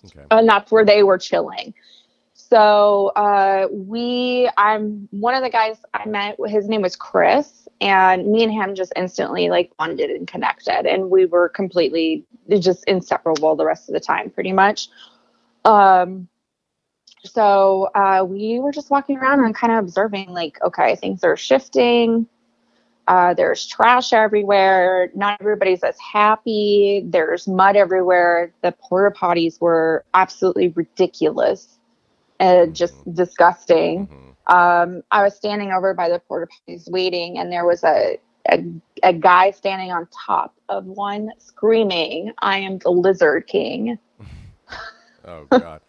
Okay. 0.04 0.24
and 0.30 0.48
that's 0.48 0.70
where 0.70 0.84
they 0.84 1.02
were 1.02 1.18
chilling. 1.18 1.74
So 2.34 3.08
uh, 3.16 3.66
we, 3.72 4.48
I'm 4.56 5.08
one 5.10 5.34
of 5.34 5.42
the 5.42 5.50
guys 5.50 5.78
I 5.94 6.06
met. 6.06 6.36
His 6.46 6.68
name 6.68 6.82
was 6.82 6.94
Chris, 6.94 7.66
and 7.80 8.26
me 8.28 8.44
and 8.44 8.52
him 8.52 8.76
just 8.76 8.92
instantly 8.94 9.48
like 9.48 9.76
bonded 9.76 10.10
and 10.10 10.28
connected, 10.28 10.86
and 10.86 11.10
we 11.10 11.26
were 11.26 11.48
completely 11.48 12.24
just 12.60 12.84
inseparable 12.84 13.56
the 13.56 13.64
rest 13.64 13.88
of 13.88 13.94
the 13.94 14.00
time, 14.00 14.30
pretty 14.30 14.52
much. 14.52 14.88
Um, 15.66 16.28
so 17.24 17.88
uh, 17.94 18.24
we 18.28 18.60
were 18.60 18.72
just 18.72 18.90
walking 18.90 19.18
around 19.18 19.44
and 19.44 19.54
kind 19.54 19.72
of 19.72 19.80
observing, 19.84 20.30
like, 20.30 20.58
okay, 20.62 20.96
things 20.96 21.24
are 21.24 21.36
shifting. 21.36 22.26
Uh, 23.08 23.34
there's 23.34 23.66
trash 23.66 24.12
everywhere. 24.12 25.10
Not 25.14 25.38
everybody's 25.40 25.82
as 25.84 25.98
happy. 25.98 27.02
There's 27.06 27.48
mud 27.48 27.76
everywhere. 27.76 28.52
The 28.62 28.72
porta 28.72 29.14
potties 29.18 29.60
were 29.60 30.04
absolutely 30.14 30.68
ridiculous 30.68 31.78
and 32.40 32.74
just 32.74 32.96
disgusting. 33.14 34.08
Mhm. 34.08 34.54
um, 34.54 35.02
I 35.10 35.22
was 35.24 35.36
standing 35.36 35.72
over 35.72 35.94
by 35.94 36.08
the 36.08 36.20
porta 36.20 36.48
potties 36.68 36.90
waiting, 36.90 37.38
and 37.38 37.52
there 37.52 37.66
was 37.66 37.84
a, 37.84 38.18
a 38.50 38.64
a 39.02 39.12
guy 39.12 39.50
standing 39.50 39.92
on 39.92 40.08
top 40.26 40.54
of 40.68 40.86
one 40.86 41.30
screaming, 41.38 42.32
"I 42.40 42.58
am 42.58 42.78
the 42.78 42.90
Lizard 42.90 43.46
King." 43.46 43.98
Oh 45.26 45.46
God, 45.50 45.80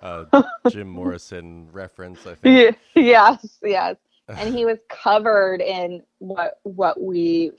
uh, 0.00 0.42
Jim 0.70 0.88
Morrison 0.88 1.68
reference. 1.72 2.26
I 2.26 2.34
think. 2.34 2.78
yes, 2.94 3.58
yes. 3.62 3.96
And 4.28 4.54
he 4.54 4.64
was 4.64 4.78
covered 4.88 5.60
in 5.60 6.02
what 6.18 6.60
what 6.64 7.00
we 7.00 7.52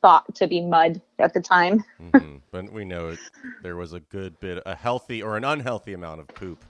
thought 0.00 0.34
to 0.36 0.46
be 0.46 0.60
mud 0.60 1.00
at 1.18 1.34
the 1.34 1.40
time. 1.40 1.84
mm-hmm. 2.00 2.36
But 2.50 2.72
we 2.72 2.84
know 2.84 3.08
it, 3.08 3.18
there 3.62 3.76
was 3.76 3.92
a 3.92 4.00
good 4.00 4.38
bit, 4.40 4.62
a 4.64 4.74
healthy 4.74 5.22
or 5.22 5.36
an 5.36 5.44
unhealthy 5.44 5.92
amount 5.92 6.20
of 6.20 6.28
poop. 6.28 6.64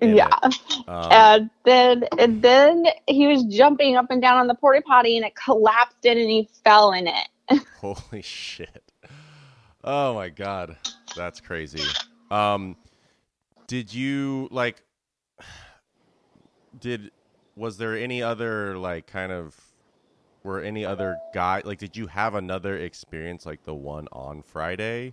Yeah. 0.00 0.38
Um, 0.86 1.12
and 1.12 1.50
then 1.64 2.04
and 2.18 2.42
then 2.42 2.86
he 3.06 3.26
was 3.26 3.44
jumping 3.44 3.96
up 3.96 4.06
and 4.10 4.22
down 4.22 4.38
on 4.38 4.46
the 4.46 4.54
porta 4.54 4.80
potty 4.82 5.16
and 5.16 5.26
it 5.26 5.34
collapsed 5.34 6.04
in 6.04 6.18
and 6.18 6.30
he 6.30 6.48
fell 6.64 6.92
in 6.92 7.08
it. 7.08 7.62
Holy 7.80 8.22
shit. 8.22 8.92
Oh 9.82 10.14
my 10.14 10.28
god. 10.28 10.76
That's 11.16 11.40
crazy. 11.40 11.82
Um 12.30 12.76
did 13.68 13.94
you 13.94 14.48
like 14.50 14.82
did 16.80 17.12
was 17.54 17.76
there 17.76 17.96
any 17.96 18.22
other 18.22 18.76
like 18.76 19.06
kind 19.06 19.30
of 19.30 19.54
were 20.42 20.60
any 20.60 20.84
other 20.84 21.16
guy 21.32 21.62
like 21.64 21.78
did 21.78 21.96
you 21.96 22.08
have 22.08 22.34
another 22.34 22.76
experience 22.76 23.46
like 23.46 23.62
the 23.64 23.74
one 23.74 24.08
on 24.10 24.42
Friday? 24.42 25.12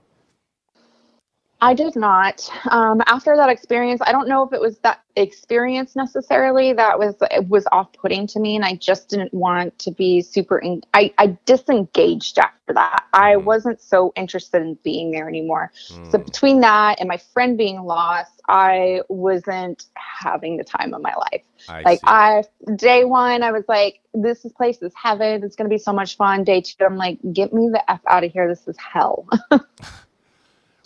I 1.62 1.74
did 1.74 1.95
not. 1.95 2.49
Um, 2.70 3.01
after 3.08 3.36
that 3.38 3.49
experience, 3.49 4.01
I 4.06 4.12
don't 4.12 4.28
know 4.28 4.43
if 4.43 4.53
it 4.53 4.60
was 4.62 4.78
that 4.80 5.01
experience 5.16 5.95
necessarily 5.95 6.74
that 6.74 6.99
was 6.99 7.16
it 7.32 7.47
was 7.47 7.66
off 7.72 7.91
putting 7.93 8.28
to 8.28 8.39
me, 8.39 8.56
and 8.56 8.66
I 8.66 8.76
just 8.76 9.10
didn't 9.10 9.34
want 9.34 9.78
to 9.80 9.91
be 9.91 10.22
super. 10.22 10.60
In, 10.60 10.82
I 10.93 11.14
I 11.18 11.38
disengaged 11.45 12.38
after 12.38 12.74
that. 12.74 13.06
I 13.14 13.36
Mhm. 13.36 13.43
wasn't 13.43 13.82
so 13.82 14.12
interested 14.16 14.62
in 14.62 14.78
being 14.84 15.12
there 15.12 15.28
anymore. 15.30 15.72
So 16.03 16.18
Mm, 16.18 16.26
between 16.26 16.60
that 16.62 16.99
and 16.99 17.08
my 17.08 17.18
friend 17.18 17.58
being 17.58 17.82
lost, 17.82 18.41
I 18.49 19.01
wasn't 19.10 19.86
having 19.95 20.58
the 20.58 20.64
time 20.66 20.93
of 20.93 21.01
my 21.01 21.14
life. 21.16 21.43
I 21.68 21.86
like 21.86 22.01
see. 22.01 22.06
I 22.06 22.43
day 22.76 23.06
one, 23.06 23.43
I 23.43 23.51
was 23.51 23.64
like, 23.70 24.01
"This 24.14 24.43
is 24.45 24.51
place 24.51 24.82
is 24.82 24.93
heaven. 25.01 25.43
It's 25.43 25.56
gonna 25.56 25.70
be 25.70 25.78
so 25.78 25.93
much 25.93 26.18
fun." 26.18 26.43
Day 26.43 26.62
two, 26.62 26.84
I'm 26.86 26.97
like, 26.97 27.18
"Get 27.34 27.53
me 27.53 27.70
the 27.70 27.89
f 27.89 28.01
out 28.08 28.24
of 28.26 28.32
here. 28.32 28.47
This 28.47 28.68
is 28.68 28.78
hell." 28.78 29.28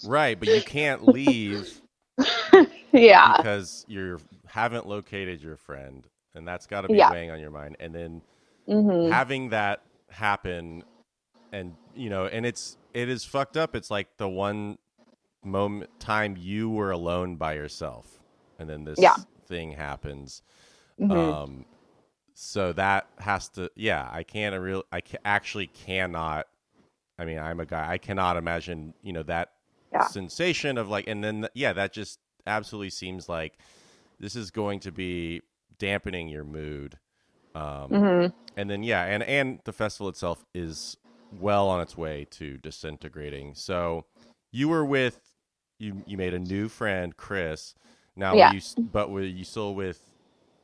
right, 0.02 0.40
but 0.40 0.50
you 0.50 0.62
can't 0.64 1.04
leave 1.04 1.82
yeah, 2.94 3.44
because 3.44 3.86
you 3.88 4.20
haven't 4.48 4.88
located 4.88 5.42
your 5.42 5.58
friend 5.58 6.08
and 6.36 6.48
that's 6.48 6.68
got 6.68 6.82
to 6.82 6.90
be 6.90 7.02
Yeah. 7.02 7.04
weighing 7.04 7.32
on 7.32 7.40
your 7.40 7.52
mind. 7.52 7.76
And 7.80 7.94
then 7.94 8.22
hmm 8.68 9.12
having 9.12 9.50
that 9.50 9.82
happen 10.12 10.84
and 11.52 11.78
you 11.94 12.10
know 12.10 12.26
and 12.26 12.46
it's 12.46 12.78
it 12.94 13.10
is 13.10 13.26
fucked 13.26 13.58
up. 13.58 13.76
It's 13.76 13.92
like 13.92 14.18
the 14.18 14.30
one 14.30 14.78
moment 15.44 15.92
time 16.00 16.36
you 16.38 16.70
were 16.70 16.92
alone 16.92 17.36
by 17.38 17.54
yourself 17.54 18.22
and 18.60 18.70
then 18.70 18.84
this 18.86 19.00
Yeah. 19.00 19.16
thing 19.48 19.74
happens. 19.74 20.42
Hmm 21.00 21.32
um 21.32 21.66
so 22.34 22.72
that 22.74 23.08
has 23.20 23.50
to 23.50 23.70
yeah 23.76 24.10
i 24.12 24.24
can't 24.24 24.60
real 24.62 24.84
i 24.92 25.02
ca- 25.02 25.18
actually 25.26 25.68
cannot 25.68 26.48
i 27.18 27.26
mean 27.26 27.40
i'm 27.40 27.60
a 27.60 27.66
guy 27.66 27.92
i 27.92 27.98
cannot 27.98 28.38
imagine 28.38 28.94
you 29.02 29.14
know 29.14 29.24
that 29.24 29.52
Yeah. 29.92 30.08
sensation 30.08 30.78
of 30.78 30.90
like 30.90 31.08
and 31.08 31.24
then 31.24 31.48
yeah 31.54 31.74
that 31.74 31.94
just 31.94 32.20
absolutely 32.48 32.90
seems 32.90 33.30
like 33.30 33.58
this 34.20 34.36
is 34.36 34.52
going 34.52 34.80
to 34.80 34.92
be 34.92 35.42
dampening 35.78 36.28
your 36.30 36.44
mood 36.44 36.98
um 37.56 37.90
hmm 37.92 38.28
and 38.58 38.70
then 38.70 38.84
yeah 38.84 39.06
and 39.06 39.24
and 39.24 39.60
the 39.66 39.74
festival 39.74 40.10
itself 40.10 40.46
is 40.54 40.96
well 41.32 41.70
on 41.70 41.82
its 41.82 41.98
way 41.98 42.26
to 42.32 42.58
disintegrating 42.58 43.54
so 43.56 44.06
you 44.52 44.70
were 44.70 44.86
with 44.86 45.20
you 45.80 46.04
you 46.06 46.18
made 46.18 46.34
a 46.34 46.40
new 46.40 46.68
friend 46.70 47.18
chris 47.18 47.76
now 48.16 48.36
Yeah. 48.36 48.48
were 48.50 48.54
you 48.56 48.62
but 48.92 49.10
were 49.12 49.22
you 49.24 49.44
still 49.46 49.76
with 49.76 50.09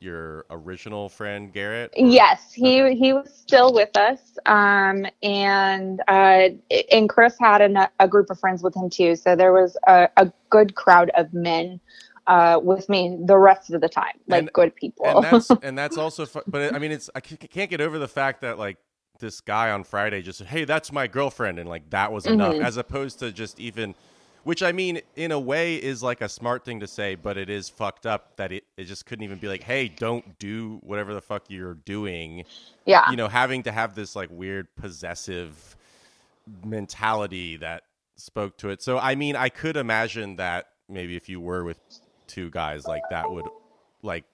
your 0.00 0.44
original 0.50 1.08
friend 1.08 1.52
garrett 1.52 1.92
or- 1.96 2.06
Yes, 2.06 2.52
he 2.52 2.94
he 2.94 3.12
was 3.12 3.32
still 3.34 3.72
with 3.72 3.96
us, 3.96 4.20
um, 4.46 5.06
and 5.22 6.00
uh, 6.08 6.48
and 6.92 7.08
Chris 7.08 7.36
had 7.38 7.60
an, 7.62 7.78
a 8.00 8.08
group 8.08 8.30
of 8.30 8.38
friends 8.38 8.62
with 8.62 8.74
him 8.76 8.88
too. 8.90 9.16
So 9.16 9.36
there 9.36 9.52
was 9.52 9.76
a, 9.86 10.08
a 10.16 10.32
good 10.50 10.74
crowd 10.74 11.10
of 11.16 11.32
men 11.32 11.80
uh, 12.26 12.58
with 12.62 12.88
me 12.88 13.18
the 13.24 13.38
rest 13.38 13.72
of 13.72 13.80
the 13.80 13.88
time, 13.88 14.14
like 14.26 14.40
And- 14.40 14.52
good 14.52 14.74
people. 14.74 15.06
and 15.06 15.24
that's 15.24 15.50
and 15.62 15.78
that's 15.78 15.96
also 15.96 16.26
fu- 16.26 16.42
but 16.46 16.74
i 16.74 16.78
mean 16.78 16.90
it's 16.92 17.08
i 17.14 17.20
c- 17.24 17.36
can't 17.36 17.70
get 17.70 17.80
over 17.80 17.98
the 17.98 18.08
fact 18.08 18.40
that 18.40 18.58
like 18.58 18.78
this 19.20 19.40
guy 19.40 19.70
on 19.70 19.82
friday 19.84 20.20
just 20.22 20.38
said 20.38 20.46
hey 20.48 20.64
that's 20.64 20.90
my 20.92 21.06
girlfriend 21.06 21.58
and 21.58 21.68
like 21.68 21.88
that 21.90 22.12
was 22.12 22.26
enough 22.26 22.54
Mhm. 22.54 22.64
as 22.64 22.76
opposed 22.76 23.18
to 23.20 23.30
just 23.32 23.58
even 23.60 23.94
which 24.46 24.62
i 24.62 24.70
mean 24.70 25.00
in 25.16 25.32
a 25.32 25.40
way 25.40 25.74
is 25.74 26.04
like 26.04 26.20
a 26.20 26.28
smart 26.28 26.64
thing 26.64 26.78
to 26.78 26.86
say 26.86 27.16
but 27.16 27.36
it 27.36 27.50
is 27.50 27.68
fucked 27.68 28.06
up 28.06 28.36
that 28.36 28.52
it, 28.52 28.62
it 28.76 28.84
just 28.84 29.04
couldn't 29.04 29.24
even 29.24 29.38
be 29.38 29.48
like 29.48 29.64
hey 29.64 29.88
don't 29.88 30.38
do 30.38 30.78
whatever 30.84 31.14
the 31.14 31.20
fuck 31.20 31.42
you're 31.48 31.74
doing 31.74 32.44
yeah, 32.84 33.10
you 33.10 33.16
know 33.16 33.26
having 33.26 33.64
to 33.64 33.72
have 33.72 33.96
this 33.96 34.14
like 34.14 34.28
weird 34.30 34.68
possessive 34.76 35.74
mentality 36.64 37.56
that 37.56 37.82
spoke 38.14 38.56
to 38.56 38.68
it 38.68 38.80
so 38.80 38.98
i 38.98 39.16
mean 39.16 39.34
i 39.34 39.48
could 39.48 39.76
imagine 39.76 40.36
that 40.36 40.68
maybe 40.88 41.16
if 41.16 41.28
you 41.28 41.40
were 41.40 41.64
with 41.64 41.80
two 42.28 42.48
guys 42.50 42.86
like 42.86 43.02
that 43.10 43.28
would 43.28 43.46
like 44.02 44.24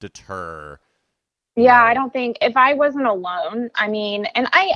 deter 0.00 0.80
yeah. 1.54 1.78
know. 1.78 1.84
I 1.84 1.94
don't 1.94 2.12
think 2.12 2.38
if 2.40 2.56
I 2.56 2.74
wasn't 2.74 3.06
alone, 3.06 3.68
I 3.74 3.88
mean, 3.88 4.26
and 4.36 4.46
I. 4.52 4.74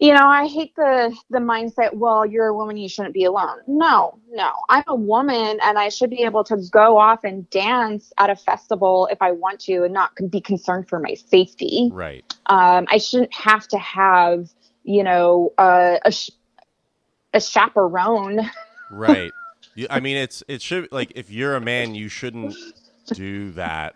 You 0.00 0.12
know, 0.12 0.26
I 0.26 0.46
hate 0.48 0.74
the 0.76 1.16
the 1.30 1.38
mindset. 1.38 1.94
Well, 1.94 2.26
you're 2.26 2.46
a 2.48 2.54
woman, 2.54 2.76
you 2.76 2.88
shouldn't 2.88 3.14
be 3.14 3.24
alone. 3.24 3.58
No, 3.66 4.18
no, 4.30 4.52
I'm 4.68 4.82
a 4.88 4.94
woman, 4.94 5.58
and 5.62 5.78
I 5.78 5.88
should 5.88 6.10
be 6.10 6.22
able 6.24 6.44
to 6.44 6.56
go 6.70 6.98
off 6.98 7.24
and 7.24 7.48
dance 7.50 8.12
at 8.18 8.28
a 8.28 8.36
festival 8.36 9.08
if 9.10 9.22
I 9.22 9.32
want 9.32 9.60
to, 9.60 9.84
and 9.84 9.94
not 9.94 10.10
be 10.30 10.40
concerned 10.40 10.88
for 10.88 10.98
my 10.98 11.14
safety. 11.14 11.90
right 11.92 12.24
um, 12.46 12.86
I 12.90 12.98
shouldn't 12.98 13.32
have 13.34 13.66
to 13.68 13.78
have, 13.78 14.48
you 14.82 15.02
know, 15.04 15.52
uh, 15.56 15.98
a 16.04 16.10
sh- 16.12 16.30
a 17.32 17.40
chaperone. 17.40 18.50
right 18.92 19.32
you, 19.74 19.86
i 19.90 20.00
mean 20.00 20.16
it's 20.16 20.42
it 20.48 20.60
should 20.60 20.90
like 20.92 21.12
if 21.14 21.30
you're 21.30 21.56
a 21.56 21.60
man 21.60 21.94
you 21.94 22.08
shouldn't 22.08 22.54
do 23.12 23.50
that 23.52 23.94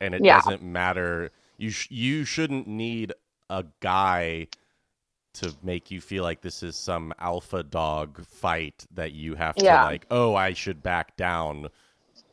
and 0.00 0.14
it 0.14 0.22
Yeah. 0.24 0.36
doesn't 0.36 0.62
matter 0.62 1.30
you 1.58 1.70
sh- 1.70 1.90
you 1.90 2.24
shouldn't 2.24 2.66
need 2.68 3.12
a 3.50 3.64
guy 3.80 4.46
to 5.32 5.54
make 5.62 5.90
you 5.90 6.00
feel 6.00 6.24
like 6.24 6.40
this 6.40 6.62
is 6.62 6.76
some 6.76 7.12
alpha 7.18 7.62
dog 7.62 8.24
fight 8.26 8.84
that 8.94 9.12
you 9.12 9.34
have 9.34 9.54
to 9.56 9.64
Yeah. 9.64 9.84
like 9.84 10.06
oh 10.10 10.34
i 10.34 10.52
should 10.52 10.82
back 10.82 11.16
down 11.16 11.68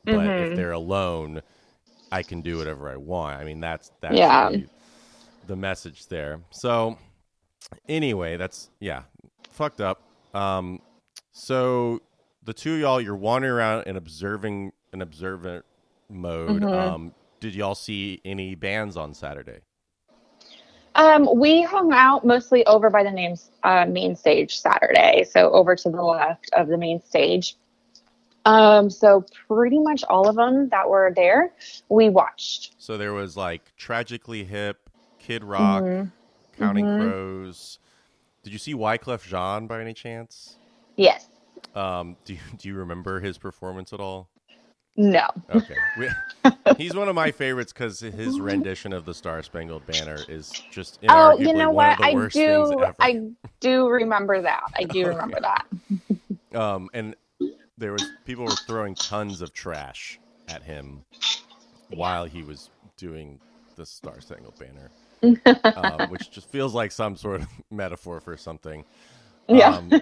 but 0.06 0.26
if 0.26 0.52
Mhm. 0.52 0.56
they're 0.56 0.72
alone 0.72 1.42
i 2.12 2.24
can 2.24 2.42
do 2.42 2.58
whatever 2.58 2.90
i 2.90 2.96
want 2.96 3.40
i 3.40 3.44
mean 3.44 3.60
that's 3.60 3.92
that's 4.02 4.16
Yeah. 4.16 4.50
the 5.46 5.56
message 5.56 6.08
there 6.08 6.42
so 6.50 6.98
anyway 7.88 8.38
that's 8.38 8.70
yeah 8.80 9.04
fucked 9.52 9.82
up 9.82 10.02
um 10.34 10.82
so 11.32 12.02
the 12.44 12.54
two 12.54 12.76
of 12.76 12.80
y'all 12.80 13.02
you're 13.02 13.16
wandering 13.16 13.54
around 13.54 13.84
and 13.88 13.98
observing 13.98 14.72
an 14.94 15.02
observant 15.02 15.66
mode 16.10 16.64
Mhm. 16.64 16.74
um 16.74 17.14
did 17.40 17.54
y'all 17.54 17.76
see 17.76 18.22
any 18.26 18.56
bands 18.56 18.98
on 18.98 19.14
saturday 19.14 19.60
Um, 20.98 21.30
we 21.40 21.62
hung 21.62 21.94
out 21.94 22.26
mostly 22.26 22.66
over 22.66 22.90
by 22.90 23.04
the 23.04 23.12
names 23.12 23.52
uh, 23.64 23.86
main 23.86 24.16
stage 24.16 24.60
Saturday, 24.60 25.24
so 25.30 25.52
over 25.52 25.76
to 25.76 25.90
the 25.90 26.02
left 26.02 26.50
of 26.54 26.68
the 26.68 26.78
main 26.78 27.02
stage. 27.02 27.56
Um, 28.46 28.90
so 28.90 29.26
pretty 29.48 29.78
much 29.80 30.04
all 30.06 30.28
of 30.28 30.36
them 30.36 30.70
that 30.70 30.90
were 30.90 31.12
there, 31.16 31.54
we 31.90 32.10
watched. 32.10 32.74
so 32.78 32.98
there 32.98 33.14
was 33.14 33.38
like 33.38 33.76
tragically 33.78 34.44
hip 34.44 34.90
kid 35.20 35.44
rock 35.44 35.84
Mhm. 35.84 36.12
counting 36.58 36.86
Mhm. 36.86 36.98
crows 36.98 37.80
did 38.44 38.54
you 38.54 38.60
see 38.60 38.74
wyclef 38.74 39.24
jean 39.28 39.68
by 39.68 39.82
any 39.82 39.94
chance 39.94 40.56
Yes. 40.96 41.28
um 41.76 42.16
do 42.24 42.34
you, 42.34 42.40
do 42.58 42.68
you 42.70 42.76
remember 42.76 43.20
his 43.20 43.38
performance 43.38 43.92
at 43.94 44.00
all 44.00 44.30
No. 44.98 45.28
Okay. 45.54 45.76
We, 46.00 46.10
he's 46.78 46.96
one 46.96 47.08
of 47.08 47.16
my 47.16 47.32
favorites 47.32 47.72
because 47.72 48.00
his 48.00 48.40
rendition 48.40 48.94
of 48.94 49.06
the 49.06 49.14
Star 49.14 49.42
Spangled 49.44 49.86
Banner 49.86 50.26
is 50.28 50.52
just 50.72 51.00
Oh, 51.08 51.38
you 51.38 51.54
know 51.54 51.70
what? 51.70 52.00
I 52.02 52.14
do. 52.32 52.84
I 53.00 53.30
do 53.60 53.88
remember 53.88 54.42
that. 54.42 54.64
I 54.76 54.84
do 54.84 55.02
Okay. 55.06 55.10
remember 55.10 55.40
that. 55.42 56.60
Um, 56.60 56.90
and 56.94 57.16
there 57.78 57.92
was 57.94 58.12
people 58.26 58.46
were 58.46 58.56
throwing 58.56 58.96
tons 58.96 59.42
of 59.42 59.54
trash 59.54 60.20
at 60.48 60.64
him 60.64 61.04
while 61.90 62.26
he 62.26 62.42
was 62.42 62.70
doing 62.98 63.40
the 63.76 63.86
Star 63.86 64.20
Spangled 64.20 64.56
Banner, 64.58 64.90
um, 65.76 66.02
which 66.10 66.32
just 66.32 66.50
feels 66.50 66.74
like 66.74 66.92
some 66.92 67.16
sort 67.16 67.42
of 67.42 67.48
metaphor 67.72 68.20
for 68.20 68.36
something. 68.36 68.84
Yeah. 69.48 69.78
Um, 69.78 70.02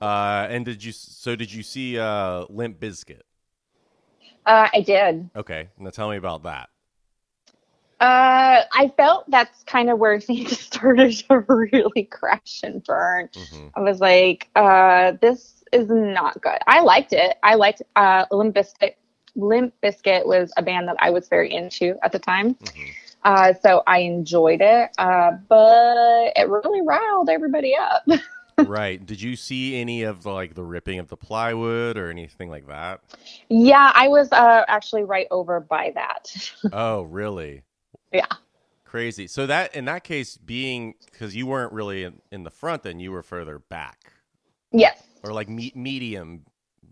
uh, 0.00 0.46
and 0.50 0.64
did 0.64 0.84
you? 0.84 0.92
So 0.92 1.34
did 1.36 1.52
you 1.52 1.62
see 1.62 1.98
uh, 1.98 2.44
Limp 2.50 2.78
Bizkit? 2.78 3.22
Uh, 4.46 4.68
I 4.72 4.80
did. 4.80 5.28
Okay, 5.34 5.68
now 5.76 5.90
tell 5.90 6.08
me 6.08 6.16
about 6.16 6.44
that. 6.44 6.70
Uh, 7.98 8.62
I 8.72 8.92
felt 8.96 9.28
that's 9.30 9.62
kind 9.64 9.90
of 9.90 9.98
where 9.98 10.20
things 10.20 10.58
started 10.58 11.12
to 11.28 11.40
really 11.40 12.04
crash 12.04 12.60
and 12.62 12.82
burn. 12.84 13.28
Mhm. 13.32 13.70
I 13.74 13.80
was 13.80 14.00
like, 14.00 14.48
uh, 14.54 15.12
this 15.20 15.64
is 15.72 15.88
not 15.88 16.40
good. 16.40 16.58
I 16.66 16.80
liked 16.80 17.12
it. 17.12 17.36
I 17.42 17.54
liked 17.54 17.82
uh, 17.96 18.26
Limp 18.30 18.54
Bizkit. 18.54 18.94
Limp 19.34 19.74
Bizkit 19.82 20.26
was 20.26 20.52
a 20.56 20.62
band 20.62 20.88
that 20.88 20.96
I 20.98 21.10
was 21.10 21.28
very 21.28 21.52
into 21.52 21.96
at 22.02 22.12
the 22.12 22.18
time. 22.18 22.54
Mhm. 22.54 22.90
Uh, 23.24 23.52
so 23.60 23.82
I 23.86 23.98
enjoyed 23.98 24.60
it, 24.60 24.90
uh, 24.98 25.32
but 25.48 26.32
it 26.36 26.48
really 26.48 26.82
riled 26.82 27.28
everybody 27.28 27.74
up. 27.76 28.06
right. 28.64 29.04
Did 29.04 29.20
you 29.20 29.36
see 29.36 29.80
any 29.80 30.02
of 30.02 30.22
the 30.22 30.30
like 30.30 30.54
the 30.54 30.62
ripping 30.62 30.98
of 30.98 31.08
the 31.08 31.16
plywood 31.16 31.96
or 31.96 32.10
anything 32.10 32.50
like 32.50 32.66
that? 32.68 33.00
yeah, 33.48 33.92
I 33.94 34.08
was 34.08 34.30
uh, 34.32 34.64
actually 34.68 35.04
right 35.04 35.26
over 35.30 35.60
by 35.60 35.92
that. 35.94 36.34
oh, 36.72 37.02
really? 37.02 37.62
Yeah. 38.12 38.26
Crazy. 38.84 39.26
So 39.26 39.46
that 39.46 39.74
in 39.74 39.84
that 39.86 40.04
case, 40.04 40.36
being 40.36 40.94
because 41.04 41.34
you 41.36 41.46
weren't 41.46 41.72
really 41.72 42.04
in, 42.04 42.20
in 42.30 42.44
the 42.44 42.50
front, 42.50 42.82
then 42.82 43.00
you 43.00 43.12
were 43.12 43.22
further 43.22 43.58
back, 43.58 44.12
yes. 44.72 45.02
or 45.22 45.32
like 45.32 45.48
me- 45.48 45.72
medium 45.74 46.44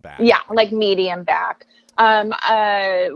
back. 0.02 0.18
Yeah, 0.20 0.40
like 0.50 0.72
medium 0.72 1.24
back. 1.24 1.66
Um, 1.96 2.34
uh, 2.42 3.06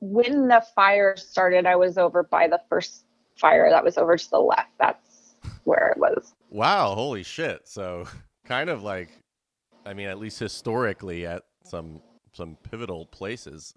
when 0.00 0.48
the 0.48 0.62
fire 0.74 1.16
started, 1.16 1.66
I 1.66 1.76
was 1.76 1.96
over 1.96 2.22
by 2.22 2.46
the 2.46 2.60
first 2.68 3.04
fire 3.36 3.70
that 3.70 3.82
was 3.82 3.98
over 3.98 4.16
to 4.16 4.30
the 4.30 4.38
left. 4.38 4.70
That's 4.78 5.13
where 5.64 5.88
it 5.90 5.98
was. 5.98 6.34
Wow. 6.50 6.94
Holy 6.94 7.22
shit. 7.22 7.62
So 7.68 8.06
kind 8.44 8.70
of 8.70 8.82
like, 8.82 9.10
I 9.86 9.94
mean, 9.94 10.08
at 10.08 10.18
least 10.18 10.38
historically, 10.38 11.26
at 11.26 11.42
some 11.64 12.00
some 12.32 12.56
pivotal 12.68 13.06
places. 13.06 13.74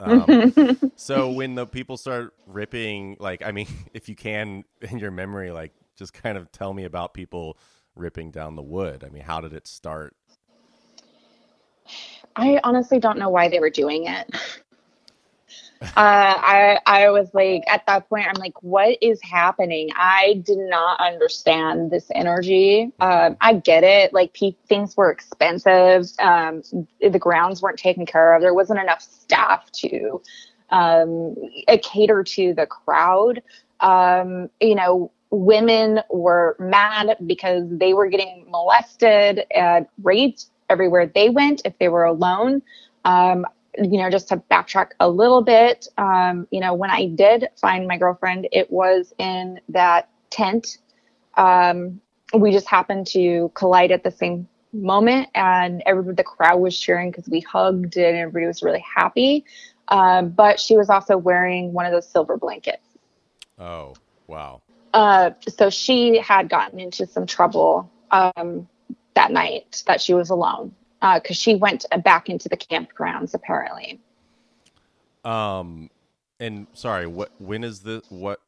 Um, 0.00 0.92
so 0.96 1.30
when 1.30 1.54
the 1.54 1.66
people 1.66 1.96
start 1.96 2.34
ripping, 2.46 3.16
like, 3.20 3.44
I 3.44 3.52
mean, 3.52 3.68
if 3.94 4.08
you 4.08 4.16
can 4.16 4.64
in 4.80 4.98
your 4.98 5.10
memory, 5.10 5.50
like, 5.50 5.72
just 5.96 6.14
kind 6.14 6.38
of 6.38 6.50
tell 6.50 6.72
me 6.72 6.84
about 6.84 7.12
people 7.12 7.58
ripping 7.94 8.30
down 8.30 8.56
the 8.56 8.62
wood. 8.62 9.04
I 9.04 9.10
mean, 9.10 9.22
how 9.22 9.40
did 9.40 9.52
it 9.52 9.66
start? 9.66 10.16
I 12.36 12.60
honestly 12.64 12.98
don't 12.98 13.18
know 13.18 13.28
why 13.28 13.48
they 13.48 13.58
were 13.58 13.70
doing 13.70 14.06
it. 14.06 14.34
Uh, 15.82 15.88
I 15.96 16.78
I 16.84 17.10
was 17.10 17.32
like 17.32 17.64
at 17.66 17.86
that 17.86 18.08
point 18.08 18.26
I'm 18.28 18.38
like 18.40 18.62
what 18.62 18.98
is 19.00 19.18
happening? 19.22 19.88
I 19.96 20.42
did 20.44 20.58
not 20.58 21.00
understand 21.00 21.90
this 21.90 22.10
energy. 22.14 22.92
Um, 23.00 23.36
I 23.40 23.54
get 23.54 23.82
it. 23.82 24.12
Like 24.12 24.34
pe- 24.34 24.56
things 24.68 24.96
were 24.96 25.10
expensive. 25.10 26.06
Um, 26.18 26.62
the 27.00 27.18
grounds 27.18 27.62
weren't 27.62 27.78
taken 27.78 28.04
care 28.04 28.34
of. 28.34 28.42
There 28.42 28.52
wasn't 28.52 28.80
enough 28.80 29.00
staff 29.00 29.70
to 29.72 30.20
um, 30.68 31.34
uh, 31.68 31.78
cater 31.82 32.24
to 32.24 32.52
the 32.54 32.66
crowd. 32.66 33.42
Um, 33.80 34.50
you 34.60 34.74
know, 34.74 35.10
women 35.30 36.00
were 36.10 36.56
mad 36.58 37.16
because 37.26 37.64
they 37.70 37.94
were 37.94 38.08
getting 38.08 38.46
molested 38.50 39.46
and 39.54 39.86
raped 40.02 40.46
everywhere 40.68 41.06
they 41.06 41.30
went 41.30 41.62
if 41.64 41.78
they 41.78 41.88
were 41.88 42.04
alone. 42.04 42.62
Um, 43.04 43.46
you 43.78 43.98
know, 43.98 44.10
just 44.10 44.28
to 44.28 44.36
backtrack 44.50 44.90
a 45.00 45.08
little 45.08 45.42
bit, 45.42 45.88
um, 45.96 46.46
you 46.50 46.60
know, 46.60 46.74
when 46.74 46.90
I 46.90 47.06
did 47.06 47.48
find 47.60 47.86
my 47.86 47.96
girlfriend, 47.96 48.48
it 48.52 48.70
was 48.70 49.14
in 49.18 49.60
that 49.68 50.08
tent. 50.30 50.78
Um, 51.36 52.00
we 52.34 52.52
just 52.52 52.68
happened 52.68 53.06
to 53.08 53.50
collide 53.54 53.92
at 53.92 54.04
the 54.04 54.10
same 54.10 54.48
moment, 54.72 55.28
and 55.34 55.82
everybody, 55.86 56.16
the 56.16 56.24
crowd 56.24 56.60
was 56.60 56.78
cheering 56.78 57.10
because 57.10 57.28
we 57.28 57.40
hugged 57.40 57.96
and 57.96 58.16
everybody 58.16 58.46
was 58.46 58.62
really 58.62 58.84
happy. 58.94 59.44
Um, 59.88 60.30
but 60.30 60.60
she 60.60 60.76
was 60.76 60.88
also 60.88 61.16
wearing 61.16 61.72
one 61.72 61.86
of 61.86 61.92
those 61.92 62.08
silver 62.08 62.36
blankets. 62.36 62.86
Oh, 63.58 63.94
wow. 64.26 64.62
Uh, 64.94 65.30
so 65.48 65.70
she 65.70 66.18
had 66.18 66.48
gotten 66.48 66.80
into 66.80 67.06
some 67.06 67.26
trouble 67.26 67.90
um, 68.10 68.68
that 69.14 69.30
night 69.30 69.82
that 69.86 70.00
she 70.00 70.14
was 70.14 70.30
alone 70.30 70.74
because 71.00 71.36
she 71.36 71.54
went 71.54 71.86
back 72.04 72.28
into 72.28 72.48
the 72.48 72.56
campgrounds 72.56 73.34
apparently. 73.34 74.00
Um, 75.24 75.90
and 76.38 76.66
sorry, 76.72 77.06
what? 77.06 77.30
When 77.38 77.64
is 77.64 77.80
the 77.80 78.02
what 78.08 78.40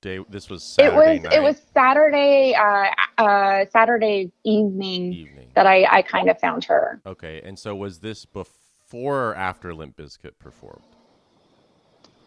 day? 0.00 0.24
This 0.28 0.48
was 0.48 0.62
Saturday 0.62 1.16
it 1.16 1.22
was 1.22 1.22
night 1.22 1.32
it 1.32 1.42
was 1.42 1.62
Saturday 1.74 2.54
uh, 2.54 2.86
uh, 3.18 3.64
Saturday 3.70 4.30
evening 4.44 5.12
evening. 5.12 5.48
that 5.54 5.66
I, 5.66 5.84
I 5.90 6.02
kind 6.02 6.30
of 6.30 6.38
found 6.38 6.64
her. 6.64 7.00
Okay, 7.04 7.42
and 7.44 7.58
so 7.58 7.74
was 7.74 7.98
this 7.98 8.24
before 8.24 9.30
or 9.30 9.34
after 9.34 9.74
Limp 9.74 9.96
Bizkit 9.96 10.38
performed? 10.38 10.84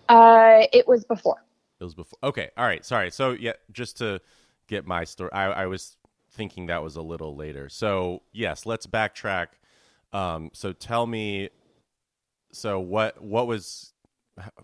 Uh, 0.09 0.67
it 0.73 0.87
was 0.87 1.05
before. 1.05 1.43
It 1.79 1.83
was 1.83 1.93
before. 1.95 2.19
Okay, 2.23 2.49
all 2.57 2.65
right. 2.65 2.83
Sorry. 2.83 3.09
So 3.11 3.31
yeah, 3.31 3.53
just 3.71 3.97
to 3.99 4.19
get 4.67 4.85
my 4.85 5.05
story, 5.05 5.31
I, 5.31 5.45
I 5.45 5.65
was 5.67 5.95
thinking 6.37 6.67
that 6.67 6.83
was 6.83 6.95
a 6.95 7.01
little 7.01 7.35
later. 7.35 7.67
So 7.67 8.21
yes, 8.31 8.65
let's 8.65 8.87
backtrack. 8.87 9.47
Um, 10.13 10.51
so 10.53 10.71
tell 10.71 11.05
me, 11.05 11.49
so 12.51 12.79
what 12.79 13.21
what 13.21 13.47
was 13.47 13.93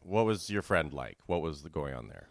what 0.04 0.26
was 0.26 0.50
your 0.50 0.62
friend 0.62 0.94
like? 0.94 1.18
What 1.26 1.42
was 1.42 1.64
the 1.64 1.70
going 1.70 1.96
on 1.96 2.08
there? 2.08 2.30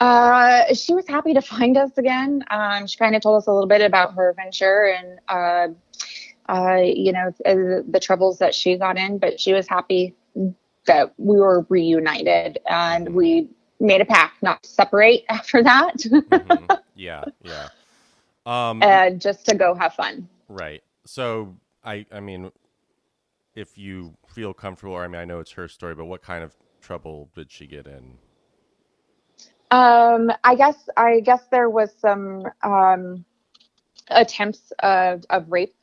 Uh, 0.00 0.74
she 0.74 0.94
was 0.94 1.06
happy 1.06 1.32
to 1.34 1.40
find 1.42 1.76
us 1.76 1.96
again. 1.96 2.44
Um, 2.50 2.88
she 2.88 2.96
kind 2.96 3.14
of 3.14 3.22
told 3.22 3.38
us 3.38 3.46
a 3.46 3.52
little 3.52 3.68
bit 3.68 3.82
about 3.82 4.14
her 4.14 4.34
venture 4.36 4.92
and, 4.98 5.20
uh, 5.28 5.68
uh, 6.52 6.80
you 6.82 7.12
know, 7.12 7.28
uh, 7.46 7.82
the 7.88 8.00
troubles 8.02 8.40
that 8.40 8.52
she 8.52 8.76
got 8.76 8.98
in, 8.98 9.18
but 9.18 9.38
she 9.38 9.52
was 9.52 9.68
happy 9.68 10.16
that 10.86 11.14
we 11.18 11.38
were 11.38 11.64
reunited 11.68 12.58
and 12.68 13.14
we 13.14 13.48
made 13.82 14.00
a 14.00 14.04
pact 14.04 14.42
not 14.42 14.62
to 14.62 14.68
separate 14.70 15.24
after 15.28 15.62
that 15.62 15.96
Mhm. 15.96 16.78
Yeah, 16.94 17.24
yeah. 17.42 17.68
Um, 18.46 18.82
and 18.82 19.20
just 19.20 19.46
to 19.46 19.54
go 19.54 19.74
have 19.74 19.94
fun. 19.94 20.28
Right. 20.48 20.82
So 21.04 21.54
I 21.84 22.06
I 22.12 22.20
mean 22.20 22.50
if 23.54 23.76
you 23.76 24.16
feel 24.26 24.54
comfortable 24.54 24.94
or 24.94 25.04
I 25.04 25.08
mean 25.08 25.20
I 25.20 25.24
know 25.24 25.40
it's 25.40 25.52
her 25.52 25.68
story, 25.68 25.94
but 25.94 26.06
what 26.06 26.22
kind 26.22 26.42
of 26.42 26.54
trouble 26.80 27.30
did 27.34 27.50
she 27.50 27.66
get 27.66 27.86
in? 27.86 28.18
Um, 29.70 30.30
I 30.44 30.54
guess 30.54 30.88
I 30.96 31.20
guess 31.20 31.46
there 31.50 31.70
was 31.70 31.94
some 31.98 32.44
um, 32.62 33.24
attempts 34.08 34.72
of, 34.80 35.24
of 35.30 35.50
rape. 35.50 35.74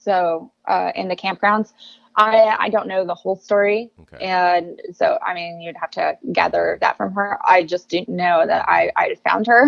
So 0.00 0.50
uh, 0.66 0.92
in 0.94 1.08
the 1.08 1.16
campgrounds, 1.16 1.72
I 2.16 2.56
I 2.58 2.68
don't 2.68 2.88
know 2.88 3.04
the 3.06 3.14
whole 3.14 3.36
story, 3.36 3.90
Okay. 4.02 4.24
and 4.24 4.80
so 4.92 5.18
I 5.26 5.34
mean 5.34 5.60
you'd 5.60 5.76
have 5.76 5.90
to 5.92 6.18
gather 6.32 6.78
that 6.80 6.96
from 6.96 7.12
her. 7.14 7.38
I 7.46 7.62
just 7.64 7.88
didn't 7.88 8.14
know 8.14 8.44
that 8.46 8.68
I 8.68 8.90
I 8.96 9.14
found 9.28 9.46
her, 9.46 9.66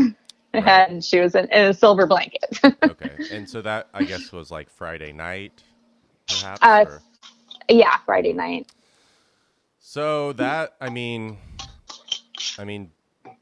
Right. 0.52 0.88
and 0.90 1.04
she 1.04 1.20
was 1.20 1.34
in, 1.34 1.46
in 1.50 1.66
a 1.66 1.74
silver 1.74 2.06
blanket. 2.06 2.60
okay. 2.84 3.18
And 3.30 3.48
so 3.48 3.62
that 3.62 3.88
I 3.94 4.04
guess 4.04 4.30
was 4.32 4.50
like 4.50 4.68
Friday 4.70 5.12
night 5.12 5.62
perhaps 6.28 6.62
Uh, 6.62 6.84
or- 6.86 7.02
yeah, 7.68 7.96
Friday 8.04 8.32
night. 8.32 8.66
So 9.78 10.32
that 10.34 10.74
I 10.80 10.90
mean 10.90 11.38
I 12.58 12.64
mean 12.64 12.90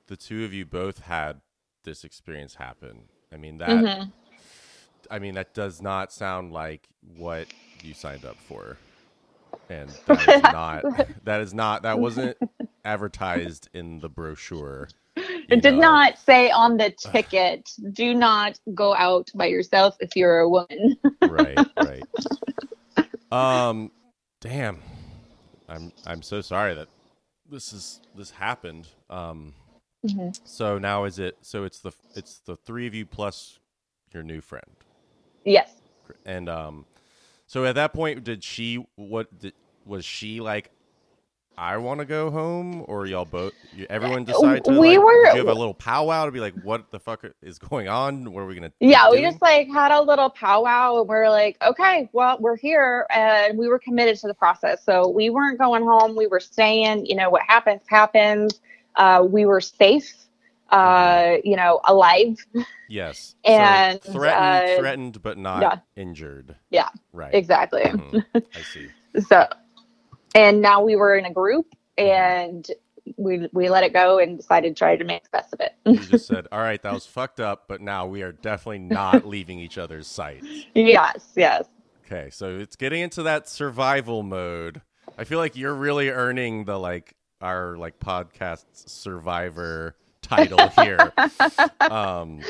the 0.07 0.17
two 0.17 0.45
of 0.45 0.53
you 0.53 0.65
both 0.65 1.01
had 1.01 1.41
this 1.85 2.05
experience 2.05 2.55
happen. 2.57 3.05
I 3.33 3.37
mean 3.37 3.59
that 3.59 3.85
Mhm. 3.85 4.13
I 5.11 5.19
mean 5.19 5.35
that 5.35 5.55
does 5.55 5.83
not 5.83 6.13
sound 6.13 6.53
like 6.53 6.89
what 7.17 7.49
you 7.83 7.95
signed 7.95 8.25
up 8.25 8.37
for. 8.37 8.77
And 9.71 9.91
that 10.07 10.29
is 10.29 10.43
not 10.43 10.85
that 11.25 11.41
is 11.41 11.55
not 11.55 11.83
that 11.83 11.99
wasn't 12.01 12.37
advertised 12.85 13.69
in 13.75 14.01
the 14.01 14.09
brochure. 14.09 14.89
It 15.51 15.63
did 15.63 15.75
know. 15.75 15.81
not 15.81 16.19
say 16.19 16.51
on 16.51 16.77
the 16.79 16.91
ticket, 17.13 17.71
"Do 17.93 18.15
not 18.15 18.59
go 18.75 18.95
out 18.95 19.31
by 19.35 19.47
yourself 19.47 19.97
if 20.01 20.17
you're 20.17 20.41
a 20.41 20.49
woman." 20.49 20.97
right, 21.23 21.67
right. 21.77 22.07
Um, 23.31 23.91
damn. 24.41 24.81
I'm 25.69 25.93
I'm 26.07 26.23
so 26.23 26.41
sorry 26.41 26.75
that 26.75 26.89
this 27.49 27.73
is 27.73 28.01
this 28.17 28.31
happened. 28.31 28.89
Um, 29.11 29.55
Mhm. 30.07 30.39
so 30.45 30.79
now 30.79 31.05
is 31.05 31.19
it? 31.19 31.39
So 31.43 31.65
it's 31.65 31.81
the 31.81 31.93
it's 32.15 32.41
the 32.41 32.57
three 32.57 32.87
of 32.87 32.95
you 32.95 33.07
plus 33.07 33.59
your 34.13 34.23
new 34.23 34.41
friend, 34.41 34.77
yes. 35.45 35.77
and 36.27 36.49
um, 36.49 36.87
so 37.53 37.67
at 37.67 37.75
that 37.75 37.93
point, 37.93 38.25
did 38.25 38.43
she 38.43 38.83
what 38.97 39.39
did 39.39 39.53
was 39.85 40.07
she 40.07 40.41
like? 40.41 40.71
I 41.59 41.77
want 41.77 42.01
to 42.01 42.07
go 42.07 42.31
home, 42.31 42.83
or 42.89 43.05
y'all 43.05 43.27
both? 43.27 43.53
Everyone 43.91 44.25
decide 44.25 44.65
to. 44.65 44.71
We 44.81 44.97
like, 44.97 45.05
were- 45.05 45.27
you 45.27 45.37
have 45.37 45.49
a 45.49 45.53
little 45.53 45.75
powwow 45.75 46.25
to 46.25 46.33
be 46.33 46.41
like, 46.41 46.55
"What 46.55 46.91
the 46.91 46.99
fuck 46.99 47.27
is 47.43 47.59
going 47.59 47.89
on? 47.89 48.33
What 48.33 48.41
are 48.41 48.47
we 48.47 48.55
gonna?" 48.55 48.73
Yeah, 48.81 49.11
we 49.11 49.19
doing?" 49.19 49.33
just 49.33 49.43
like 49.43 49.69
had 49.69 49.93
a 49.93 50.01
little 50.01 50.31
powwow 50.31 51.01
and 51.01 51.09
we 51.11 51.15
are 51.15 51.29
like, 51.29 51.59
okay, 51.63 52.09
well, 52.15 52.39
we're 52.41 52.57
here 52.57 53.07
and 53.11 53.59
we 53.59 53.69
were 53.69 53.79
committed 53.79 54.17
to 54.21 54.29
the 54.29 54.35
process. 54.35 54.83
So 54.83 55.09
we 55.09 55.29
weren't 55.29 55.59
going 55.59 55.83
home. 55.83 56.17
We 56.17 56.29
were 56.29 56.41
staying, 56.41 57.05
you 57.05 57.17
know, 57.17 57.29
what 57.29 57.43
happens, 57.47 57.83
happens. 57.87 58.63
Uh, 58.97 59.27
we 59.29 59.45
were 59.45 59.61
safe, 59.61 60.27
uh, 60.73 61.37
you 61.45 61.57
know, 61.57 61.81
alive. 61.85 62.37
Yes. 62.89 63.35
And, 63.45 64.03
so 64.03 64.13
threatened, 64.13 64.71
uh, 64.71 64.81
threatened, 64.81 65.23
but 65.23 65.39
not 65.39 65.63
yeah. 65.63 65.79
injured. 65.97 66.57
Yeah, 66.71 66.89
Right. 67.13 67.35
Exactly. 67.35 67.83
Mhm. 67.83 68.25
I 68.35 68.63
see. 68.63 68.89
So, 69.29 69.47
and 70.35 70.63
now 70.63 70.83
we 70.83 70.97
were 70.97 71.15
in 71.17 71.27
a 71.27 71.33
group 71.33 71.67
and 71.99 72.67
we 73.19 73.47
we 73.53 73.69
let 73.69 73.85
it 73.85 73.93
go 73.93 74.19
and 74.19 74.39
decided 74.39 74.75
to 74.75 74.79
try 74.79 74.97
to 74.97 75.05
make 75.05 75.25
the 75.25 75.29
best 75.31 75.53
of 75.53 75.61
it. 75.61 75.75
You 75.85 75.99
just 75.99 76.27
said, 76.29 76.49
"All 76.51 76.61
right, 76.61 76.81
that 76.81 76.95
was 76.95 77.05
fucked 77.05 77.39
up, 77.39 77.65
but 77.69 77.83
now 77.83 78.07
we 78.07 78.23
are 78.23 78.33
definitely 78.33 78.79
not 78.79 79.27
leaving 79.27 79.59
each 79.59 79.77
other's 79.77 80.07
sight." 80.07 80.43
yes, 80.75 81.33
yes. 81.37 81.67
Okay, 82.07 82.31
so 82.31 82.57
it's 82.57 82.77
getting 82.77 83.03
into 83.03 83.23
that 83.25 83.51
survival 83.51 84.23
mode. 84.23 84.81
I 85.19 85.25
feel 85.25 85.39
like 85.39 85.57
you're 85.57 85.75
really 85.75 86.09
earning 86.09 86.65
the 86.65 86.79
like 86.79 87.17
our 87.43 87.77
like 87.77 87.99
podcast 87.99 88.65
survivor 88.73 89.97
title 90.37 90.69
here. 90.69 91.13
um 91.91 92.41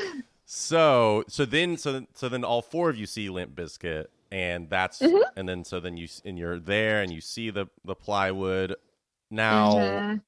so 0.45 1.25
so 1.29 1.45
then 1.45 1.77
so 1.77 2.07
so 2.15 2.29
then 2.29 2.45
all 2.45 2.63
four 2.63 2.91
of 2.91 2.97
you 2.97 3.07
see 3.07 3.29
Limp 3.31 3.55
Bizkit 3.55 4.07
and 4.31 4.69
that's 4.69 5.01
Mhm. 5.01 5.23
and 5.37 5.49
then 5.49 5.65
so 5.65 5.81
then 5.81 5.97
you 5.97 6.09
and 6.25 6.39
you're 6.39 6.59
there 6.59 7.03
and 7.03 7.13
you 7.13 7.21
see 7.21 7.51
the 7.51 7.67
the 7.85 7.95
plywood 7.95 8.77
now 9.31 9.75
Mhm. 9.79 10.21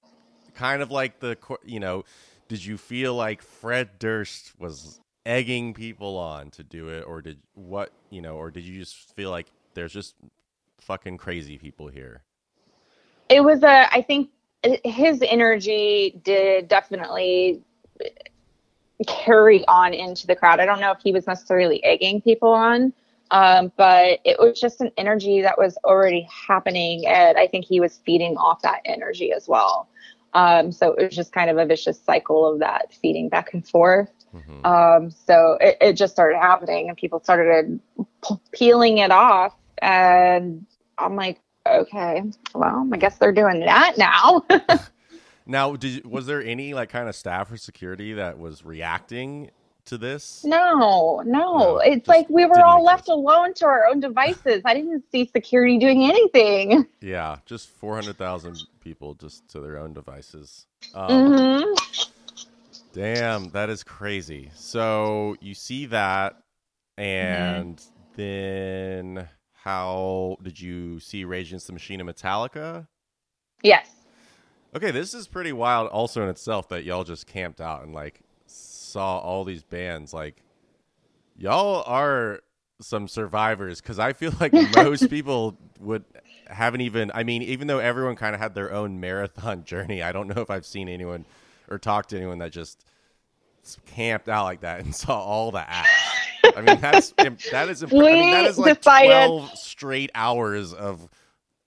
kind 0.55 0.83
of 0.83 0.91
like 0.91 1.21
the 1.21 1.37
you 1.65 1.81
know 1.81 2.05
did 2.49 2.65
you 2.65 2.77
feel 2.79 3.15
like 3.15 3.43
Fred 3.43 3.99
Durst 3.99 4.59
was 4.59 5.01
egging 5.27 5.75
people 5.75 6.17
on 6.19 6.51
to 6.51 6.63
do 6.63 6.89
it 6.89 7.03
or 7.03 7.23
did 7.23 7.39
what 7.55 7.93
you 8.11 8.21
know 8.23 8.37
or 8.37 8.51
did 8.51 8.65
you 8.65 8.79
just 8.79 9.15
feel 9.15 9.31
like 9.31 9.47
there's 9.75 9.93
just 9.93 10.15
fucking 10.81 11.17
crazy 11.19 11.59
people 11.59 11.89
here 11.89 12.23
It 13.29 13.41
was 13.43 13.63
a. 13.63 13.89
I 13.93 14.03
think 14.03 14.31
his 14.85 15.23
energy 15.27 16.21
did 16.25 16.69
definitely 16.69 17.63
carry 19.07 19.67
on 19.67 19.93
into 19.93 20.27
the 20.27 20.37
crowd. 20.37 20.61
I 20.61 20.67
don't 20.67 20.81
know 20.81 20.93
if 20.93 20.99
he 21.03 21.13
was 21.13 21.27
necessarily 21.27 21.83
egging 21.85 22.21
people 22.21 22.51
on, 22.51 22.93
um, 23.31 23.73
but 23.77 24.21
it 24.25 24.39
was 24.39 24.61
just 24.61 24.81
an 24.81 24.91
energy 24.97 25.43
that 25.43 25.59
was 25.59 25.77
already 25.85 26.29
happening, 26.47 27.07
and 27.07 27.37
I 27.37 27.47
think 27.47 27.65
he 27.65 27.81
was 27.81 28.01
feeding 28.07 28.37
off 28.37 28.63
that 28.63 28.81
energy 28.85 29.33
as 29.33 29.49
well. 29.49 29.89
Um, 30.33 30.73
so 30.73 30.93
it 30.95 31.05
was 31.05 31.15
just 31.15 31.33
kind 31.33 31.51
of 31.51 31.59
a 31.59 31.67
vicious 31.67 32.01
cycle 32.01 32.47
of 32.47 32.59
that 32.61 32.93
feeding 32.93 33.29
back 33.29 33.53
and 33.55 33.67
forth. 33.67 34.11
Mhm. 34.35 34.67
Um, 34.67 35.11
so 35.11 35.59
it, 35.61 35.77
it 35.81 35.93
just 35.95 36.13
started 36.13 36.39
happening, 36.39 36.89
and 36.89 36.97
people 36.97 37.21
started 37.21 37.81
peeling 38.53 38.99
it 38.99 39.11
off, 39.11 39.55
and 39.79 40.67
I'm 40.99 41.17
like, 41.17 41.41
okay, 41.67 42.23
well, 42.55 42.89
I 42.93 42.97
guess 42.97 43.19
they're 43.19 43.33
doing 43.33 43.61
that 43.61 43.97
now. 43.99 44.45
now 45.47 45.77
did 45.77 46.07
was 46.07 46.27
there 46.27 46.43
any 46.43 46.75
like 46.75 46.89
kind 46.89 47.09
of 47.09 47.15
staff 47.15 47.51
or 47.53 47.57
security 47.57 48.13
that 48.15 48.39
was 48.39 48.65
reacting 48.65 49.51
to 49.87 49.99
this 49.99 50.43
no, 50.45 51.23
no, 51.25 51.53
No, 51.53 51.79
it's 51.79 52.09
like 52.09 52.29
we 52.29 52.47
were 52.47 52.63
all 52.63 52.85
left 52.85 53.09
alone 53.09 53.55
to 53.55 53.67
our 53.67 53.87
own 53.87 54.01
devices. 54.01 54.63
I 54.65 54.75
didn't 54.75 55.05
see 55.11 55.27
security 55.27 55.79
doing 55.79 56.05
anything. 56.05 56.87
yeah 57.01 57.39
just 57.47 57.69
400,000 57.69 58.67
people 58.81 59.15
just 59.15 59.49
to 59.49 59.61
their 59.61 59.79
own 59.79 59.93
devices 59.95 60.67
um, 60.95 61.35
hmm 61.35 61.63
Damn, 62.93 63.51
that 63.51 63.71
is 63.71 63.83
crazy. 63.83 64.51
So 64.55 65.37
you 65.41 65.55
see 65.55 65.87
that, 65.87 66.37
Mm-hmm. 67.21 67.63
and 67.67 67.83
then 68.15 69.29
how 69.65 70.37
did 70.43 70.61
you 70.61 71.01
see 71.01 71.25
Rage 71.25 71.49
Against 71.49 71.69
the 71.69 71.73
Machine 71.73 71.99
and 71.99 72.09
Metallica? 72.09 72.87
Yes. 73.63 73.89
Okay, 74.77 74.91
this 74.91 75.15
is 75.15 75.27
pretty 75.27 75.55
wild, 75.55 75.89
also 75.89 76.23
in 76.23 76.29
itself, 76.29 76.69
that 76.69 76.85
y'all 76.85 77.03
just 77.03 77.27
camped 77.27 77.63
out 77.63 77.83
and 77.83 77.95
like 77.95 78.21
saw 78.47 79.19
all 79.21 79.43
these 79.43 79.63
bands. 79.63 80.13
Like, 80.13 80.43
y'all 81.35 81.83
are 81.87 82.41
some 82.83 83.09
survivors 83.09 83.81
because 83.81 83.99
I 83.99 84.13
feel 84.13 84.35
like 84.39 84.53
most 84.77 85.09
people 85.09 85.57
would 85.81 86.05
haven't 86.47 86.83
even. 86.83 87.11
I 87.15 87.23
mean, 87.25 87.41
even 87.41 87.67
though 87.67 87.79
everyone 87.79 88.17
kind 88.17 88.35
of 88.35 88.43
had 88.43 88.55
their 88.55 88.71
own 88.71 89.01
marathon 89.01 89.65
journey, 89.65 90.03
I 90.03 90.13
don't 90.13 90.29
know 90.29 90.43
if 90.43 90.51
I've 90.51 90.67
seen 90.67 90.91
anyone 90.91 91.25
or 91.71 91.79
talked 91.79 92.11
to 92.11 92.19
anyone 92.19 92.37
that 92.41 92.53
just 92.53 92.85
camped 93.87 94.29
out 94.29 94.45
like 94.45 94.61
that 94.61 94.81
and 94.81 94.95
saw 94.95 95.19
all 95.19 95.51
the 95.51 95.65
acts. 95.67 96.04
I 96.57 96.61
mean, 96.61 96.81
that's 96.81 97.11
that 97.51 97.69
is 97.69 97.83
impre- 97.83 97.93
I 98.09 98.13
mean, 98.13 98.31
that 98.33 98.45
is 98.47 98.59
like 98.59 98.77
decided- 98.79 99.09
twelve 99.09 99.51
straight 99.59 100.11
hours 100.15 100.73
of 100.73 101.09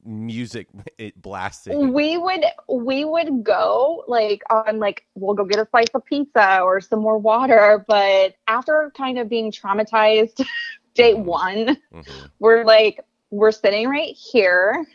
music 0.05 0.67
it 0.97 1.21
blasting. 1.21 1.91
We 1.93 2.17
would 2.17 2.45
we 2.69 3.03
would 3.03 3.43
go 3.43 4.05
like 4.07 4.41
on 4.49 4.79
like 4.79 5.05
we'll 5.15 5.33
go 5.35 5.43
get 5.43 5.59
a 5.59 5.67
slice 5.69 5.87
of 5.93 6.05
pizza 6.05 6.61
or 6.61 6.79
some 6.79 6.99
more 7.01 7.17
water, 7.17 7.83
but 7.87 8.35
after 8.47 8.91
kind 8.95 9.19
of 9.19 9.27
being 9.27 9.51
traumatized 9.51 10.45
day 10.93 11.13
one, 11.13 11.77
Mhm. 11.93 12.29
we're 12.39 12.63
like 12.63 13.01
we're 13.31 13.51
sitting 13.51 13.89
right 13.89 14.15
here 14.15 14.85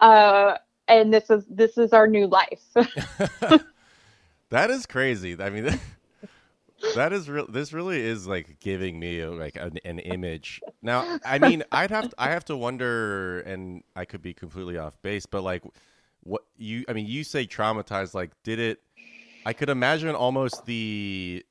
uh 0.00 0.56
and 0.86 1.12
this 1.12 1.30
is 1.30 1.44
this 1.48 1.78
is 1.78 1.92
our 1.94 2.06
new 2.06 2.26
life 2.26 2.60
That 4.50 4.70
is 4.70 4.86
crazy. 4.86 5.36
I 5.40 5.50
mean, 5.50 5.78
that 6.94 7.12
is 7.12 7.28
real. 7.28 7.46
This 7.48 7.72
really 7.72 8.00
is 8.00 8.26
like 8.26 8.60
giving 8.60 8.98
me 8.98 9.24
like 9.24 9.56
an, 9.56 9.78
an 9.84 9.98
image. 9.98 10.60
Now, 10.82 11.18
I 11.24 11.38
mean, 11.38 11.64
I'd 11.72 11.90
have 11.90 12.12
I 12.18 12.30
have 12.30 12.44
to 12.46 12.56
wonder, 12.56 13.40
and 13.40 13.82
I 13.96 14.04
could 14.04 14.22
be 14.22 14.34
completely 14.34 14.78
off 14.78 15.00
base, 15.02 15.26
but 15.26 15.42
like, 15.42 15.62
what 16.22 16.42
you? 16.56 16.84
I 16.88 16.92
mean, 16.92 17.06
you 17.06 17.24
say 17.24 17.46
traumatized. 17.46 18.14
Like, 18.14 18.30
did 18.42 18.58
it? 18.58 18.80
I 19.46 19.52
could 19.52 19.68
imagine 19.68 20.14
almost 20.14 20.66
the 20.66 21.44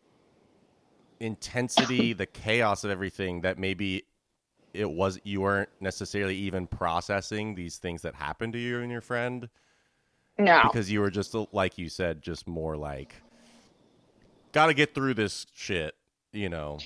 intensity, 1.19 2.13
the 2.13 2.25
chaos 2.25 2.83
of 2.83 2.91
everything 2.91 3.41
that 3.41 3.57
maybe 3.57 4.03
it 4.73 4.89
was 4.89 5.19
you 5.23 5.41
weren't 5.41 5.69
necessarily 5.79 6.35
even 6.35 6.67
processing 6.67 7.55
these 7.55 7.77
things 7.77 8.03
that 8.03 8.13
happened 8.13 8.53
to 8.53 8.59
you 8.59 8.79
and 8.79 8.91
your 8.91 9.01
friend 9.01 9.49
no 10.37 10.61
because 10.63 10.91
you 10.91 10.99
were 10.99 11.09
just 11.09 11.35
like 11.51 11.77
you 11.77 11.89
said 11.89 12.21
just 12.21 12.47
more 12.47 12.77
like 12.77 13.15
got 14.51 14.67
to 14.67 14.73
get 14.73 14.93
through 14.93 15.13
this 15.13 15.45
shit 15.53 15.95
you 16.31 16.49
know. 16.49 16.79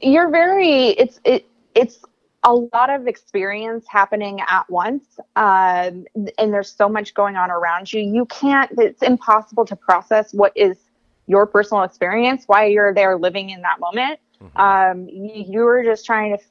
You're 0.00 0.30
very 0.30 0.88
it's 0.88 1.20
it 1.24 1.46
it's 1.74 1.98
a 2.42 2.54
lot 2.54 2.88
of 2.88 3.06
experience 3.06 3.84
happening 3.88 4.40
at 4.48 4.68
once 4.70 5.04
um, 5.36 6.06
and 6.38 6.54
there's 6.54 6.72
so 6.72 6.88
much 6.88 7.12
going 7.14 7.36
on 7.36 7.50
around 7.50 7.92
you. 7.92 8.00
You 8.00 8.24
can't 8.26 8.70
it's 8.78 9.02
impossible 9.02 9.64
to 9.66 9.76
process 9.76 10.32
what 10.32 10.52
is 10.56 10.78
your 11.26 11.46
personal 11.46 11.84
experience 11.84 12.44
while 12.46 12.66
you're 12.68 12.94
there 12.94 13.16
living 13.16 13.50
in 13.50 13.62
that 13.62 13.78
moment. 13.78 14.18
Mhm. 14.42 14.58
um, 14.58 15.08
you, 15.08 15.44
you 15.52 15.60
were 15.60 15.84
just 15.84 16.06
trying 16.06 16.36
to 16.36 16.42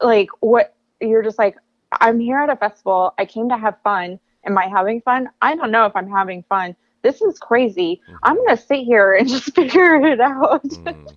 like 0.00 0.28
what 0.40 0.76
you're 1.00 1.22
just 1.22 1.38
like 1.38 1.56
i'm 2.00 2.20
here 2.20 2.38
at 2.38 2.50
a 2.50 2.56
festival 2.56 3.14
i 3.18 3.24
came 3.24 3.48
to 3.48 3.56
have 3.56 3.76
fun. 3.82 4.18
Am 4.46 4.56
i 4.58 4.68
having 4.68 5.00
fun? 5.00 5.28
I 5.42 5.56
don't 5.56 5.70
know 5.70 5.86
if 5.86 5.96
i'm 5.96 6.08
having 6.08 6.44
fun 6.48 6.76
this 7.04 7.22
is 7.22 7.38
crazy. 7.38 8.00
I'm 8.24 8.36
gonna 8.36 8.56
sit 8.56 8.80
here 8.80 9.14
and 9.14 9.28
just 9.28 9.54
figure 9.54 10.04
it 10.04 10.20
out. 10.20 10.64
Mm. 10.64 11.16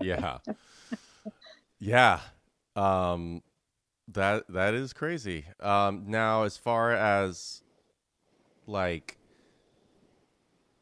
yeah. 0.00 0.38
Yeah. 1.84 2.20
Um 2.76 3.42
that 4.06 4.44
that 4.50 4.74
is 4.74 4.92
crazy. 4.92 5.46
Um 5.58 6.04
now 6.06 6.44
as 6.44 6.56
far 6.56 6.92
as 6.92 7.64
like 8.68 9.18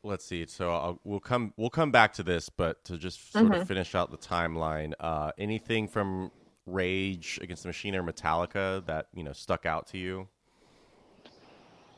let's 0.02 0.26
see. 0.26 0.44
So 0.46 0.70
I'll, 0.70 1.00
we'll 1.04 1.20
come 1.20 1.54
we'll 1.56 1.70
come 1.70 1.90
back 1.90 2.12
to 2.14 2.22
this 2.22 2.50
but 2.50 2.84
to 2.84 2.98
just 2.98 3.32
sort 3.32 3.54
of 3.54 3.66
finish 3.66 3.94
out 3.94 4.10
the 4.10 4.18
timeline 4.18 4.92
uh 5.00 5.32
anything 5.38 5.88
from 5.88 6.30
rage 6.66 7.38
against 7.40 7.62
the 7.62 7.70
machine 7.70 7.94
or 7.94 8.02
metallica 8.02 8.84
that 8.84 9.06
you 9.14 9.24
know 9.24 9.32
stuck 9.32 9.64
out 9.64 9.86
to 9.86 9.98
you 9.98 10.28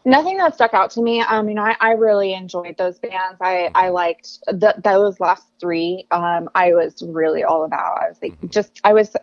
Nothing 0.05 0.39
that 0.39 0.55
stuck 0.55 0.75
out 0.75 0.91
to 0.93 1.03
me. 1.03 1.23
I 1.23 1.43
mean, 1.43 1.59
I, 1.59 1.77
I 1.81 1.93
really 1.93 2.35
enjoyed 2.35 2.77
those 2.77 2.99
bands. 2.99 3.39
I, 3.41 3.71
I 3.75 3.91
liked 3.91 4.39
th- 4.49 4.77
those 4.83 5.21
last 5.21 5.45
three. 5.61 6.07
Um, 6.11 6.49
I 6.55 6.73
was 6.75 7.03
really 7.07 7.45
all 7.45 7.65
about. 7.65 8.03
I 8.03 8.09
was 8.09 8.19
like, 8.21 8.35
just, 8.51 8.81
I 8.83 8.93
was 8.95 9.15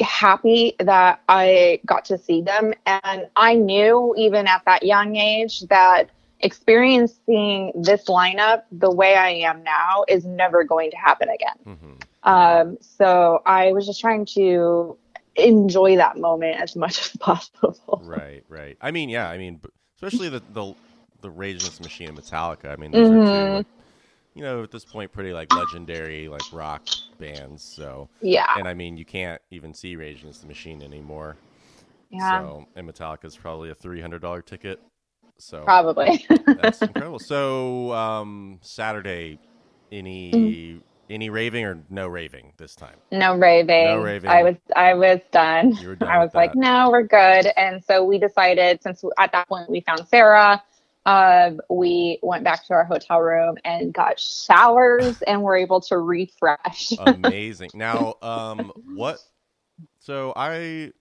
happy 0.00 0.74
that 0.80 1.20
I 1.28 1.80
got 1.86 2.04
to 2.06 2.18
see 2.18 2.42
them. 2.42 2.74
And 2.86 3.28
I 3.36 3.54
knew 3.54 4.14
even 4.16 4.46
at 4.46 4.62
that 4.66 4.82
young 4.82 5.16
age 5.16 5.60
that 5.68 6.10
experiencing 6.40 7.72
this 7.80 8.06
lineup 8.06 8.62
the 8.72 8.90
way 8.90 9.14
I 9.14 9.30
am 9.30 9.62
now 9.62 10.04
is 10.08 10.24
never 10.24 10.64
going 10.64 10.90
to 10.90 10.96
happen 10.96 11.28
again. 11.28 11.76
hmm 11.76 11.92
Um, 12.28 12.78
so 12.80 13.42
I 13.46 13.72
was 13.72 13.86
just 13.86 14.00
trying 14.00 14.26
to 14.34 14.96
enjoy 15.36 15.96
that 15.96 16.18
moment 16.18 16.60
as 16.60 16.76
much 16.76 17.00
as 17.00 17.16
possible. 17.20 18.02
Right, 18.04 18.44
right. 18.48 18.76
I 18.80 18.90
mean, 18.90 19.08
yeah. 19.08 19.28
I 19.28 19.38
mean, 19.38 19.56
b- 19.56 19.68
especially 20.02 20.28
the 20.28 20.42
the 20.52 20.74
the 21.20 21.30
Rage 21.30 21.56
Against 21.58 21.78
the 21.78 21.84
Machine 21.84 22.08
and 22.08 22.18
Metallica. 22.18 22.72
I 22.72 22.76
mean, 22.76 22.90
those 22.90 23.12
are 23.12 23.18
two, 23.30 23.48
like, 23.52 23.66
you 24.34 24.42
know, 24.42 24.62
at 24.64 24.72
this 24.72 24.84
point, 24.84 25.12
pretty 25.12 25.32
like 25.32 25.52
legendary 25.52 26.28
like 26.28 26.42
rock 26.52 26.82
bands. 27.20 27.62
So, 27.64 28.08
Yeah. 28.20 28.46
and 28.58 28.66
I 28.66 28.74
mean, 28.74 28.96
you 28.96 29.04
can't 29.04 29.40
even 29.52 29.72
see 29.72 29.94
Rage 29.94 30.20
Against 30.20 30.40
the 30.42 30.48
Machine 30.48 30.82
anymore. 30.82 31.36
Yeah. 32.10 32.30
So, 32.30 32.66
and 32.74 32.88
Metallica's 32.88 33.36
probably 33.36 33.70
a 33.70 33.74
three 33.74 34.00
hundred 34.00 34.22
dollar 34.22 34.42
ticket. 34.42 34.80
So 35.38 35.64
Probably. 35.64 36.26
that's 36.46 36.82
incredible. 36.82 37.20
So, 37.20 37.92
um, 37.92 38.58
Saturday, 38.62 39.38
any 39.92 40.32
Mm. 40.32 40.82
Any 41.12 41.30
raving 41.30 41.64
or 41.64 41.82
no 41.90 42.08
raving 42.08 42.52
this 42.56 42.74
time? 42.74 42.96
no 43.10 43.36
raving. 43.36 43.84
No 43.84 44.02
raving. 44.02 44.30
I 44.30 44.42
was 44.42 44.56
I 44.74 44.94
was 44.94 45.20
done. 45.30 45.72
You 45.76 45.88
were 45.88 45.96
done 45.96 46.08
I 46.08 46.18
was 46.18 46.34
like, 46.34 46.52
that. 46.52 46.58
no, 46.58 46.90
we're 46.90 47.02
good. 47.02 47.52
And 47.56 47.84
so 47.84 48.04
we 48.04 48.18
decided 48.18 48.82
since 48.82 49.04
at 49.18 49.32
that 49.32 49.48
point 49.48 49.70
we 49.70 49.80
found 49.80 50.06
Sarah, 50.08 50.62
um, 51.04 51.60
we 51.68 52.18
went 52.22 52.44
back 52.44 52.64
to 52.66 52.74
our 52.74 52.84
hotel 52.84 53.20
room 53.20 53.56
and 53.64 53.92
got 53.92 54.20
showers 54.20 55.20
and 55.22 55.42
were 55.42 55.56
able 55.56 55.80
to 55.82 55.98
refresh. 55.98 56.92
Amazing. 56.98 57.70
Now, 57.74 58.14
um, 58.22 58.72
what? 58.94 59.18
So 59.98 60.32
I, 60.36 60.92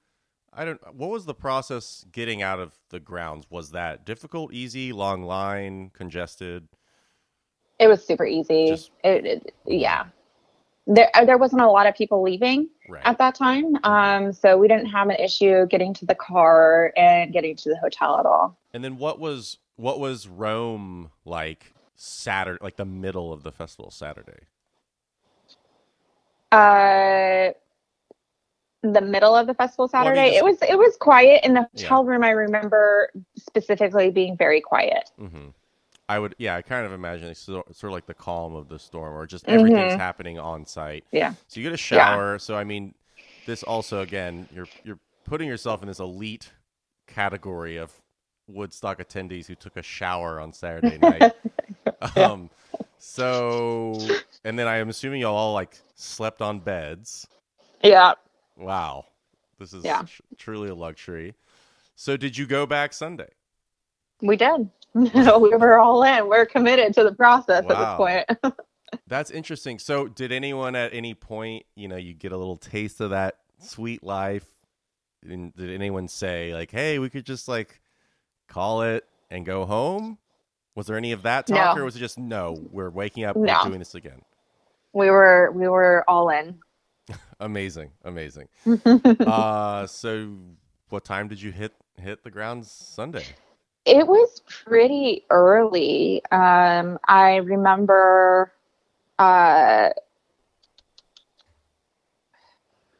I 0.53 0.65
don't. 0.65 0.95
What 0.95 1.11
was 1.11 1.25
the 1.25 1.35
process 1.35 2.05
getting 2.11 2.41
out 2.41 2.59
of 2.59 2.73
the 2.89 2.99
grounds? 2.99 3.45
Was 3.49 3.71
that 3.71 4.05
difficult, 4.05 4.53
easy, 4.53 4.91
long 4.91 5.23
line, 5.23 5.91
congested? 5.93 6.67
It 7.81 7.87
was 7.87 8.05
super 8.05 8.25
easy. 8.25 8.67
Just- 8.69 8.91
it, 9.03 9.25
it- 9.25 9.55
yeah. 9.65 10.05
There, 10.87 11.09
uh, 11.13 11.25
there 11.25 11.37
wasn't 11.37 11.61
a 11.61 11.67
lot 11.69 11.85
of 11.87 11.95
people 11.95 12.21
leaving 12.23 12.67
Right. 12.89 13.01
at 13.05 13.17
that 13.19 13.35
time, 13.35 13.77
um, 13.83 14.33
so 14.33 14.57
we 14.57 14.67
didn't 14.67 14.87
have 14.87 15.09
an 15.09 15.15
issue 15.17 15.67
getting 15.67 15.93
to 15.95 16.05
the 16.05 16.15
car 16.15 16.91
and 16.97 17.31
getting 17.31 17.55
to 17.57 17.69
the 17.69 17.77
hotel 17.77 18.19
at 18.19 18.25
all. 18.25 18.57
And 18.73 18.83
then 18.83 18.97
what 18.97 19.19
was 19.19 19.57
what 19.77 19.99
was 19.99 20.27
Rome 20.27 21.11
like 21.25 21.73
Saturday, 21.95 22.57
like 22.61 22.75
the 22.77 22.85
middle 22.85 23.31
of 23.31 23.43
the 23.43 23.51
festival 23.51 23.89
Saturday? 23.91 24.39
Uh, 26.51 27.51
the 28.83 29.01
middle 29.01 29.35
of 29.35 29.47
the 29.47 29.53
festival 29.53 29.89
Well, 29.93 30.01
I 30.01 30.05
mean, 30.05 30.15
Saturday, 30.15 30.29
just- 30.31 30.37
it 30.39 30.43
was 30.43 30.61
it 30.63 30.77
was 30.77 30.97
quiet 30.97 31.43
in 31.45 31.53
the 31.53 31.67
Yeah. 31.73 31.83
hotel 31.89 32.05
room. 32.05 32.23
I 32.23 32.31
remember 32.31 33.11
specifically 33.37 34.09
being 34.09 34.35
very 34.35 34.61
quiet. 34.61 35.11
hmm 35.17 35.49
I 36.11 36.19
would, 36.19 36.35
yeah, 36.37 36.57
I 36.57 36.61
kind 36.61 36.85
of 36.85 36.91
imagine 36.91 37.29
it's 37.29 37.39
sort 37.39 37.65
of 37.69 37.91
like 37.91 38.05
the 38.05 38.13
calm 38.13 38.53
of 38.53 38.67
the 38.67 38.77
storm, 38.77 39.13
or 39.15 39.25
just 39.25 39.47
everything's 39.47 39.93
Mhm. 39.93 39.97
happening 39.97 40.37
on 40.37 40.65
site. 40.65 41.05
Yeah. 41.11 41.35
So 41.47 41.61
you 41.61 41.63
get 41.65 41.73
a 41.73 41.77
shower. 41.77 42.37
So 42.37 42.57
I 42.57 42.65
mean, 42.65 42.95
this 43.45 43.63
also 43.63 44.01
again, 44.01 44.49
you're 44.51 44.67
you're 44.83 44.99
putting 45.23 45.47
yourself 45.47 45.81
in 45.81 45.87
this 45.87 45.99
elite 45.99 46.51
category 47.07 47.77
of 47.77 47.93
Woodstock 48.47 48.99
attendees 48.99 49.47
who 49.47 49.55
took 49.55 49.77
a 49.77 49.81
shower 49.81 50.37
on 50.41 50.51
Saturday 50.51 50.97
night. 51.11 51.33
um, 52.17 52.49
so 52.97 54.21
and 54.43 54.59
then 54.59 54.67
I 54.67 54.77
am 54.77 54.89
assuming 54.89 55.21
y'all 55.21 55.37
all 55.37 55.53
like 55.53 55.79
slept 55.95 56.41
on 56.41 56.59
beds. 56.59 57.25
Yeah. 57.81 58.15
Wow, 58.57 59.05
this 59.59 59.73
is 59.73 59.85
Yeah. 59.85 60.01
tr- 60.01 60.21
truly 60.37 60.67
a 60.67 60.75
luxury. 60.75 61.35
So 61.95 62.17
did 62.17 62.37
you 62.37 62.45
go 62.47 62.65
back 62.65 62.91
Sunday? 62.91 63.29
We 64.21 64.35
did. 64.35 64.69
we 65.39 65.55
were 65.55 65.79
all 65.79 66.03
in. 66.03 66.27
We're 66.27 66.45
committed 66.45 66.93
to 66.95 67.03
the 67.03 67.13
process 67.13 67.63
Wow. 67.65 67.71
at 67.71 68.25
this 68.27 68.45
point. 68.45 68.55
That's 69.07 69.31
interesting. 69.31 69.79
So, 69.79 70.07
did 70.07 70.31
anyone 70.31 70.75
at 70.75 70.93
any 70.93 71.13
point, 71.13 71.65
you 71.75 71.87
know, 71.87 71.95
you 71.95 72.13
get 72.13 72.31
a 72.33 72.37
little 72.37 72.57
taste 72.57 72.99
of 72.99 73.11
that 73.11 73.37
sweet 73.59 74.03
life? 74.03 74.45
And 75.23 75.55
did 75.55 75.69
anyone 75.69 76.07
say 76.07 76.53
like, 76.53 76.71
"Hey, 76.71 76.99
we 76.99 77.09
could 77.09 77.25
just 77.25 77.47
like 77.47 77.79
call 78.49 78.81
it 78.81 79.05
and 79.29 79.45
go 79.45 79.65
home"? 79.65 80.17
Was 80.75 80.87
there 80.87 80.97
any 80.97 81.11
of 81.13 81.23
that 81.23 81.47
talk, 81.47 81.75
No. 81.75 81.81
or 81.81 81.85
was 81.85 81.95
it 81.95 81.99
just 81.99 82.17
no? 82.17 82.57
We're 82.71 82.89
waking 82.89 83.23
up, 83.25 83.35
No. 83.35 83.41
we're 83.63 83.69
doing 83.69 83.79
this 83.79 83.95
again. 83.95 84.21
we 84.93 85.09
were 85.09 85.51
we 85.53 85.67
were 85.69 86.03
all 86.09 86.29
in. 86.29 86.59
Amazing, 87.39 87.91
amazing. 88.03 88.47
uh, 89.25 89.87
so 89.87 90.37
what 90.89 91.03
time 91.05 91.27
did 91.27 91.41
you 91.41 91.51
hit 91.51 91.73
hit 91.97 92.23
the 92.23 92.31
ground 92.31 92.65
Sunday? 92.65 93.25
It 93.85 94.07
was 94.07 94.41
pretty 94.47 95.25
early. 95.29 96.21
Um, 96.31 96.99
I 97.07 97.37
remember 97.37 98.51
uh, 99.17 99.89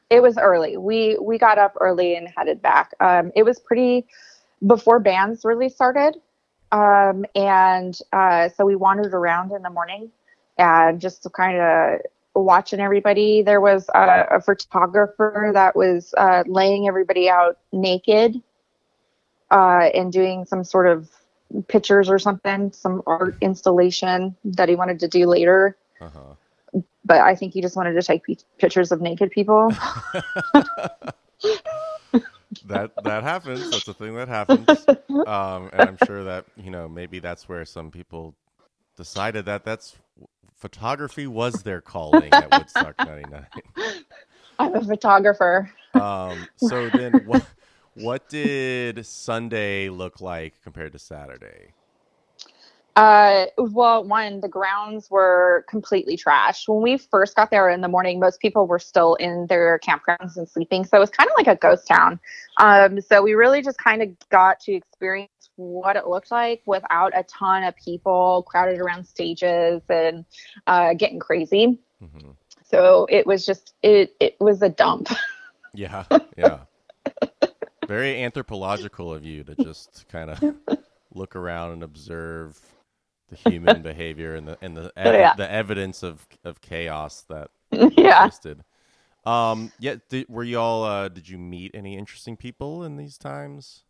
it 0.10 0.22
was 0.22 0.38
early. 0.38 0.78
We 0.78 1.18
we 1.22 1.38
got 1.38 1.58
up 1.58 1.76
early 1.80 2.16
and 2.16 2.28
headed 2.36 2.62
back. 2.62 2.94
Um, 3.00 3.32
it 3.36 3.44
was 3.44 3.60
pretty 3.60 4.06
before 4.66 5.00
bands 5.00 5.46
really 5.46 5.70
started, 5.70 6.20
um, 6.72 7.26
and 7.36 7.98
uh, 8.12 8.50
so 8.50 8.66
we 8.66 8.76
wandered 8.76 9.14
around 9.14 9.52
in 9.52 9.62
the 9.62 9.70
morning 9.70 10.10
and 10.58 11.00
just 11.00 11.28
kind 11.34 11.58
of 11.60 12.00
watching 12.36 12.80
everybody. 12.80 13.42
There 13.42 13.62
was 13.62 13.90
a, 13.94 14.26
a 14.32 14.42
photographer 14.42 15.52
that 15.54 15.76
was 15.76 16.14
uh, 16.18 16.44
laying 16.48 16.88
everybody 16.88 17.30
out 17.30 17.58
naked 17.72 18.42
uh, 19.52 19.90
and 19.94 20.12
doing 20.12 20.46
some 20.46 20.64
sort 20.64 20.88
of 20.88 21.10
pictures 21.68 22.10
or 22.10 22.18
something, 22.18 22.72
some 22.72 23.04
art 23.06 23.36
installation 23.42 24.36
that 24.46 24.70
he 24.70 24.76
wanted 24.76 25.00
to 25.02 25.08
do 25.08 25.28
later. 25.28 25.76
Uh 26.00 26.10
huh. 26.10 26.82
But 27.04 27.22
I 27.22 27.36
think 27.36 27.54
he 27.54 27.62
just 27.62 27.76
wanted 27.76 27.94
to 27.94 28.02
take 28.02 28.24
p- 28.24 28.40
pictures 28.58 28.92
of 28.92 29.02
naked 29.02 29.32
people. 29.32 29.70
that 32.66 32.92
that 33.04 33.24
happens. 33.24 33.70
That's 33.70 33.88
a 33.88 33.94
thing 33.94 34.16
that 34.16 34.28
happens. 34.28 34.68
Um, 35.28 35.70
and 35.74 35.82
I'm 35.82 35.98
sure 35.98 36.24
that 36.24 36.46
you 36.56 36.72
know 36.72 36.88
maybe 36.88 37.20
that's 37.20 37.50
where 37.50 37.66
some 37.66 37.92
people 37.92 38.36
decided 38.96 39.46
that 39.46 39.66
that's 39.66 39.98
photography 40.56 41.28
was 41.28 41.64
their 41.64 41.82
calling 41.82 42.32
at 42.32 42.52
Woodstock 42.52 42.96
'99. 43.00 43.46
I'm 44.60 44.76
a 44.76 44.84
photographer. 44.86 45.72
Um, 45.94 46.48
so 46.56 46.90
then, 46.90 47.26
what 47.26 47.46
what 47.96 48.30
did 48.30 49.06
Sunday 49.06 49.90
look 49.90 50.22
like 50.22 50.62
compared 50.64 50.94
to 50.94 51.00
Saturday? 51.00 51.74
Uh, 52.96 53.46
well, 53.58 54.04
one, 54.04 54.42
the 54.42 54.50
grounds 54.50 55.10
were 55.10 55.66
completely 55.70 56.18
trashed. 56.18 56.68
When 56.68 56.82
we 56.82 56.98
first 56.98 57.36
got 57.36 57.50
there 57.50 57.70
in 57.70 57.80
the 57.80 57.88
morning, 57.88 58.20
most 58.20 58.42
people 58.42 58.68
were 58.68 58.80
still 58.80 59.16
in 59.16 59.48
their 59.48 59.80
campgrounds 59.80 60.36
and 60.36 60.48
sleeping. 60.48 60.84
So 60.84 60.98
it 60.98 61.00
was 61.00 61.10
kind 61.10 61.30
of 61.30 61.36
like 61.38 61.48
a 61.48 61.56
ghost 61.56 61.88
town. 61.88 62.20
Um, 62.58 63.00
so 63.00 63.22
we 63.22 63.34
really 63.34 63.62
just 63.62 63.78
kind 63.78 64.02
of 64.02 64.10
got 64.30 64.60
to 64.62 64.74
experience 64.74 65.32
what 65.56 65.96
it 65.96 66.08
looked 66.08 66.32
like 66.32 66.64
without 66.66 67.18
a 67.18 67.24
ton 67.24 67.64
of 67.64 67.76
people 67.78 68.44
crowded 68.48 68.80
around 68.80 69.06
stages 69.06 69.82
and 69.88 70.26
uh, 70.68 70.94
getting 70.94 71.20
crazy. 71.20 71.80
hmm 72.00 72.32
So 72.66 73.08
it 73.10 73.26
was 73.26 73.46
just, 73.46 73.74
it, 73.82 74.16
it 74.20 74.36
was 74.40 74.62
a 74.62 74.70
dump. 74.70 75.08
Yeah, 75.74 76.04
yeah. 76.38 76.66
Very 77.92 78.24
anthropological 78.24 79.14
of 79.14 79.26
you 79.26 79.44
to 79.44 79.56
just 79.56 80.06
kind 80.08 80.30
of 80.30 80.40
look 81.14 81.36
around 81.36 81.74
and 81.74 81.84
observe 81.84 82.62
the 83.30 83.36
human 83.36 83.82
behavior 83.84 84.36
and 84.36 84.48
the 84.48 84.58
and 84.62 84.78
the 84.78 84.94
ev- 84.98 85.20
Yeah. 85.20 85.36
the 85.36 85.52
evidence 85.52 86.04
of 86.04 86.28
of 86.46 86.62
chaos 86.62 87.24
that 87.24 87.52
yeah. 87.98 88.30
existed. 88.30 88.64
Um, 89.26 89.74
yeah, 89.80 89.98
did, 90.10 90.30
were 90.30 90.44
you 90.44 90.60
all? 90.60 90.86
Uh, 90.86 91.10
did 91.10 91.30
you 91.30 91.38
meet 91.38 91.72
any 91.76 91.98
interesting 91.98 92.38
people 92.38 92.84
in 92.84 92.98
these 92.98 93.18
times? 93.18 93.84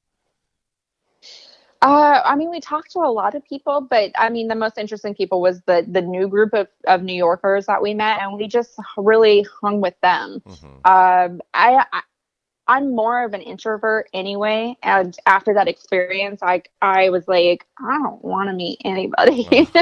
Uh, 1.81 2.21
I 2.23 2.35
mean, 2.35 2.51
we 2.51 2.59
talked 2.59 2.91
to 2.91 2.99
a 2.99 3.09
lot 3.11 3.33
of 3.33 3.43
people, 3.43 3.81
but 3.81 4.11
I 4.15 4.29
mean, 4.29 4.47
the 4.47 4.55
most 4.55 4.77
interesting 4.77 5.15
people 5.15 5.41
was 5.41 5.61
the 5.65 5.83
the 5.89 6.01
new 6.01 6.27
group 6.27 6.53
of, 6.53 6.67
of 6.85 7.01
New 7.01 7.15
Yorkers 7.15 7.65
that 7.65 7.81
we 7.81 7.95
met, 7.95 8.21
and 8.21 8.37
we 8.37 8.47
just 8.47 8.75
really 8.97 9.45
hung 9.61 9.81
with 9.81 9.95
them. 10.01 10.43
hmm 10.45 10.85
Um, 10.85 11.41
I, 11.55 11.85
I 11.91 12.01
I'm 12.71 12.95
more 12.95 13.23
of 13.25 13.33
an 13.33 13.41
introvert 13.41 14.09
anyway, 14.13 14.77
and 14.81 15.17
after 15.25 15.53
that 15.55 15.67
experience, 15.67 16.41
I 16.41 16.63
I 16.81 17.09
was 17.09 17.27
like, 17.27 17.65
I 17.77 17.97
don't 18.01 18.23
want 18.23 18.49
to 18.49 18.53
meet 18.53 18.79
anybody. 18.85 19.47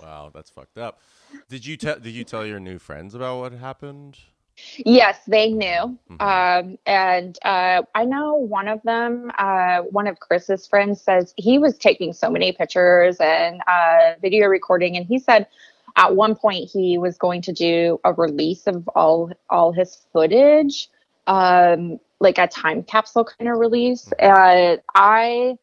Wow, 0.00 0.30
that's 0.32 0.48
fucked 0.48 0.78
up. 0.78 0.98
Did 1.50 1.66
you 1.66 1.76
tell? 1.76 1.98
Did 1.98 2.14
you 2.14 2.24
tell 2.24 2.46
your 2.46 2.60
new 2.60 2.78
friends 2.78 3.14
about 3.14 3.40
what 3.40 3.52
happened? 3.52 4.18
Yes, 4.78 5.18
they 5.26 5.50
knew. 5.50 5.98
Mhm. 6.10 6.20
Um, 6.20 6.78
and 6.86 7.38
uh, 7.44 7.82
I 7.94 8.04
know 8.04 8.34
one 8.34 8.68
of 8.68 8.82
them, 8.82 9.30
uh, 9.38 9.82
one 9.82 10.06
of 10.06 10.18
Chris's 10.20 10.66
friends, 10.66 11.00
says 11.00 11.34
he 11.36 11.58
was 11.58 11.76
taking 11.78 12.12
so 12.12 12.30
many 12.30 12.52
pictures 12.52 13.18
and 13.20 13.60
uh, 13.66 14.14
video 14.22 14.46
recording, 14.48 14.96
and 14.96 15.04
he 15.06 15.18
said 15.18 15.46
at 15.96 16.16
one 16.16 16.34
point 16.34 16.70
he 16.70 16.96
was 16.98 17.18
going 17.18 17.42
to 17.42 17.52
do 17.52 18.00
a 18.04 18.12
release 18.14 18.66
of 18.66 18.88
all 18.94 19.30
all 19.50 19.72
his 19.72 19.98
footage, 20.12 20.88
um, 21.28 22.00
like 22.20 22.38
a 22.38 22.48
time 22.48 22.82
capsule 22.82 23.24
kind 23.24 23.48
of 23.50 23.58
release. 23.58 24.12
And 24.18 24.80
I. 24.96 25.58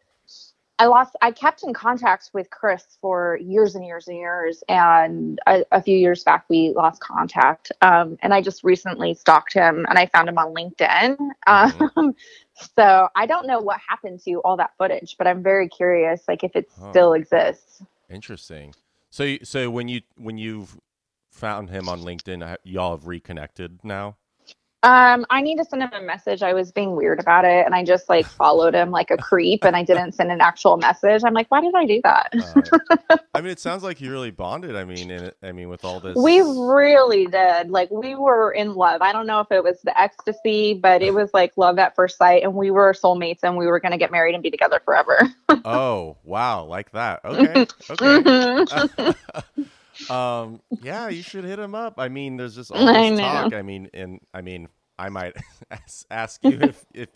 I 0.78 0.88
lost. 0.88 1.16
I 1.22 1.32
kept 1.32 1.64
in 1.64 1.74
contact 1.74 2.32
with 2.34 2.50
Chris 2.50 2.98
for 3.00 3.38
years 3.42 3.76
and 3.76 3.86
years 3.86 4.10
and 4.10 4.18
years, 4.18 4.62
and 4.68 5.40
a, 5.48 5.64
a 5.72 5.82
few 5.82 5.98
years 5.98 6.26
back 6.26 6.44
we 6.50 6.74
lost 6.76 7.00
contact. 7.02 7.72
Um, 7.82 8.18
and 8.22 8.34
I 8.34 8.42
just 8.42 8.62
recently 8.62 9.14
stalked 9.14 9.54
him, 9.54 9.86
and 9.88 9.98
I 9.98 10.08
found 10.08 10.28
him 10.28 10.38
on 10.38 10.54
LinkedIn. 10.54 11.18
Um, 11.48 12.14
so 12.76 13.08
I 13.16 13.26
don't 13.26 13.48
know 13.48 13.60
what 13.62 13.80
happened 13.88 14.20
to 14.26 14.34
all 14.42 14.58
that 14.58 14.72
footage, 14.78 15.16
but 15.18 15.28
I'm 15.28 15.42
very 15.42 15.70
curious, 15.70 16.24
like 16.28 16.44
if 16.44 16.54
it 16.58 16.70
Huh. 16.78 16.90
still 16.92 17.14
exists. 17.14 17.82
Interesting. 18.10 18.74
So, 19.10 19.24
you- 19.24 19.46
so 19.46 19.70
when 19.70 19.88
you 19.88 20.02
when 20.18 20.38
you've 20.38 20.78
found 21.32 21.70
him 21.70 21.88
on 21.88 22.02
LinkedIn, 22.02 22.58
y'all 22.66 22.98
have 22.98 23.08
reconnected 23.08 23.80
now. 23.86 24.18
Um, 24.86 25.26
I 25.32 25.42
need 25.42 25.58
to 25.58 25.66
send 25.66 25.82
him 25.82 25.90
a 25.94 26.02
message. 26.02 26.44
I 26.44 26.54
was 26.54 26.72
being 26.72 26.96
weird 26.96 27.20
about 27.20 27.44
it, 27.44 27.66
and 27.66 27.74
I 27.74 27.84
just 27.84 28.08
like 28.08 28.28
followed 28.28 28.76
him 28.76 28.92
like 28.92 29.10
a 29.10 29.18
creep, 29.18 29.66
and 29.66 29.76
I 29.76 29.82
didn't 29.84 30.12
send 30.12 30.32
an 30.32 30.42
actual 30.42 30.78
message. 30.78 31.24
I'm 31.26 31.34
like, 31.34 31.48
why 31.50 31.62
did 31.62 31.74
I 31.74 31.86
do 31.88 32.02
that? 32.04 32.32
Uh, 33.10 33.18
I 33.34 33.42
mean, 33.42 33.50
it 33.50 33.60
sounds 33.60 33.82
like 33.82 34.00
you 34.00 34.12
really 34.12 34.30
bonded. 34.30 34.76
I 34.76 34.86
mean, 34.86 35.10
in, 35.10 35.32
I 35.42 35.54
mean, 35.54 35.70
with 35.70 35.84
all 35.84 36.00
this, 36.00 36.16
We 36.16 36.42
really 36.42 37.26
did. 37.26 37.72
Like 37.72 37.90
we 37.90 38.14
were 38.14 38.52
in 38.52 38.76
love. 38.76 39.02
I 39.02 39.12
don't 39.12 39.26
know 39.26 39.40
if 39.40 39.52
it 39.52 39.64
was 39.64 39.82
the 39.82 40.00
ecstasy, 40.00 40.76
but 40.76 41.02
it 41.02 41.16
was 41.16 41.34
like 41.34 41.54
love 41.58 41.80
at 41.80 41.96
first 41.96 42.20
sight, 42.20 42.44
and 42.44 42.54
we 42.54 42.70
were 42.70 42.94
soulmates, 42.94 43.40
and 43.42 43.58
we 43.58 43.66
were 43.66 43.80
gonna 43.80 43.98
get 43.98 44.12
married 44.12 44.36
and 44.36 44.44
be 44.44 44.52
together 44.52 44.80
forever. 44.86 45.20
oh 45.66 46.18
wow, 46.24 46.64
like 46.66 46.92
that. 46.92 47.22
Okay, 47.26 47.66
okay. 47.90 49.14
um, 50.10 50.62
yeah, 50.82 51.10
you 51.10 51.22
should 51.22 51.44
hit 51.44 51.60
him 51.60 51.76
up. 51.76 51.96
I 51.98 52.10
mean, 52.10 52.38
there's 52.38 52.56
just 52.56 52.72
all 52.74 52.86
this 52.86 53.12
know. 53.12 53.18
talk. 53.18 53.54
I 53.54 53.62
mean, 53.62 53.90
and 53.94 54.20
I 54.34 54.42
mean, 54.42 54.68
I 54.98 55.10
might 55.10 55.36
ask- 55.72 56.06
ask 56.12 56.44
you 56.44 56.58
if 56.62 56.86
if 56.94 57.10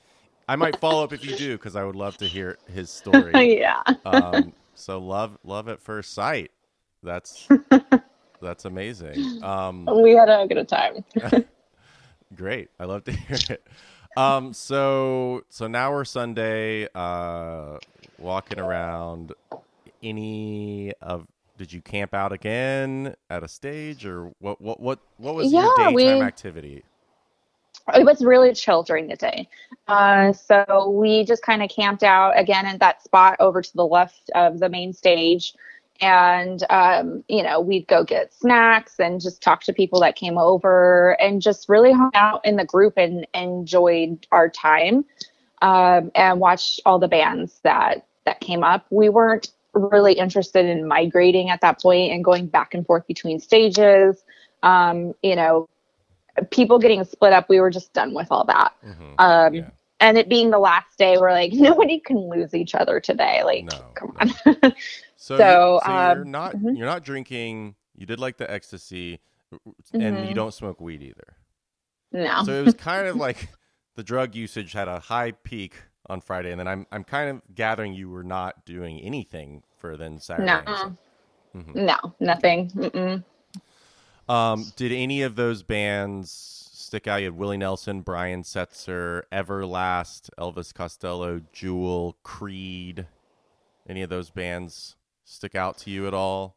I 0.48 0.56
might 0.56 0.80
follow 0.80 1.04
up 1.04 1.14
if 1.14 1.24
you 1.26 1.36
do 1.36 1.58
because 1.58 1.76
I 1.76 1.84
would 1.84 1.96
love 1.96 2.18
to 2.18 2.26
hear 2.26 2.58
his 2.74 2.90
story. 2.90 3.32
yeah. 3.60 3.82
um, 4.06 4.54
so 4.76 5.00
love 5.00 5.38
love 5.44 5.68
at 5.68 5.82
first 5.82 6.14
sight. 6.14 6.52
That's 7.04 7.48
that's 8.42 8.66
amazing. 8.66 9.44
Um, 9.44 9.86
We 9.86 10.16
had 10.16 10.30
a 10.30 10.48
good 10.48 10.68
time. 10.68 11.04
great. 12.36 12.70
I 12.80 12.86
love 12.86 13.04
to 13.06 13.12
hear 13.12 13.38
it. 13.50 13.68
Um, 14.18 14.54
so 14.54 15.44
so 15.50 15.68
now 15.68 15.92
we're 15.92 16.06
Sunday, 16.06 16.88
uh, 16.96 17.78
walking 18.18 18.60
around. 18.60 19.34
Any 20.02 20.94
of 21.02 21.28
did 21.60 21.74
you 21.74 21.82
camp 21.82 22.14
out 22.14 22.32
again 22.32 23.14
at 23.30 23.44
a 23.44 23.48
stage 23.48 24.06
or 24.06 24.32
what? 24.40 24.60
What 24.62 24.80
what 24.80 25.00
what 25.18 25.36
was 25.36 25.52
your 25.52 25.62
Yeah, 25.64 25.70
daytime 25.76 25.94
we- 25.94 26.22
activity? 26.22 26.84
it 27.96 28.06
was 28.06 28.24
really 28.24 28.54
chill 28.54 28.84
during 28.84 29.08
the 29.08 29.16
day. 29.16 29.48
Uh, 29.88 30.32
so 30.32 30.90
we 30.92 31.24
just 31.26 31.42
kind 31.42 31.64
of 31.64 31.70
camped 31.72 32.04
out 32.04 32.38
again 32.38 32.68
in 32.68 32.78
that 32.78 33.02
spot 33.04 33.36
over 33.40 33.62
to 33.64 33.76
the 33.76 33.86
left 33.86 34.30
of 34.36 34.60
the 34.60 34.70
main 34.70 34.94
stage. 34.94 35.54
And, 36.00 36.64
um, 36.70 37.24
you 37.28 37.42
know, 37.42 37.60
we'd 37.60 37.88
go 37.88 38.04
get 38.04 38.32
snacks 38.32 39.00
and 39.00 39.20
just 39.20 39.42
talk 39.42 39.64
to 39.64 39.74
people 39.74 40.00
that 40.02 40.16
came 40.16 40.38
over 40.38 41.20
and 41.20 41.42
just 41.42 41.68
really 41.68 41.92
hung 41.92 42.12
out 42.14 42.46
in 42.46 42.58
the 42.58 42.64
group 42.66 42.94
and 42.96 43.26
enjoyed 43.34 44.26
our 44.32 44.50
time 44.50 45.04
um, 45.64 46.12
and 46.14 46.40
watched 46.40 46.80
all 46.86 47.00
the 47.00 47.08
bands 47.08 47.60
that, 47.64 48.06
that 48.26 48.40
came 48.40 48.64
up. 48.64 48.86
We 48.92 49.10
weren't 49.10 49.50
really 49.74 50.14
interested 50.14 50.66
in 50.66 50.88
migrating 50.88 51.50
at 51.50 51.62
that 51.62 51.82
point 51.82 52.12
and 52.12 52.24
going 52.24 52.48
back 52.48 52.74
and 52.74 52.86
forth 52.86 53.06
between 53.08 53.40
stages. 53.40 54.24
Um, 54.64 55.14
you 55.24 55.36
know, 55.36 55.68
people 56.52 56.80
getting 56.80 57.04
split 57.04 57.34
up, 57.34 57.50
we 57.50 57.60
were 57.60 57.70
just 57.70 57.94
done 57.94 58.14
with 58.14 58.28
all 58.32 58.46
that. 58.46 58.74
Mhm. 58.86 59.20
Um, 59.20 59.54
Yeah. 59.54 59.70
And 60.02 60.18
it 60.18 60.30
being 60.30 60.50
the 60.50 60.60
last 60.60 60.98
day, 60.98 61.18
we're 61.18 61.32
like, 61.32 61.52
nobody 61.54 62.00
can 62.00 62.30
lose 62.30 62.54
each 62.54 62.74
other 62.76 63.00
today. 63.00 63.44
Like, 63.44 63.66
No, 63.66 63.92
come 63.96 64.16
no. 64.20 64.32
on. 64.56 64.74
So, 65.18 65.36
So, 65.38 65.74
you, 65.74 65.80
so 65.80 65.92
you're 65.92 66.24
um, 66.24 66.32
not 66.32 66.56
mhm. 66.56 66.78
you're 66.78 66.86
not 66.86 67.04
drinking. 67.04 67.76
You 67.96 68.06
did 68.06 68.20
like 68.20 68.38
the 68.38 68.50
ecstasy, 68.50 69.20
and 70.00 70.26
you 70.26 70.34
Mhm. 70.34 70.36
don't 70.36 70.54
smoke 70.54 70.80
weed 70.80 71.02
either. 71.04 71.36
no. 72.12 72.44
So 72.44 72.54
it 72.54 72.64
was 72.64 72.74
kind 72.76 73.08
of 73.08 73.18
like 73.18 73.50
the 73.96 74.04
drug 74.04 74.36
usage 74.36 74.74
had 74.74 74.88
a 74.88 75.00
high 75.00 75.32
peak 75.32 75.76
on 76.10 76.22
Friday, 76.22 76.52
and 76.52 76.60
then 76.60 76.68
I'm 76.68 76.86
I'm 76.92 77.04
kind 77.04 77.30
of 77.30 77.56
gathering 77.56 77.94
you 77.94 78.10
were 78.10 78.24
not 78.24 78.66
doing 78.66 79.00
anything 79.00 79.64
for 79.78 79.96
then 79.98 80.20
Saturday. 80.20 80.48
no. 80.48 80.62
and 80.66 80.98
Mhm. 81.56 81.76
No, 81.76 81.98
nothing. 82.20 82.70
Mm-mm. 82.72 83.24
Um, 84.32 84.72
did 84.76 84.92
any 84.92 85.24
of 85.24 85.36
those 85.36 85.64
bands 85.64 86.32
stick 86.72 87.08
out? 87.08 87.18
You 87.18 87.26
had 87.26 87.38
Willie 87.38 87.58
Nelson, 87.58 88.02
Brian 88.02 88.44
Setzer, 88.44 89.24
Everlast, 89.32 90.30
Elvis 90.38 90.72
Costello, 90.72 91.42
Jewel, 91.52 92.18
Creed. 92.22 93.08
Any 93.88 94.04
of 94.04 94.12
those 94.12 94.30
bands 94.30 94.96
stick 95.24 95.56
out 95.56 95.80
to 95.80 95.90
you 95.90 96.06
at 96.08 96.14
all? 96.14 96.56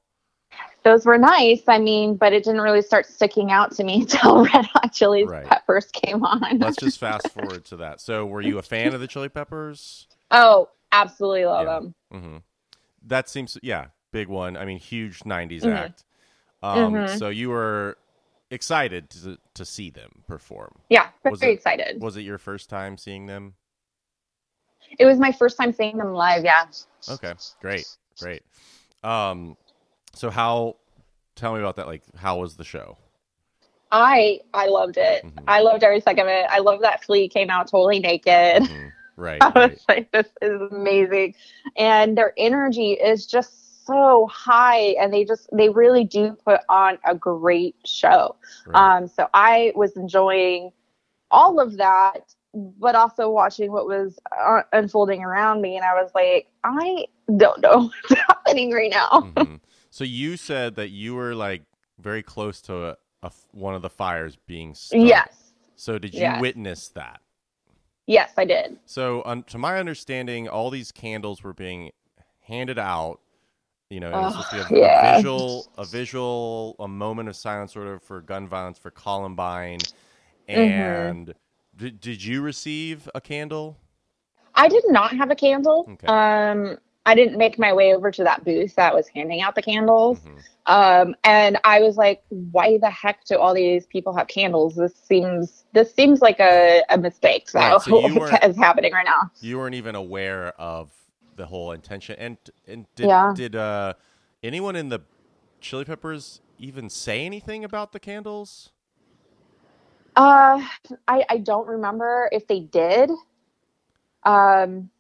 Those 0.85 1.07
were 1.07 1.17
nice. 1.19 1.63
I 1.69 1.79
mean, 1.79 2.17
but 2.17 2.33
it 2.33 2.43
didn't 2.45 2.61
really 2.61 2.83
start 2.83 3.07
sticking 3.07 3.53
out 3.53 3.71
to 3.77 3.85
me 3.85 4.01
until 4.03 4.45
Red 4.45 4.67
Hot 4.67 4.93
Chili 4.93 5.25
Right. 5.25 5.45
Peppers 5.47 5.87
came 5.93 6.25
on. 6.25 6.59
Let's 6.59 6.77
just 6.77 6.99
fast 7.01 7.29
forward 7.29 7.65
to 7.67 7.77
that. 7.79 8.01
So, 8.01 8.27
were 8.27 8.41
you 8.41 8.59
a 8.59 8.63
fan 8.63 8.93
of 8.95 9.01
the 9.01 9.07
Chili 9.07 9.29
Peppers? 9.29 10.09
oh, 10.31 10.69
absolutely 10.91 11.45
love 11.47 11.67
Yeah. 11.67 11.81
them. 11.81 11.95
hmm 12.11 12.37
That 13.07 13.29
seems, 13.29 13.57
yeah, 13.63 13.87
big 14.11 14.29
one. 14.29 14.57
I 14.57 14.65
mean, 14.65 14.79
huge 14.79 15.21
'90s 15.25 15.63
Mhm. 15.63 15.73
act. 15.73 16.05
Um, 16.63 16.95
Mhm. 16.95 17.19
So 17.19 17.29
you 17.29 17.51
were 17.51 17.97
excited 18.51 19.09
to 19.11 19.39
to 19.55 19.65
see 19.65 19.89
them 19.91 20.25
perform. 20.27 20.81
Yeah, 20.91 21.09
very 21.23 21.31
Was 21.33 21.43
it- 21.43 21.49
excited. 21.51 22.01
Was 22.03 22.17
it 22.17 22.23
your 22.23 22.39
first 22.39 22.69
time 22.69 22.99
seeing 22.99 23.27
them? 23.27 23.55
it 24.99 25.07
was 25.07 25.19
my 25.19 25.33
first 25.33 25.57
time 25.57 25.73
seeing 25.73 25.97
them 25.97 26.13
live. 26.13 26.45
Yeah. 26.45 26.67
Okay, 27.09 27.33
great, 27.61 27.87
great. 28.21 28.43
Um, 29.03 29.57
so 30.15 30.31
how? 30.31 30.77
Tell 31.35 31.55
me 31.55 31.61
about 31.61 31.77
that. 31.77 31.87
Like, 31.87 32.03
how 32.17 32.39
was 32.39 32.57
the 32.57 32.65
show? 32.65 32.99
I 33.91 34.41
I 34.55 34.67
loved 34.69 34.97
it. 34.97 35.25
Mhm. 35.25 35.45
I 35.47 35.61
loved 35.61 35.85
every 35.85 36.01
second 36.01 36.27
of 36.27 36.29
it. 36.33 36.47
I 36.49 36.59
love 36.61 36.81
that 36.81 37.05
Flea 37.05 37.29
came 37.29 37.51
out 37.51 37.69
totally 37.69 38.01
naked. 38.01 38.63
Mhm. 38.65 38.93
Right, 39.15 39.43
I 39.43 39.53
right. 39.55 39.71
was 39.73 39.85
like, 39.91 40.11
this 40.11 40.27
is 40.41 40.59
amazing. 40.73 41.35
And 41.77 42.17
their 42.17 42.33
energy 42.39 42.93
is 42.93 43.27
just 43.27 43.85
so 43.87 44.27
high 44.33 44.95
and 44.99 45.13
they 45.13 45.25
just 45.25 45.51
they 45.53 45.69
really 45.69 46.03
do 46.03 46.35
put 46.47 46.61
on 46.71 46.99
a 47.05 47.15
great 47.15 47.77
show. 47.85 48.37
right. 48.67 48.97
Um 48.97 49.09
so 49.09 49.29
I 49.35 49.73
was 49.77 49.97
enjoying 49.97 50.73
all 51.31 51.61
of 51.61 51.77
that 51.77 52.35
but 52.55 52.95
also 52.95 53.31
watching 53.31 53.71
what 53.73 53.87
was 53.87 54.19
uh, 54.39 54.63
unfolding 54.73 55.23
around 55.23 55.61
me 55.61 55.77
and 55.77 55.85
I 55.85 55.95
was 55.95 56.11
like, 56.15 56.49
I 56.65 57.07
don't 57.37 57.61
know 57.61 57.91
what's 58.09 58.21
happening 58.23 58.73
right 58.73 58.91
now. 58.91 59.31
Mhm. 59.37 59.61
So 59.93 60.05
you 60.05 60.39
said 60.39 60.77
that 60.77 60.89
you 60.89 61.15
were 61.15 61.35
like 61.35 61.65
very 61.99 62.23
close 62.23 62.63
to 62.63 62.87
a, 62.87 62.97
a 63.23 63.31
one 63.51 63.75
of 63.75 63.83
the 63.83 63.91
fires 63.91 64.39
being 64.47 64.75
started. 64.75 65.07
Yes. 65.07 65.53
So 65.77 65.99
did 65.99 66.15
you 66.15 66.23
Yes. 66.23 66.41
witness 66.41 66.89
that? 66.89 67.21
Yes, 68.07 68.33
I 68.39 68.47
did. 68.47 68.79
So, 68.87 69.23
um, 69.27 69.43
to 69.45 69.59
my 69.59 69.79
understanding, 69.79 70.49
all 70.49 70.71
these 70.71 70.93
candles 70.93 71.43
were 71.43 71.53
being 71.53 71.91
handed 72.41 72.79
out. 72.79 73.21
You 73.91 74.01
know, 74.01 74.09
it 74.09 74.25
was 74.25 74.35
Oh, 74.35 74.41
supposed 74.41 74.69
to 74.69 74.75
be 74.75 74.81
a, 74.81 75.11
a 75.11 75.15
visual, 75.17 75.67
a 75.77 75.85
visual, 75.85 76.75
a 76.79 76.89
moment 76.89 77.29
of 77.29 77.37
silence, 77.37 77.75
sort 77.75 77.87
of 77.87 78.03
for 78.03 78.23
gun 78.23 78.49
violence 78.49 78.79
for 78.79 78.91
Columbine. 78.91 79.79
Mm-hmm. 80.49 80.51
And 80.59 81.35
did, 81.77 82.01
did 82.01 82.25
you 82.25 82.41
receive 82.41 83.11
a 83.15 83.21
candle? 83.21 83.77
I 84.55 84.69
did 84.69 84.85
not 84.89 85.15
have 85.15 85.31
a 85.31 85.37
candle. 85.37 85.87
Okay. 85.91 86.07
Um, 86.07 86.79
I 87.05 87.15
didn't 87.15 87.37
make 87.37 87.59
my 87.59 87.73
way 87.73 87.95
over 87.95 88.11
to 88.11 88.25
that 88.25 88.45
booth 88.45 88.77
that 88.77 88.95
was 88.95 89.09
handing 89.09 89.41
out 89.41 89.55
the 89.55 89.63
candles. 89.63 90.21
Mhm. 90.25 90.43
Um, 90.67 91.17
and 91.25 91.59
I 91.65 91.81
was 91.81 91.97
like, 91.97 92.23
why 92.29 92.79
the 92.79 92.91
heck 92.91 93.25
do 93.25 93.37
all 93.37 93.53
these 93.53 93.87
people 93.87 94.15
have 94.15 94.29
candles? 94.29 94.77
This 94.77 94.95
seems 94.95 95.65
this 95.73 95.93
seems 95.93 96.21
like 96.21 96.39
a, 96.39 96.83
a 96.91 96.99
mistake 96.99 97.51
that 97.53 97.73
Right, 97.73 97.83
so 97.83 98.09
you 98.09 98.25
is 98.45 98.57
happening 98.57 98.93
right 98.93 99.05
now. 99.05 99.31
You 99.41 99.59
weren't 99.59 99.75
even 99.75 99.97
aware 99.97 100.49
of 100.61 100.91
the 101.37 101.47
whole 101.47 101.73
intention. 101.73 102.15
And 102.19 102.37
and 102.69 102.87
did 102.95 103.09
Yeah. 103.09 103.33
did 103.35 103.57
uh, 103.57 103.95
anyone 104.45 104.77
in 104.77 104.89
the 104.89 105.01
Chili 105.61 105.85
Peppers 105.85 106.41
even 106.59 106.89
say 106.89 107.27
anything 107.27 107.65
about 107.65 107.91
the 107.93 107.99
candles? 107.99 108.71
Uh, 110.15 110.63
I 111.09 111.25
I 111.29 111.39
don't 111.39 111.67
remember 111.67 112.29
if 112.31 112.47
they 112.47 112.61
did. 112.61 113.11
Um, 114.25 114.91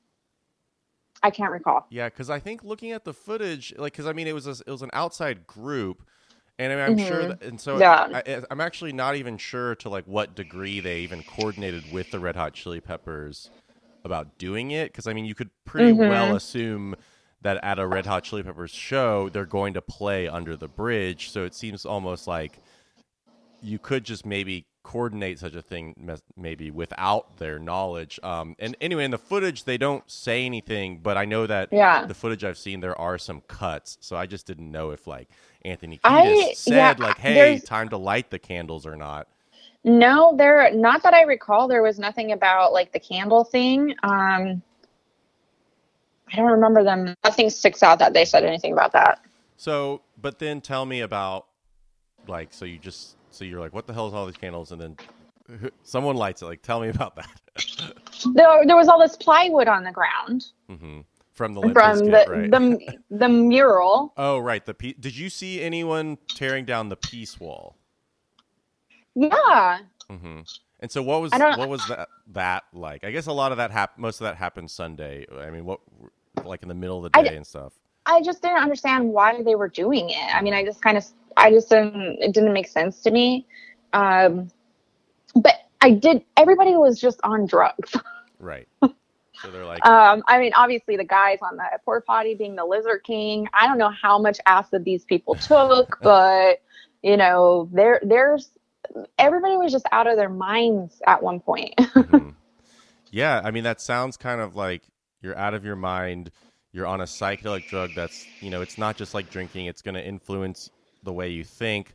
I 1.22 1.30
can't 1.30 1.50
recall. 1.52 1.90
Yeah, 1.90 2.08
because 2.08 2.30
I 2.30 2.38
think 2.40 2.64
looking 2.64 2.92
at 2.92 3.04
the 3.04 3.12
footage, 3.12 3.74
like, 3.76 3.92
because 3.92 4.06
I 4.06 4.12
mean, 4.12 4.26
it 4.26 4.32
was 4.34 4.46
a, 4.46 4.52
it 4.66 4.70
was 4.70 4.82
an 4.82 4.90
outside 4.94 5.46
group, 5.46 6.04
and 6.58 6.72
I 6.72 6.76
mean, 6.76 6.84
I'm 6.84 6.96
sure, 6.96 7.26
that, 7.26 7.42
and 7.42 7.60
so 7.60 7.78
Yeah. 7.80 8.06
I, 8.12 8.42
I'm 8.50 8.60
actually 8.60 8.92
not 8.92 9.16
even 9.16 9.36
sure 9.36 9.74
to 9.76 9.88
like 9.90 10.06
what 10.06 10.34
degree 10.34 10.80
they 10.80 11.00
even 11.00 11.22
coordinated 11.22 11.86
with 11.86 12.10
the 12.10 12.20
Red 12.20 12.36
Hot 12.36 12.54
Chili 12.54 12.80
Peppers 12.80 13.50
about 14.04 14.38
doing 14.38 14.70
it. 14.72 14.92
Because 14.92 15.06
I 15.06 15.12
mean, 15.14 15.26
you 15.26 15.34
could 15.34 15.50
pretty 15.66 15.92
Mhm. 15.92 16.08
well 16.08 16.34
assume 16.34 16.96
that 17.42 17.62
at 17.64 17.78
a 17.78 17.86
Red 17.86 18.06
Hot 18.06 18.24
Chili 18.24 18.42
Peppers 18.44 18.70
show, 18.72 19.28
they're 19.30 19.46
going 19.46 19.74
to 19.74 19.82
play 19.82 20.28
under 20.28 20.56
the 20.56 20.68
bridge. 20.68 21.30
So 21.30 21.44
it 21.44 21.54
seems 21.54 21.86
almost 21.86 22.26
like 22.26 22.60
you 23.60 23.78
could 23.78 24.04
just 24.04 24.26
maybe 24.26 24.66
coordinate 24.82 25.38
such 25.38 25.54
a 25.54 25.62
thing 25.62 25.94
maybe 26.36 26.70
without 26.70 27.36
their 27.38 27.58
knowledge. 27.58 28.18
Um, 28.22 28.56
and 28.58 28.76
anyway, 28.80 29.04
in 29.04 29.10
the 29.10 29.18
footage, 29.18 29.64
they 29.64 29.78
don't 29.78 30.08
say 30.10 30.44
anything, 30.44 30.98
but 30.98 31.16
I 31.16 31.24
know 31.24 31.46
that 31.46 31.68
Yeah. 31.72 32.04
the 32.04 32.14
footage 32.14 32.42
I've 32.44 32.58
seen, 32.58 32.80
there 32.80 32.98
are 33.00 33.16
some 33.18 33.42
cuts. 33.42 33.98
So 34.00 34.16
I 34.16 34.26
just 34.26 34.46
didn't 34.46 34.70
know 34.70 34.90
if 34.90 35.06
like 35.06 35.28
Anthony 35.64 36.00
I- 36.02 36.52
said 36.54 36.98
yeah, 36.98 37.06
like, 37.06 37.18
"Hey, 37.18 37.58
time 37.60 37.88
to 37.90 37.96
light 37.96 38.30
the 38.30 38.38
candles" 38.38 38.86
or 38.86 38.96
not. 38.96 39.28
No, 39.84 40.34
there 40.36 40.70
not 40.72 41.02
that 41.04 41.14
I 41.14 41.22
recall. 41.22 41.68
There 41.68 41.82
was 41.82 41.98
nothing 41.98 42.32
about 42.32 42.72
like 42.72 42.92
the 42.92 43.00
candle 43.00 43.44
thing. 43.44 43.94
Um, 44.02 44.62
I 46.32 46.36
don't 46.36 46.50
remember 46.50 46.82
them. 46.82 47.14
Nothing 47.24 47.50
sticks 47.50 47.82
out 47.82 47.98
that 47.98 48.14
they 48.14 48.24
said 48.24 48.44
anything 48.44 48.72
about 48.72 48.92
that. 48.92 49.20
So, 49.56 50.02
but 50.20 50.38
then 50.38 50.60
tell 50.60 50.86
me 50.86 51.00
about 51.00 51.46
like, 52.26 52.52
so 52.52 52.64
you 52.64 52.78
just 52.78 53.16
so 53.34 53.44
you're 53.44 53.60
like, 53.60 53.72
what 53.74 53.86
the 53.86 53.92
hell 53.92 54.06
is 54.08 54.14
all 54.14 54.26
these 54.26 54.36
candles? 54.36 54.72
And 54.72 54.80
then 54.80 54.96
Someone 55.82 56.16
lights 56.16 56.42
it. 56.42 56.46
Like, 56.46 56.62
tell 56.62 56.80
me 56.80 56.88
about 56.88 57.16
that. 57.16 57.30
There, 58.34 58.64
there 58.66 58.76
was 58.76 58.86
all 58.88 59.00
this 59.00 59.16
plywood 59.16 59.66
on 59.66 59.82
the 59.82 59.90
ground 59.90 60.46
Mm-hmm. 60.70 61.00
From 61.32 61.54
the 61.54 61.60
Limp 61.60 61.72
from 61.74 61.98
the, 61.98 62.24
right? 62.28 62.50
the 62.50 62.96
the 63.10 63.28
mural. 63.28 64.12
oh, 64.16 64.38
right. 64.38 64.64
The 64.64 64.74
pe- 64.74 64.92
Did 64.92 65.16
you 65.16 65.28
see 65.28 65.60
anyone 65.60 66.18
tearing 66.28 66.64
down 66.64 66.88
the 66.88 66.96
peace 66.96 67.40
wall? 67.40 67.76
Yeah, 69.14 69.78
Mm-hmm. 70.10 70.40
And 70.80 70.90
so, 70.90 71.02
what 71.02 71.20
was 71.22 71.32
what 71.32 71.68
was 71.68 71.86
that 71.88 72.08
that 72.32 72.64
like? 72.72 73.02
I 73.04 73.10
guess 73.12 73.26
a 73.26 73.32
lot 73.32 73.50
of 73.52 73.58
that 73.58 73.70
hap- 73.70 73.98
Most 73.98 74.20
of 74.20 74.24
that 74.24 74.36
happened 74.36 74.70
Sunday. 74.70 75.26
I 75.40 75.50
mean, 75.50 75.64
what 75.64 75.80
like 76.44 76.62
in 76.62 76.68
the 76.68 76.74
middle 76.74 77.04
of 77.04 77.12
the 77.12 77.22
day 77.22 77.30
d- 77.30 77.36
and 77.36 77.46
stuff. 77.46 77.72
I 78.06 78.22
just 78.22 78.42
didn't 78.42 78.62
understand 78.62 79.08
why 79.08 79.42
they 79.42 79.54
were 79.54 79.68
doing 79.68 80.10
it. 80.10 80.34
I 80.34 80.42
mean, 80.42 80.54
I 80.54 80.64
just 80.64 80.82
kind 80.82 80.96
of, 80.96 81.06
I 81.36 81.50
just 81.50 81.68
didn't, 81.68 82.18
it 82.20 82.32
didn't 82.32 82.52
make 82.52 82.68
sense 82.68 83.00
to 83.02 83.10
me. 83.10 83.46
Um, 83.92 84.50
but 85.34 85.54
I 85.80 85.90
did, 85.90 86.24
everybody 86.36 86.74
was 86.74 87.00
just 87.00 87.20
on 87.22 87.46
drugs. 87.46 87.94
Right. 88.42 88.66
So 88.80 89.52
they're 89.52 89.64
like, 89.64 89.86
Um, 89.86 90.24
I 90.26 90.40
mean, 90.40 90.52
obviously 90.52 90.96
the 90.96 91.04
guys 91.04 91.38
on 91.42 91.56
the 91.56 91.64
porta 91.84 92.04
potty 92.04 92.34
being 92.34 92.56
the 92.56 92.64
Lizard 92.64 93.04
King. 93.04 93.46
I 93.54 93.68
don't 93.68 93.78
know 93.78 93.90
how 93.90 94.18
much 94.18 94.40
acid 94.46 94.84
these 94.84 95.04
people 95.04 95.34
took, 95.36 96.00
but 96.02 96.60
you 97.02 97.16
know, 97.16 97.68
there, 97.72 98.00
there's, 98.02 98.50
everybody 99.16 99.56
was 99.56 99.70
just 99.70 99.86
out 99.92 100.08
of 100.08 100.16
their 100.16 100.28
minds 100.28 101.00
at 101.06 101.22
one 101.22 101.38
point. 101.38 101.76
mhm. 101.78 102.34
yeah. 103.12 103.40
I 103.44 103.52
mean, 103.52 103.62
that 103.62 103.80
sounds 103.80 104.16
kind 104.16 104.40
of 104.40 104.56
like 104.56 104.82
you're 105.20 105.38
out 105.38 105.54
of 105.54 105.64
your 105.64 105.76
mind. 105.76 106.32
You're 106.72 106.86
on 106.86 107.00
a 107.00 107.04
psychedelic 107.04 107.66
drug 107.68 107.90
that's, 107.94 108.26
you 108.40 108.50
know, 108.50 108.62
it's 108.62 108.78
not 108.78 108.96
just 108.96 109.14
like 109.14 109.30
drinking. 109.30 109.66
It's 109.66 109.82
going 109.82 109.94
to 109.94 110.04
influence 110.04 110.70
the 111.02 111.12
way 111.12 111.28
you 111.28 111.44
think, 111.44 111.94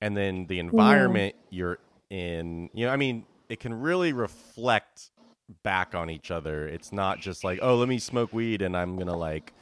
and 0.00 0.16
then 0.16 0.46
the 0.46 0.58
environment 0.58 1.34
you're 1.50 1.78
in. 2.10 2.70
You 2.72 2.86
know, 2.86 2.92
I 2.92 2.96
mean, 2.96 3.26
it 3.48 3.60
can 3.60 3.74
really 3.74 4.12
reflect 4.12 5.10
back 5.62 5.94
on 5.94 6.10
each 6.10 6.30
other. 6.30 6.66
It's 6.66 6.92
not 6.92 7.20
just 7.20 7.44
like, 7.44 7.58
oh, 7.62 7.76
let 7.76 7.88
me 7.88 7.98
smoke 7.98 8.32
weed 8.32 8.62
and 8.62 8.76
I'm 8.76 8.98
gonna 8.98 9.16
like, 9.16 9.52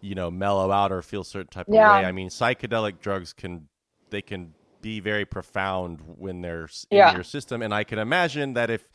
you 0.00 0.14
know, 0.14 0.30
mellow 0.30 0.70
out 0.70 0.92
or 0.92 1.00
feel 1.02 1.22
a 1.22 1.24
certain 1.24 1.48
type 1.50 1.68
of 1.68 1.74
way. 1.74 2.04
I 2.04 2.12
mean, 2.12 2.28
psychedelic 2.28 3.00
drugs 3.00 3.32
can 3.32 3.68
they 4.10 4.20
can 4.22 4.54
be 4.82 5.00
very 5.00 5.24
profound 5.24 6.00
when 6.18 6.42
they're 6.42 6.68
in 6.90 6.98
Yeah. 6.98 7.14
your 7.14 7.24
system, 7.24 7.62
and 7.62 7.72
I 7.72 7.84
can 7.84 7.98
imagine 7.98 8.52
that 8.54 8.68
if 8.70 8.90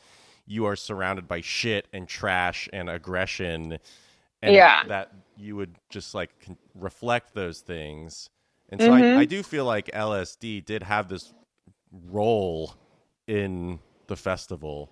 you 0.45 0.65
are 0.65 0.75
surrounded 0.75 1.27
by 1.27 1.41
shit 1.41 1.87
and 1.93 2.07
trash 2.07 2.69
and 2.71 2.89
aggression, 2.89 3.79
and 4.41 4.53
Yeah. 4.55 4.83
that 4.87 5.11
you 5.37 5.55
would 5.55 5.75
just 5.89 6.13
like 6.13 6.31
con- 6.45 6.57
reflect 6.75 7.33
those 7.33 7.61
things. 7.61 8.29
And 8.69 8.81
so 8.81 8.91
Mhm. 8.91 9.17
I, 9.17 9.21
I 9.21 9.25
do 9.25 9.43
feel 9.43 9.65
like 9.65 9.89
LSD 9.93 10.61
did 10.61 10.83
have 10.83 11.09
this 11.09 11.33
role 11.91 12.75
in 13.27 13.79
the 14.07 14.15
festival 14.15 14.91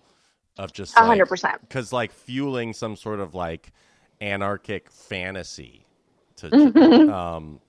of 0.58 0.74
just 0.74 0.96
A 0.98 1.02
like, 1.02 1.08
hundred 1.08 1.28
percent. 1.28 1.62
because 1.62 1.94
like 1.94 2.12
fueling 2.12 2.74
some 2.74 2.96
sort 2.96 3.20
of 3.20 3.36
like 3.36 3.72
anarchic 4.22 4.90
fantasy 4.92 5.86
to 6.38 6.48
um 7.12 7.60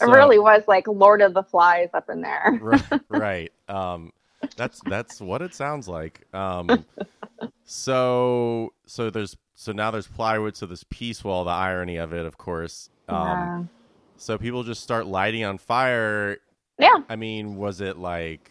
It 0.00 0.04
really 0.06 0.38
was 0.38 0.62
like 0.66 0.86
Lord 0.88 1.22
of 1.22 1.34
the 1.34 1.42
Flies 1.42 1.90
up 1.94 2.08
in 2.10 2.22
there. 2.22 2.60
right, 2.60 2.82
right 3.08 3.52
um 3.68 4.12
that's 4.56 4.80
that's 4.82 5.20
what 5.20 5.42
it 5.42 5.54
sounds 5.54 5.88
like 5.88 6.26
um 6.34 6.84
so 7.64 8.72
so 8.86 9.10
there's 9.10 9.36
so 9.60 9.72
now 9.72 9.90
there's 9.90 10.06
plywood 10.06 10.56
so 10.56 10.64
this 10.64 10.84
peace 10.88 11.22
wall 11.22 11.44
the 11.44 11.50
irony 11.50 11.96
of 11.96 12.14
it 12.14 12.24
of 12.24 12.38
course 12.38 12.88
um 13.08 13.68
so 14.16 14.38
people 14.38 14.62
just 14.62 14.82
start 14.82 15.06
lighting 15.06 15.44
on 15.44 15.58
fire. 15.58 16.38
Yeah. 16.78 16.96
i 17.10 17.16
mean 17.16 17.56
was 17.56 17.80
it 17.82 17.98
like 17.98 18.50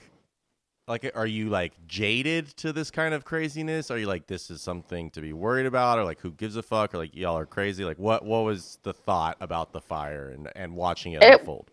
like 0.87 1.11
are 1.15 1.25
you 1.27 1.49
like 1.49 1.73
jaded 1.87 2.47
to 2.57 2.73
this 2.73 2.89
kind 2.89 3.13
of 3.13 3.23
craziness? 3.23 3.91
Are 3.91 3.97
you 3.99 4.07
like 4.07 4.25
this 4.25 4.49
is 4.49 4.59
something 4.59 5.11
to 5.11 5.21
be 5.21 5.33
worried 5.33 5.67
about? 5.67 5.99
Or 5.99 6.03
like 6.03 6.19
who 6.19 6.31
gives 6.31 6.55
a 6.55 6.63
fuck? 6.63 6.95
Or 6.95 6.97
like 6.97 7.15
y'all 7.15 7.37
are 7.37 7.45
crazy? 7.45 7.85
Like 7.85 7.99
what 7.99 8.25
what 8.25 8.43
was 8.43 8.79
the 8.81 8.91
thought 8.91 9.37
about 9.39 9.71
the 9.71 9.81
fire 9.81 10.29
and 10.29 10.49
and 10.55 10.75
watching 10.75 11.13
it, 11.13 11.21
It- 11.21 11.41
unfold? 11.41 11.69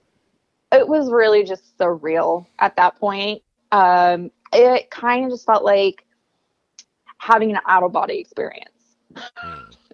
it 0.70 0.86
was 0.86 1.10
really 1.10 1.44
just 1.44 1.78
surreal 1.78 2.44
at 2.58 2.76
that 2.76 2.96
point. 3.00 3.40
Um, 3.72 4.30
it 4.52 4.90
kind 4.90 5.24
of 5.24 5.30
just 5.30 5.46
felt 5.46 5.64
like 5.64 6.04
having 7.16 7.50
an 7.52 7.60
out 7.66 7.84
of 7.84 7.92
body 7.92 8.18
experience. 8.18 8.75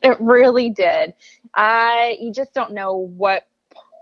It 0.03 0.21
really 0.21 0.71
did. 0.71 1.15
I 1.55 2.17
you 2.21 2.33
just 2.33 2.55
don't 2.55 2.73
know 2.73 2.97
what 2.97 3.47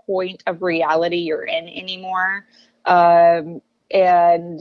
point 0.05 0.43
of 0.47 0.61
reality 0.61 1.17
you're 1.17 1.45
in 1.45 1.67
anymore. 1.67 2.45
Um, 2.85 3.61
and 3.91 4.59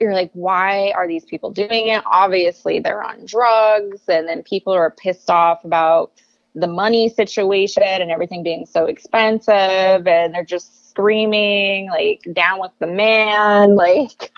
you're 0.00 0.14
like, 0.14 0.30
why 0.32 0.92
are 0.92 1.08
these 1.08 1.24
people 1.24 1.50
doing 1.50 1.88
it? 1.88 2.02
Obviously, 2.06 2.78
they're 2.78 3.02
on 3.02 3.26
drugs, 3.26 4.02
and 4.08 4.28
then 4.28 4.42
people 4.42 4.72
are 4.72 4.90
pissed 4.90 5.28
off 5.30 5.64
about 5.64 6.12
the 6.54 6.66
money 6.66 7.08
situation 7.08 7.82
and 7.82 8.10
everything 8.10 8.42
being 8.42 8.64
so 8.64 8.86
expensive, 8.86 10.06
and 10.06 10.34
they're 10.34 10.44
just 10.44 10.90
screaming, 10.90 11.90
like, 11.90 12.22
down 12.32 12.60
with 12.60 12.72
the 12.78 12.86
man. 12.86 13.76
Like, 13.76 14.32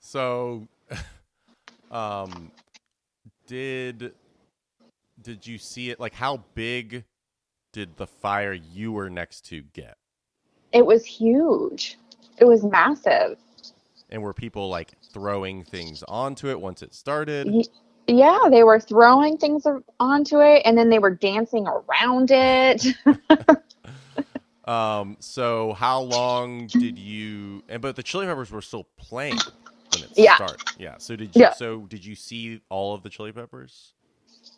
So, 0.00 0.68
um, 1.92 2.52
did 3.48 4.14
did 5.22 5.46
you 5.46 5.58
see 5.58 5.90
it? 5.90 6.00
Like, 6.00 6.14
how 6.14 6.44
big 6.54 7.04
did 7.72 7.96
the 7.96 8.06
fire 8.08 8.52
you 8.54 8.92
were 8.92 9.10
next 9.10 9.46
to 9.46 9.62
get? 9.62 9.96
it 10.72 10.86
was 10.86 11.04
huge, 11.04 11.98
it 12.38 12.44
was 12.46 12.64
massive. 12.64 13.38
And 14.10 14.22
were 14.22 14.34
people 14.34 14.68
like 14.68 14.94
throwing 15.12 15.64
things 15.64 16.04
onto 16.08 16.48
it 16.50 16.60
once 16.60 16.82
it 16.82 16.94
started? 16.94 17.54
Y- 17.54 17.64
Yeah, 18.08 18.40
they 18.50 18.64
were 18.64 18.80
throwing 18.80 19.38
things 19.38 19.66
onto 20.00 20.40
it 20.40 20.62
and 20.64 20.76
then 20.78 20.90
they 20.90 20.98
were 20.98 21.10
dancing 21.14 21.66
around 21.68 22.30
it. 22.32 22.86
Um, 24.64 25.16
so 25.20 25.72
how 25.74 26.00
long 26.02 26.72
did 26.78 26.98
you? 26.98 27.64
And 27.68 27.82
but 27.82 27.96
the 27.96 28.02
Chili 28.02 28.26
Peppers 28.26 28.50
were 28.52 28.62
still 28.62 28.88
playing 28.98 29.44
Yeah. 30.16 30.36
started. 30.36 30.60
Yeah. 30.78 30.96
So 30.98 31.16
did 31.16 31.34
you? 31.36 31.42
Yeah. 31.42 31.50
So 31.50 31.80
did 31.86 32.04
you 32.04 32.14
see 32.14 32.60
all 32.70 32.94
of 32.94 33.02
the 33.02 33.10
Chili 33.10 33.32
Peppers? 33.32 33.94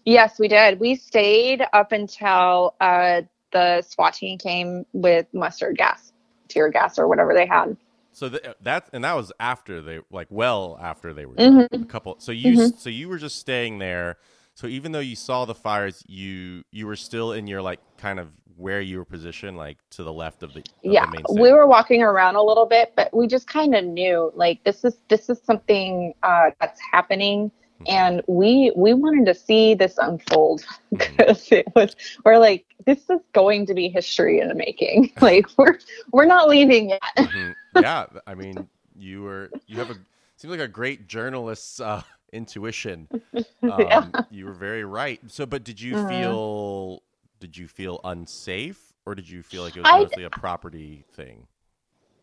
yes, 0.05 0.39
we 0.39 0.49
did. 0.49 0.81
We 0.81 0.95
stayed 0.95 1.65
up 1.73 1.93
until 1.93 2.75
uh, 2.81 3.23
the 3.53 3.83
SWAT 3.83 4.15
team 4.15 4.39
came 4.39 4.87
with 4.93 5.27
mustard 5.33 5.77
gas, 5.77 6.13
tear 6.49 6.71
gas, 6.71 6.99
or 6.99 7.09
whatever 7.09 7.35
they 7.35 7.47
had. 7.47 7.77
So 8.13 8.29
th- 8.29 8.43
that 8.63 8.89
and 8.93 9.05
that 9.05 9.15
was 9.17 9.33
after 9.41 9.83
they 9.83 10.01
like 10.11 10.29
well 10.31 10.79
after 10.81 11.13
they 11.13 11.27
were 11.27 11.35
Mhm. 11.37 11.83
a 11.83 11.87
couple. 11.87 12.17
So 12.21 12.33
you 12.33 12.53
Mhm. 12.53 12.79
so 12.79 12.91
you 12.91 13.09
were 13.09 13.19
just 13.19 13.39
staying 13.39 13.79
there. 13.79 14.19
So 14.55 14.67
even 14.69 14.93
though 14.93 15.01
you 15.01 15.17
saw 15.17 15.45
the 15.45 15.55
fires, 15.55 16.03
you 16.07 16.63
you 16.71 16.87
were 16.87 16.97
still 16.97 17.33
in 17.33 17.47
your 17.47 17.61
like 17.63 17.81
kind 17.99 18.19
of 18.21 18.29
where 18.57 18.81
you 18.81 18.99
were 18.99 19.05
positioned, 19.05 19.57
like 19.57 19.79
to 19.91 20.05
the 20.05 20.13
left 20.13 20.43
of 20.43 20.53
the 20.55 20.61
of 20.61 20.65
yeah 20.83 21.07
the 21.11 21.33
we 21.33 21.53
were 21.53 21.67
walking 21.67 22.03
around 22.03 22.37
a 22.37 22.43
little 22.43 22.67
bit 22.67 22.93
but 22.95 23.13
we 23.17 23.27
just 23.27 23.47
kind 23.49 23.75
of 23.75 23.85
knew 23.85 24.31
like 24.37 24.63
this 24.65 24.85
is 24.85 24.99
this 25.09 25.29
is 25.29 25.41
something 25.45 26.15
uh, 26.23 26.51
that's 26.61 26.81
happening 26.93 27.51
Mm-hmm. 27.81 27.93
and 27.93 28.23
we 28.29 28.73
we 28.77 28.95
wanted 28.95 29.27
to 29.27 29.35
see 29.35 29.75
this 29.75 29.99
unfold 29.99 30.65
Mhm. 30.93 31.17
because 31.17 31.51
it 31.51 31.67
was 31.75 31.97
we're 32.25 32.39
like 32.39 32.65
this 32.87 33.01
is 33.11 33.19
going 33.33 33.67
to 33.67 33.75
be 33.75 33.89
history 33.89 34.39
in 34.39 34.47
the 34.47 34.55
making 34.55 35.13
like 35.21 35.47
we're 35.59 35.77
we're 36.13 36.25
not 36.25 36.49
leaving 36.49 36.91
yet 36.91 37.03
Mhm. 37.19 37.57
Yeah, 37.73 38.07
I 38.29 38.35
mean 38.37 38.69
you 38.97 39.23
were 39.23 39.51
you 39.67 39.81
have 39.81 39.91
a 39.91 39.97
seems 40.37 40.53
like 40.53 40.61
a 40.61 40.69
great 40.69 41.09
journalist's 41.09 41.81
uh, 41.81 42.03
intuition. 42.35 43.09
Um, 43.63 43.81
Yeah. 43.81 44.11
You 44.31 44.45
were 44.45 44.53
very 44.53 44.85
right. 44.85 45.21
So, 45.29 45.47
but 45.47 45.65
did 45.65 45.81
you 45.81 45.95
Mhm. 45.95 46.09
feel 46.09 47.03
did 47.41 47.57
you 47.57 47.67
feel 47.67 47.99
unsafe, 48.05 48.93
or 49.07 49.15
did 49.15 49.29
you 49.29 49.43
feel 49.43 49.63
like 49.63 49.77
it 49.77 49.81
was 49.81 49.89
I- 49.91 50.03
mostly 50.03 50.25
a 50.25 50.31
property 50.31 51.05
thing? 51.13 51.47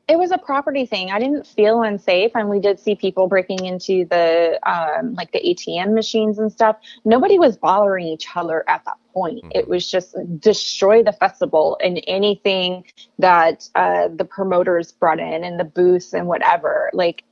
it 0.07 0.18
was 0.20 0.32
a 0.32 0.38
property 0.38 0.86
thing 0.86 1.09
i 1.12 1.20
didn't 1.20 1.47
feel 1.47 1.84
unsafe 1.84 2.32
and 2.36 2.49
we 2.49 2.59
did 2.59 2.78
see 2.80 2.95
people 2.95 3.28
breaking 3.28 3.64
into 3.66 4.03
the 4.09 4.59
um, 4.70 5.14
like 5.14 5.32
the 5.32 5.39
atm 5.39 5.93
machines 5.93 6.38
and 6.38 6.51
stuff 6.51 6.76
nobody 7.05 7.39
was 7.39 7.55
bothering 7.55 8.05
each 8.07 8.28
other 8.36 8.64
at 8.68 8.84
that 8.84 8.97
point 9.14 9.41
Mhm. 9.43 9.51
it 9.55 9.68
was 9.70 9.89
just 9.89 10.16
destroy 10.39 11.01
the 11.01 11.14
festival 11.14 11.78
and 11.82 12.03
anything 12.07 12.84
that 13.20 13.70
uh, 13.76 14.09
the 14.14 14.26
promoters 14.26 14.91
brought 14.91 15.20
in 15.20 15.43
and 15.45 15.57
the 15.59 15.64
booths 15.64 16.14
and 16.14 16.28
whatever 16.28 16.89
like 16.93 17.24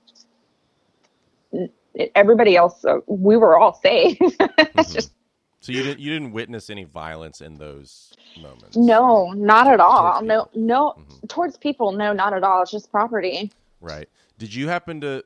n- 1.97 2.09
everybody 2.15 2.55
else 2.55 2.85
uh, 2.85 2.99
we 3.07 3.37
were 3.37 3.57
all 3.57 3.73
safe 3.73 4.17
It's 4.77 4.93
Mhm. 4.93 4.93
just 4.93 5.13
So 5.61 5.71
you 5.71 5.83
didn't 5.83 5.99
you 5.99 6.11
didn't 6.11 6.33
witness 6.33 6.69
any 6.69 6.85
violence 6.85 7.41
in 7.41 7.57
those 7.57 8.17
moments. 8.35 8.75
no 8.75 9.31
not 9.33 9.67
at 9.67 9.79
all 9.79 10.21
no 10.23 10.49
no 10.55 10.97
Mhm. 10.97 11.23
towards 11.29 11.57
people 11.57 11.91
no 11.93 12.13
not 12.13 12.33
at 12.33 12.43
all 12.43 12.61
it's 12.63 12.71
just 12.71 12.91
property 12.91 13.51
Right. 13.81 14.09
Did 14.37 14.53
you 14.53 14.67
happen 14.69 15.01
to 15.01 15.23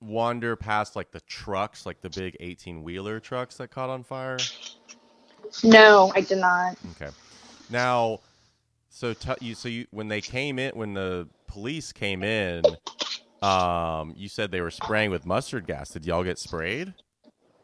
wander 0.00 0.56
past 0.56 0.96
like 0.96 1.12
the 1.12 1.20
trucks, 1.22 1.86
like 1.86 2.00
the 2.02 2.10
big 2.10 2.36
eighteen 2.40 2.82
wheeler 2.82 3.20
trucks 3.20 3.56
that 3.58 3.70
caught 3.70 3.90
on 3.90 4.04
fire? 4.04 4.50
no 5.64 6.12
i 6.14 6.20
did 6.20 6.38
not 6.38 6.76
Okay. 6.90 7.10
Now, 7.68 8.20
so 8.90 9.14
t- 9.14 9.34
you 9.40 9.54
so 9.54 9.68
you 9.68 9.86
when 9.90 10.08
they 10.08 10.22
came 10.22 10.58
in 10.58 10.72
when 10.76 10.94
the 10.94 11.28
police 11.48 11.92
came 11.92 12.22
in, 12.24 12.78
Um, 13.42 14.14
you 14.16 14.28
said 14.28 14.50
they 14.50 14.60
were 14.60 14.70
spraying 14.70 15.10
with 15.10 15.26
mustard 15.26 15.66
gas. 15.66 15.90
Did 15.90 16.06
y'all 16.06 16.24
get 16.24 16.38
sprayed? 16.38 16.94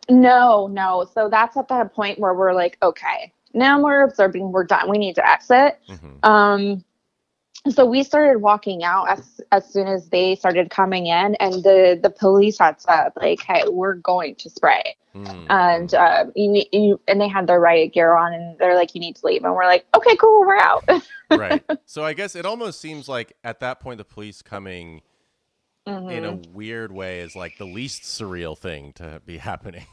No, 0.09 0.67
no. 0.67 1.07
So 1.15 1.29
that's 1.29 1.57
at 1.57 1.69
that 1.69 1.95
point 1.95 2.19
where 2.19 2.35
we're 2.35 2.53
like, 2.53 2.77
okay, 2.83 3.33
now 3.55 3.83
we're 3.83 4.03
observing, 4.03 4.53
we're 4.53 4.65
done. 4.65 4.91
We 4.91 4.99
need 4.99 5.15
to 5.17 5.29
exit. 5.29 5.79
Mm-hmm. 5.89 6.29
Um, 6.29 6.85
so 7.69 7.85
we 7.85 8.03
started 8.03 8.39
walking 8.41 8.83
out 8.85 9.11
as 9.11 9.41
as 9.53 9.71
soon 9.71 9.87
as 9.87 10.09
they 10.09 10.35
started 10.35 10.71
coming 10.71 11.07
in, 11.07 11.35
and 11.35 11.63
the 11.63 11.99
the 12.03 12.09
police 12.09 12.59
had 12.59 12.81
said 12.81 13.11
like, 13.17 13.43
"Hey, 13.43 13.65
we're 13.69 13.95
going 13.97 14.35
to 14.37 14.49
spray," 14.49 14.97
Mm. 15.15 15.47
and 15.51 15.93
uh, 15.95 16.25
you, 16.35 16.49
need- 16.49 16.69
you 16.73 17.01
and 17.07 17.21
they 17.21 17.29
had 17.29 17.47
their 17.49 17.61
riot 17.61 17.93
gear 17.93 18.17
on, 18.17 18.33
and 18.33 18.59
they're 18.59 18.77
like, 18.77 18.95
"You 18.95 19.01
need 19.03 19.17
to 19.17 19.27
leave," 19.27 19.45
and 19.45 19.55
we're 19.55 19.67
like, 19.67 19.85
"Okay, 19.95 20.17
cool, 20.17 20.41
we're 20.41 20.57
out." 20.57 20.89
right. 21.31 21.63
So 21.85 22.03
I 22.03 22.15
guess 22.15 22.35
it 22.35 22.47
almost 22.47 22.81
seems 22.81 23.09
like 23.11 23.35
at 23.45 23.61
that 23.61 23.81
point 23.81 23.99
the 23.99 24.05
police 24.05 24.41
coming 24.41 25.03
in 25.91 26.25
a 26.25 26.33
Mhm. 26.33 26.53
weird 26.53 26.93
way 26.93 27.21
is 27.21 27.35
like 27.37 27.59
the 27.59 27.65
least 27.67 28.03
surreal 28.03 28.57
thing 28.57 28.93
to 28.95 29.21
be 29.25 29.39
happening. 29.51 29.87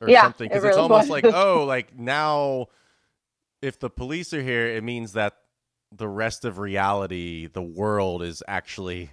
Or 0.00 0.08
Yeah, 0.08 0.22
something. 0.22 0.46
it 0.46 0.50
Because 0.50 0.64
it's 0.64 0.76
almost 0.76 1.08
was. 1.08 1.22
like, 1.22 1.24
oh, 1.34 1.64
like 1.64 1.98
now 1.98 2.66
if 3.60 3.78
the 3.80 3.90
police 3.90 4.32
are 4.32 4.42
here, 4.42 4.66
it 4.68 4.84
means 4.84 5.12
that 5.14 5.36
the 5.90 6.06
rest 6.08 6.44
of 6.44 6.58
reality, 6.58 7.48
the 7.48 7.62
world 7.62 8.22
is 8.22 8.42
actually 8.46 9.10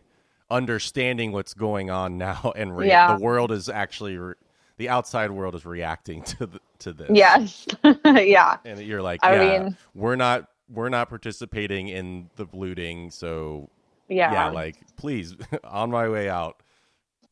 understanding 0.51 1.31
what's 1.31 1.53
going 1.55 1.89
on 1.89 2.17
now 2.19 2.53
and 2.55 2.77
re- 2.77 2.87
Yeah. 2.87 3.15
the 3.15 3.23
world 3.23 3.51
is 3.51 3.67
actually 3.69 4.17
re- 4.17 4.35
the 4.77 4.89
outside 4.89 5.31
world 5.31 5.55
is 5.55 5.65
reacting 5.65 6.21
to 6.23 6.45
the, 6.45 6.59
to 6.79 6.93
this. 6.93 7.09
yes, 7.11 7.65
yeah, 8.05 8.57
And 8.65 8.79
you're 8.81 9.01
like, 9.01 9.21
I 9.23 9.35
yeah, 9.35 9.59
mean- 9.63 9.77
we're 9.95 10.15
not 10.17 10.49
we're 10.69 10.89
not 10.89 11.09
participating 11.09 11.87
in 11.89 12.29
the 12.37 12.47
looting, 12.51 13.09
so 13.11 13.69
yeah, 14.07 14.31
yeah, 14.31 14.49
like 14.49 14.77
please 14.97 15.35
on 15.63 15.91
my 15.91 16.09
way 16.09 16.29
out. 16.29 16.61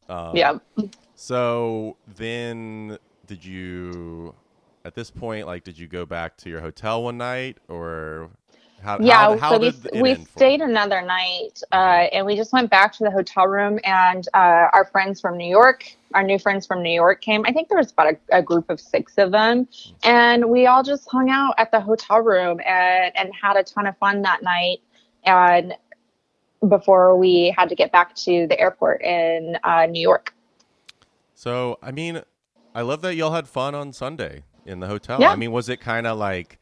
Um, 0.09 0.35
yeah. 0.35 0.57
So 1.15 1.97
then, 2.07 2.97
did 3.25 3.45
you 3.45 4.35
at 4.85 4.95
this 4.95 5.09
point 5.09 5.47
like 5.47 5.63
did 5.63 5.77
you 5.77 5.87
go 5.87 6.05
back 6.05 6.37
to 6.37 6.49
your 6.49 6.59
hotel 6.59 7.03
one 7.03 7.17
night 7.17 7.57
or 7.67 8.29
how? 8.81 8.97
yeah 8.99 9.15
how, 9.15 9.37
how 9.37 9.51
so 9.51 9.59
we, 9.59 10.01
we 10.01 10.15
stayed 10.25 10.59
you? 10.59 10.65
another 10.65 11.01
night 11.01 11.61
uh, 11.71 12.07
and 12.11 12.25
we 12.25 12.35
just 12.35 12.51
went 12.51 12.69
back 12.69 12.91
to 12.91 13.03
the 13.03 13.11
hotel 13.11 13.47
room 13.47 13.79
and 13.85 14.27
uh, 14.33 14.67
our 14.73 14.85
friends 14.91 15.21
from 15.21 15.37
new 15.37 15.49
york 15.49 15.95
our 16.13 16.23
new 16.23 16.37
friends 16.37 16.67
from 16.67 16.83
new 16.83 16.93
york 16.93 17.21
came 17.21 17.45
i 17.45 17.51
think 17.51 17.69
there 17.69 17.77
was 17.77 17.91
about 17.91 18.13
a, 18.13 18.37
a 18.37 18.41
group 18.41 18.69
of 18.69 18.79
six 18.79 19.17
of 19.17 19.31
them 19.31 19.67
and 20.03 20.49
we 20.49 20.67
all 20.67 20.83
just 20.83 21.09
hung 21.09 21.29
out 21.29 21.53
at 21.57 21.71
the 21.71 21.79
hotel 21.79 22.19
room 22.19 22.59
and, 22.65 23.15
and 23.15 23.31
had 23.39 23.55
a 23.55 23.63
ton 23.63 23.87
of 23.87 23.97
fun 23.97 24.21
that 24.21 24.43
night 24.43 24.79
and 25.25 25.73
before 26.69 27.17
we 27.17 27.53
had 27.57 27.69
to 27.69 27.75
get 27.75 27.91
back 27.91 28.15
to 28.15 28.47
the 28.47 28.59
airport 28.59 29.01
in 29.01 29.57
uh, 29.63 29.85
new 29.85 30.01
york 30.01 30.33
So 31.35 31.77
I 31.81 31.91
mean, 31.91 32.21
I 32.73 32.81
love 32.81 33.01
that 33.01 33.15
y'all 33.15 33.33
had 33.33 33.47
fun 33.47 33.75
on 33.75 33.93
Sunday 33.93 34.43
in 34.65 34.79
the 34.79 34.87
hotel. 34.87 35.19
Yeah. 35.19 35.31
I 35.31 35.35
mean, 35.35 35.51
was 35.51 35.69
it 35.69 35.79
kind 35.79 36.07
of 36.07 36.17
like? 36.17 36.59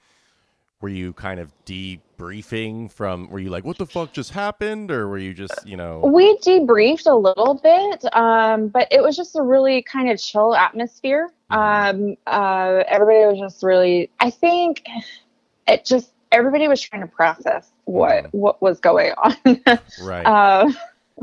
Were 0.81 0.89
you 0.89 1.13
kind 1.13 1.39
of 1.39 1.53
debriefing 1.65 2.91
from? 2.91 3.29
Were 3.29 3.37
you 3.37 3.51
like, 3.51 3.63
"What 3.63 3.77
the 3.77 3.85
fuck 3.85 4.11
just 4.11 4.31
happened?" 4.31 4.89
Or 4.89 5.07
were 5.07 5.19
you 5.19 5.33
just, 5.35 5.53
you 5.67 5.77
know? 5.77 6.01
We 6.03 6.35
debriefed 6.39 7.05
a 7.05 7.13
little 7.13 7.53
bit, 7.53 8.03
um, 8.15 8.69
but 8.69 8.87
it 8.91 9.03
was 9.03 9.15
just 9.15 9.35
a 9.35 9.43
really 9.43 9.83
kind 9.83 10.09
of 10.09 10.19
chill 10.19 10.55
atmosphere. 10.55 11.29
Um, 11.51 12.15
uh, 12.25 12.83
everybody 12.87 13.25
was 13.27 13.39
just 13.39 13.61
really, 13.61 14.09
I 14.19 14.31
think 14.31 14.87
it 15.67 15.85
just, 15.85 16.11
everybody 16.31 16.67
was 16.67 16.81
trying 16.81 17.01
to 17.01 17.07
process 17.07 17.70
what, 17.85 18.33
what 18.33 18.61
was 18.61 18.79
going 18.79 19.11
on. 19.13 19.35
Right. 20.01 20.25
uh, 20.25 20.71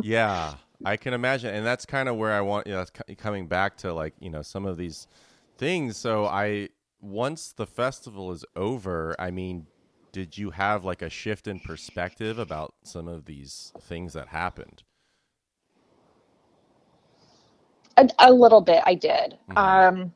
yeah 0.03 0.55
i 0.85 0.97
can 0.97 1.13
imagine 1.13 1.53
and 1.53 1.67
that's 1.67 1.85
kind 1.85 2.09
of 2.09 2.17
where 2.17 2.33
i 2.33 2.41
want 2.41 2.67
you 2.69 2.73
know 2.73 2.85
coming 3.17 3.49
back 3.49 3.77
to 3.77 3.93
like 3.93 4.15
you 4.21 4.31
know 4.31 4.43
some 4.43 4.65
of 4.65 4.77
these 4.77 5.09
things 5.57 5.97
so 5.97 6.27
i 6.27 6.69
once 7.01 7.53
the 7.53 7.67
festival 7.67 8.31
is 8.31 8.45
over 8.55 9.17
i 9.19 9.31
mean 9.31 9.67
did 10.13 10.39
you 10.39 10.51
have 10.51 10.85
like 10.85 11.03
a 11.03 11.11
shift 11.11 11.49
in 11.49 11.59
perspective 11.59 12.39
about 12.39 12.75
some 12.85 13.09
of 13.09 13.25
these 13.25 13.73
things 13.81 14.13
that 14.13 14.29
happened 14.29 14.85
a, 17.99 18.09
a 18.19 18.33
little 18.33 18.61
bit 18.61 18.83
I 18.87 18.95
did. 18.95 19.37
Mhm. 19.51 19.57
Um, 19.59 20.13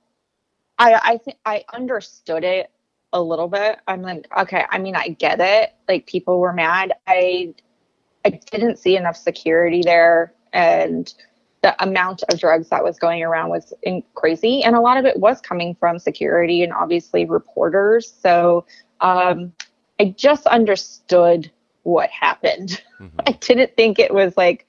I, 0.78 0.94
I 1.02 1.16
think 1.18 1.38
I 1.44 1.64
understood 1.72 2.44
it 2.44 2.70
a 3.12 3.20
little 3.22 3.48
bit. 3.48 3.78
I'm 3.86 4.02
like, 4.02 4.26
okay, 4.38 4.64
I 4.70 4.78
mean, 4.78 4.96
I 4.96 5.08
get 5.08 5.40
it. 5.40 5.74
Like 5.88 6.06
people 6.06 6.40
were 6.40 6.52
mad. 6.52 6.92
I, 7.06 7.54
I 8.24 8.40
didn't 8.50 8.78
see 8.78 8.96
enough 8.96 9.16
security 9.16 9.82
there 9.84 10.32
and 10.52 11.12
the 11.62 11.80
amount 11.82 12.22
of 12.30 12.38
drugs 12.38 12.68
that 12.70 12.82
was 12.82 12.98
going 12.98 13.22
around 13.22 13.48
was 13.48 13.72
in, 13.82 14.02
crazy. 14.14 14.62
And 14.62 14.74
a 14.74 14.80
lot 14.80 14.96
of 14.96 15.04
it 15.04 15.18
was 15.18 15.40
coming 15.40 15.74
from 15.74 15.98
security 15.98 16.62
and 16.62 16.72
obviously 16.72 17.24
reporters. 17.24 18.12
So, 18.12 18.66
um, 19.00 19.52
I 20.00 20.14
just 20.16 20.46
understood 20.46 21.50
what 21.84 22.10
happened. 22.10 22.82
Mhm. 23.00 23.10
I 23.26 23.32
didn't 23.32 23.76
think 23.76 23.98
it 23.98 24.12
was 24.12 24.36
like 24.36 24.66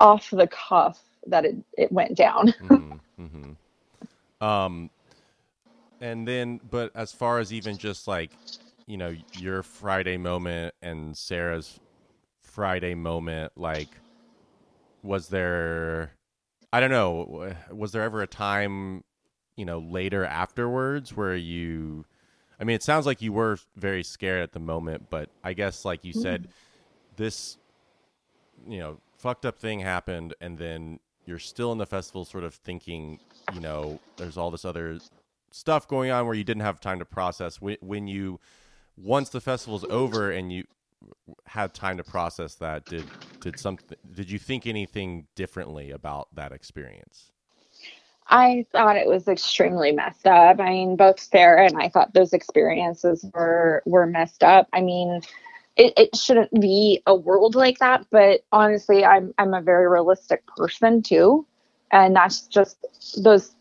off 0.00 0.30
the 0.30 0.46
cuff 0.46 1.02
that 1.26 1.44
it, 1.44 1.56
it 1.76 1.92
went 1.92 2.16
down. 2.16 2.54
Mhm, 2.60 3.00
mhm. 3.20 3.56
um 4.40 4.90
and 6.04 6.28
then 6.28 6.60
but 6.70 6.94
as 6.94 7.12
far 7.12 7.38
as 7.38 7.50
even 7.50 7.78
just 7.78 8.06
like 8.06 8.30
you 8.86 8.98
know 8.98 9.14
your 9.38 9.62
friday 9.62 10.18
moment 10.18 10.74
and 10.82 11.16
sarah's 11.16 11.80
friday 12.42 12.94
moment 12.94 13.50
like 13.56 13.88
was 15.02 15.28
there 15.28 16.12
i 16.74 16.78
don't 16.78 16.90
know 16.90 17.54
was 17.72 17.92
there 17.92 18.02
ever 18.02 18.20
a 18.20 18.26
time 18.26 19.02
you 19.56 19.64
know 19.64 19.78
later 19.78 20.26
afterwards 20.26 21.16
where 21.16 21.34
you 21.34 22.04
i 22.60 22.64
mean 22.64 22.76
it 22.76 22.82
sounds 22.82 23.06
like 23.06 23.22
you 23.22 23.32
were 23.32 23.58
very 23.74 24.04
scared 24.04 24.42
at 24.42 24.52
the 24.52 24.60
moment 24.60 25.06
but 25.08 25.30
i 25.42 25.54
guess 25.54 25.86
like 25.86 26.04
you 26.04 26.12
said 26.12 26.42
mm. 26.42 26.50
this 27.16 27.56
you 28.68 28.78
know 28.78 28.98
fucked 29.16 29.46
up 29.46 29.58
thing 29.58 29.80
happened 29.80 30.34
and 30.42 30.58
then 30.58 31.00
you're 31.24 31.38
still 31.38 31.72
in 31.72 31.78
the 31.78 31.86
festival 31.86 32.26
sort 32.26 32.44
of 32.44 32.54
thinking 32.56 33.18
you 33.54 33.60
know 33.60 33.98
there's 34.18 34.36
all 34.36 34.50
this 34.50 34.66
other 34.66 34.98
stuff 35.54 35.86
going 35.86 36.10
on 36.10 36.26
where 36.26 36.34
you 36.34 36.42
didn't 36.42 36.64
have 36.64 36.80
time 36.80 36.98
to 36.98 37.04
process 37.04 37.60
when, 37.60 37.76
when 37.80 38.08
you 38.08 38.40
once 38.96 39.28
the 39.28 39.40
festival's 39.40 39.84
over 39.88 40.32
and 40.32 40.52
you 40.52 40.64
had 41.46 41.72
time 41.72 41.96
to 41.96 42.02
process 42.02 42.56
that 42.56 42.84
did 42.86 43.04
did 43.38 43.56
something 43.56 43.96
did 44.16 44.28
you 44.28 44.38
think 44.38 44.66
anything 44.66 45.28
differently 45.36 45.92
about 45.92 46.26
that 46.34 46.50
experience 46.50 47.30
I 48.26 48.66
thought 48.72 48.96
it 48.96 49.06
was 49.06 49.28
extremely 49.28 49.92
messed 49.92 50.26
up. 50.26 50.58
I 50.58 50.70
mean, 50.70 50.96
both 50.96 51.20
Sarah 51.20 51.66
and 51.66 51.76
I 51.76 51.90
thought 51.90 52.14
those 52.14 52.32
experiences 52.32 53.22
were 53.34 53.82
were 53.84 54.06
messed 54.06 54.42
up. 54.42 54.66
I 54.72 54.80
mean, 54.80 55.20
it, 55.76 55.92
it 55.98 56.16
shouldn't 56.16 56.58
be 56.58 57.02
a 57.06 57.14
world 57.14 57.54
like 57.54 57.78
that, 57.80 58.06
but 58.10 58.40
honestly, 58.50 59.04
I'm 59.04 59.34
I'm 59.36 59.52
a 59.52 59.60
very 59.60 59.86
realistic 59.86 60.42
person 60.56 61.02
too, 61.02 61.46
and 61.92 62.16
that's 62.16 62.46
just 62.46 62.78
those 63.22 63.54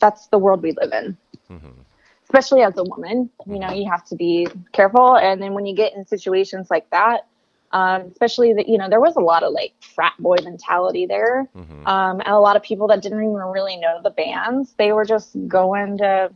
that's 0.00 0.26
the 0.26 0.38
world 0.38 0.62
we 0.62 0.72
live 0.72 0.92
in. 0.92 1.16
Hmm 1.48 1.82
Especially 2.24 2.60
as 2.60 2.76
a 2.76 2.84
woman, 2.84 3.30
you 3.46 3.58
know, 3.58 3.72
you 3.72 3.88
have 3.90 4.04
to 4.04 4.14
be 4.14 4.46
careful. 4.72 5.16
And 5.16 5.40
then 5.40 5.54
when 5.54 5.64
you 5.64 5.74
get 5.74 5.94
in 5.94 6.06
situations 6.06 6.70
like 6.70 6.88
that, 6.90 7.26
um, 7.72 8.02
especially 8.02 8.52
that 8.52 8.68
you 8.68 8.76
know, 8.76 8.88
there 8.88 9.00
was 9.00 9.16
a 9.16 9.20
lot 9.20 9.42
of 9.42 9.52
like 9.52 9.72
frat 9.80 10.12
boy 10.18 10.36
mentality 10.42 11.06
there. 11.06 11.48
Hmm 11.54 11.86
um, 11.86 12.20
and 12.20 12.28
a 12.28 12.38
lot 12.38 12.54
of 12.56 12.62
people 12.62 12.86
that 12.88 13.00
didn't 13.00 13.22
even 13.22 13.34
really 13.34 13.76
know 13.76 14.00
the 14.02 14.10
bands 14.10 14.74
they 14.76 14.92
were 14.92 15.06
just 15.06 15.36
going 15.48 15.96
to 15.98 16.30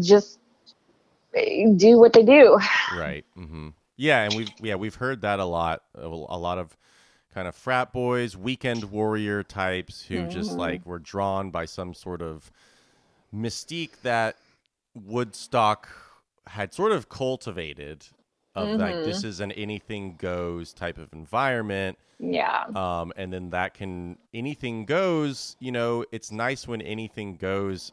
just 0.00 0.38
eh, 1.34 1.66
do 1.76 1.98
what 1.98 2.12
they 2.12 2.22
do. 2.22 2.58
Right. 2.90 3.24
Mm-hmm. 3.38 3.68
yeah 3.96 4.22
and 4.22 4.34
we've 4.34 4.52
yeah 4.62 4.76
we've 4.76 4.94
heard 4.94 5.20
that 5.20 5.38
a 5.38 5.44
lot 5.44 5.82
a 5.94 6.06
a 6.06 6.38
lot 6.38 6.58
of 6.58 6.76
kind 7.34 7.46
of 7.46 7.54
frat 7.54 7.92
boys 7.92 8.36
weekend 8.36 8.84
warrior 8.84 9.42
types 9.42 10.04
who 10.06 10.26
just 10.26 10.56
like 10.56 10.86
were 10.86 10.98
drawn 10.98 11.50
by 11.50 11.66
some 11.66 11.92
sort 11.94 12.22
of 12.22 12.50
mystique 13.34 14.00
that 14.02 14.36
woodstock 14.94 15.88
had 16.46 16.72
sort 16.72 16.92
of 16.92 17.08
cultivated 17.08 18.06
of 18.54 18.68
like 18.80 18.94
this 19.04 19.22
is 19.22 19.38
an 19.40 19.52
anything 19.52 20.16
goes 20.16 20.72
type 20.72 20.98
of 20.98 21.12
environment. 21.12 21.96
Yeah. 22.18 22.64
Um, 22.74 23.12
and 23.16 23.32
then 23.32 23.50
that 23.50 23.74
can 23.74 24.18
anything 24.34 24.84
goes 24.84 25.56
you 25.60 25.70
know 25.70 26.04
it's 26.10 26.32
nice 26.32 26.66
when 26.66 26.82
anything 26.82 27.36
goes. 27.36 27.92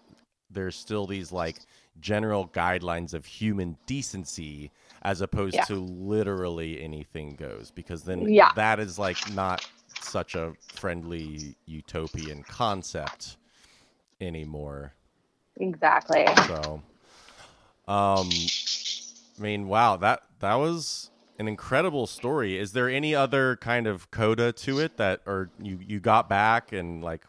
There's 0.50 0.76
still 0.76 1.06
these 1.06 1.32
like 1.32 1.58
general 2.00 2.48
guidelines 2.48 3.14
of 3.14 3.26
human 3.26 3.78
decency 3.86 4.72
as 5.04 5.22
opposed 5.22 5.56
Yeah. 5.56 5.66
to 5.66 5.76
literally 5.76 6.82
anything 6.82 7.36
goes 7.36 7.72
because 7.72 8.04
then 8.04 8.28
Yeah. 8.28 8.52
that 8.56 8.80
is 8.80 8.98
like 8.98 9.18
not 9.34 9.68
such 10.02 10.34
a 10.36 10.54
friendly 10.74 11.56
utopian 11.66 12.44
concept 12.44 13.38
anymore 14.22 14.94
exactly 15.60 16.26
so 16.48 16.82
um 17.88 18.30
i 19.40 19.42
mean 19.42 19.68
wow 19.68 19.96
that 19.96 20.22
that 20.40 20.56
was 20.56 21.10
an 21.38 21.48
incredible 21.48 22.08
story. 22.08 22.58
Is 22.58 22.72
there 22.72 22.90
any 22.90 23.14
other 23.14 23.58
kind 23.58 23.88
of 23.88 24.10
coda 24.12 24.52
to 24.54 24.80
it 24.80 24.98
that, 24.98 25.22
or 25.26 25.52
you 25.62 25.80
you 25.82 26.00
got 26.00 26.30
back 26.30 26.72
and 26.72 27.04
like 27.04 27.26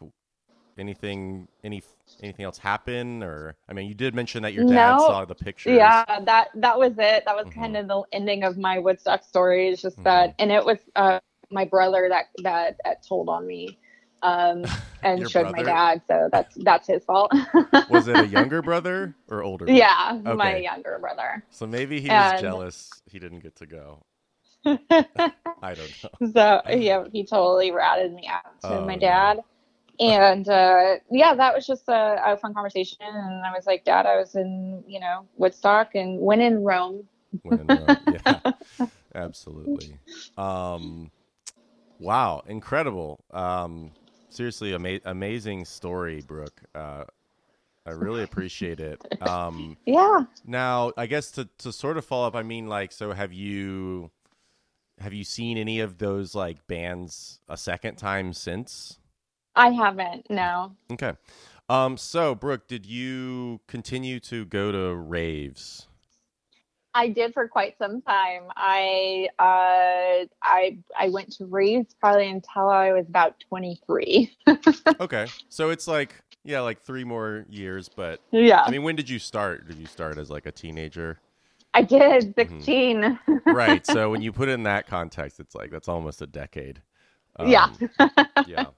anything 0.77 1.47
any 1.63 1.83
anything 2.21 2.45
else 2.45 2.59
happen? 2.59 3.21
Or 3.21 3.55
I 3.67 3.73
mean, 3.73 3.87
you 3.87 3.93
did 3.93 4.15
mention 4.15 4.43
that 4.43 4.53
your 4.53 4.63
dad 4.63 4.91
No. 4.91 4.99
saw 4.99 5.25
the 5.25 5.35
pictures. 5.35 5.73
Yeah, 5.73 6.05
that 6.25 6.49
that 6.55 6.77
was 6.77 6.93
it. 6.97 7.23
That 7.25 7.35
was 7.35 7.47
Mhm. 7.47 7.53
kind 7.53 7.77
of 7.77 7.87
the 7.87 8.03
ending 8.13 8.43
of 8.43 8.57
my 8.57 8.79
Woodstock 8.79 9.23
story. 9.23 9.69
It's 9.69 9.81
just 9.81 9.97
Mhm. 9.97 10.03
that, 10.05 10.35
and 10.39 10.51
it 10.51 10.65
was 10.65 10.77
uh, 10.95 11.19
my 11.51 11.65
brother 11.65 12.07
that, 12.09 12.25
that 12.43 12.77
that 12.85 13.05
told 13.05 13.27
on 13.29 13.45
me, 13.45 13.77
um, 14.21 14.65
and 15.03 15.29
showed 15.29 15.51
my 15.51 15.63
dad. 15.63 16.01
So 16.07 16.29
that's 16.31 16.55
that's 16.55 16.87
his 16.87 17.03
fault. 17.05 17.31
Was 17.89 18.07
it 18.07 18.17
a 18.17 18.27
younger 18.27 18.61
brother 18.61 19.15
or 19.29 19.43
older? 19.43 19.65
brother? 19.65 19.77
yeah, 19.79 20.19
my 20.23 20.57
younger 20.57 20.97
brother. 20.99 21.43
So 21.49 21.65
maybe 21.67 21.99
he 22.01 22.09
was 22.09 22.31
And- 22.33 22.41
jealous 22.41 23.01
he 23.05 23.19
didn't 23.19 23.39
get 23.39 23.55
to 23.57 23.65
go. 23.65 24.03
I 24.65 25.73
don't 25.75 25.93
know. 26.03 26.31
so 26.33 26.61
yeah, 26.69 27.05
he 27.11 27.25
totally 27.25 27.71
ratted 27.71 28.13
me 28.13 28.27
out 28.27 28.59
to 28.61 28.79
Oh, 28.79 28.85
my 28.85 28.95
no. 28.95 28.99
dad. 28.99 29.39
And 29.99 30.47
uh, 30.47 30.95
yeah, 31.09 31.33
that 31.33 31.55
was 31.55 31.65
just 31.65 31.87
a, 31.87 32.21
a 32.25 32.37
fun 32.37 32.53
conversation. 32.53 32.97
And 33.01 33.43
I 33.45 33.51
was 33.51 33.65
like, 33.65 33.83
Dad, 33.83 34.05
I 34.05 34.17
was 34.17 34.35
in, 34.35 34.83
you 34.87 34.99
know, 34.99 35.25
Woodstock 35.37 35.95
and 35.95 36.19
when 36.19 36.39
in 36.41 36.63
Rome. 36.63 37.07
When 37.41 37.61
in 37.61 37.67
Rome. 37.67 37.97
Yeah, 38.07 38.87
absolutely. 39.15 39.97
Um, 40.37 41.09
wow, 41.99 42.43
incredible. 42.47 43.23
Um, 43.31 43.91
seriously, 44.29 44.73
ama- 44.73 44.99
amazing 45.05 45.65
story, 45.65 46.21
Brooke. 46.25 46.61
Uh, 46.75 47.05
I 47.85 47.91
really 47.91 48.23
appreciate 48.23 48.79
it. 48.79 49.01
Um, 49.21 49.77
Yeah. 49.85 50.25
now, 50.45 50.91
I 50.97 51.07
guess 51.07 51.31
to 51.31 51.49
to 51.59 51.71
sort 51.71 51.97
of 51.97 52.05
follow 52.05 52.27
up, 52.27 52.35
I 52.35 52.43
mean, 52.43 52.67
like, 52.67 52.91
so 52.91 53.11
have 53.13 53.33
you 53.33 54.11
have 54.99 55.13
you 55.13 55.23
seen 55.23 55.57
any 55.57 55.79
of 55.79 55.97
those 55.97 56.35
like 56.35 56.67
bands 56.67 57.39
a 57.47 57.57
second 57.57 57.95
time 57.95 58.33
since? 58.33 58.99
I 59.55 59.69
haven't, 59.71 60.29
no. 60.29 60.75
Okay. 60.91 61.13
Um, 61.69 61.97
so 61.97 62.35
Brooke, 62.35 62.67
did 62.67 62.85
you 62.85 63.59
continue 63.67 64.19
to 64.21 64.45
go 64.45 64.71
to 64.71 64.95
raves? 64.95 65.86
I 66.97 67.09
did 67.09 67.31
for 67.33 67.47
quite 67.47 67.77
some 67.77 68.01
time. 68.01 68.43
I 68.55 69.29
uh, 69.37 70.25
I 70.41 70.79
I 70.97 71.09
went 71.09 71.31
to 71.33 71.45
raves 71.45 71.93
probably 71.93 72.27
until 72.27 72.69
I 72.69 72.91
was 72.91 73.05
about 73.07 73.35
23. 73.47 74.35
Okay. 74.99 75.27
So 75.49 75.69
it's 75.69 75.87
like 75.87 76.15
yeah, 76.43 76.61
like 76.61 76.81
three 76.81 77.03
more 77.03 77.45
years, 77.49 77.87
but 77.87 78.19
yeah, 78.31 78.63
I 78.63 78.71
mean, 78.71 78.81
when 78.81 78.95
did 78.95 79.09
you 79.09 79.19
start? 79.19 79.67
Did 79.67 79.77
you 79.77 79.85
start 79.85 80.17
as 80.17 80.31
like 80.31 80.47
a 80.47 80.51
teenager? 80.51 81.19
I 81.73 81.83
did 81.83 82.35
Mm-hmm. 82.35 82.57
16. 82.57 83.19
right. 83.45 83.85
So 83.85 84.09
when 84.09 84.23
you 84.23 84.31
put 84.31 84.49
it 84.49 84.53
in 84.53 84.63
that 84.63 84.87
context, 84.87 85.39
it's 85.39 85.53
like 85.53 85.69
that's 85.69 85.87
almost 85.87 86.21
a 86.23 86.27
decade. 86.27 86.81
Yeah. 87.45 87.69
yeah. 88.47 88.67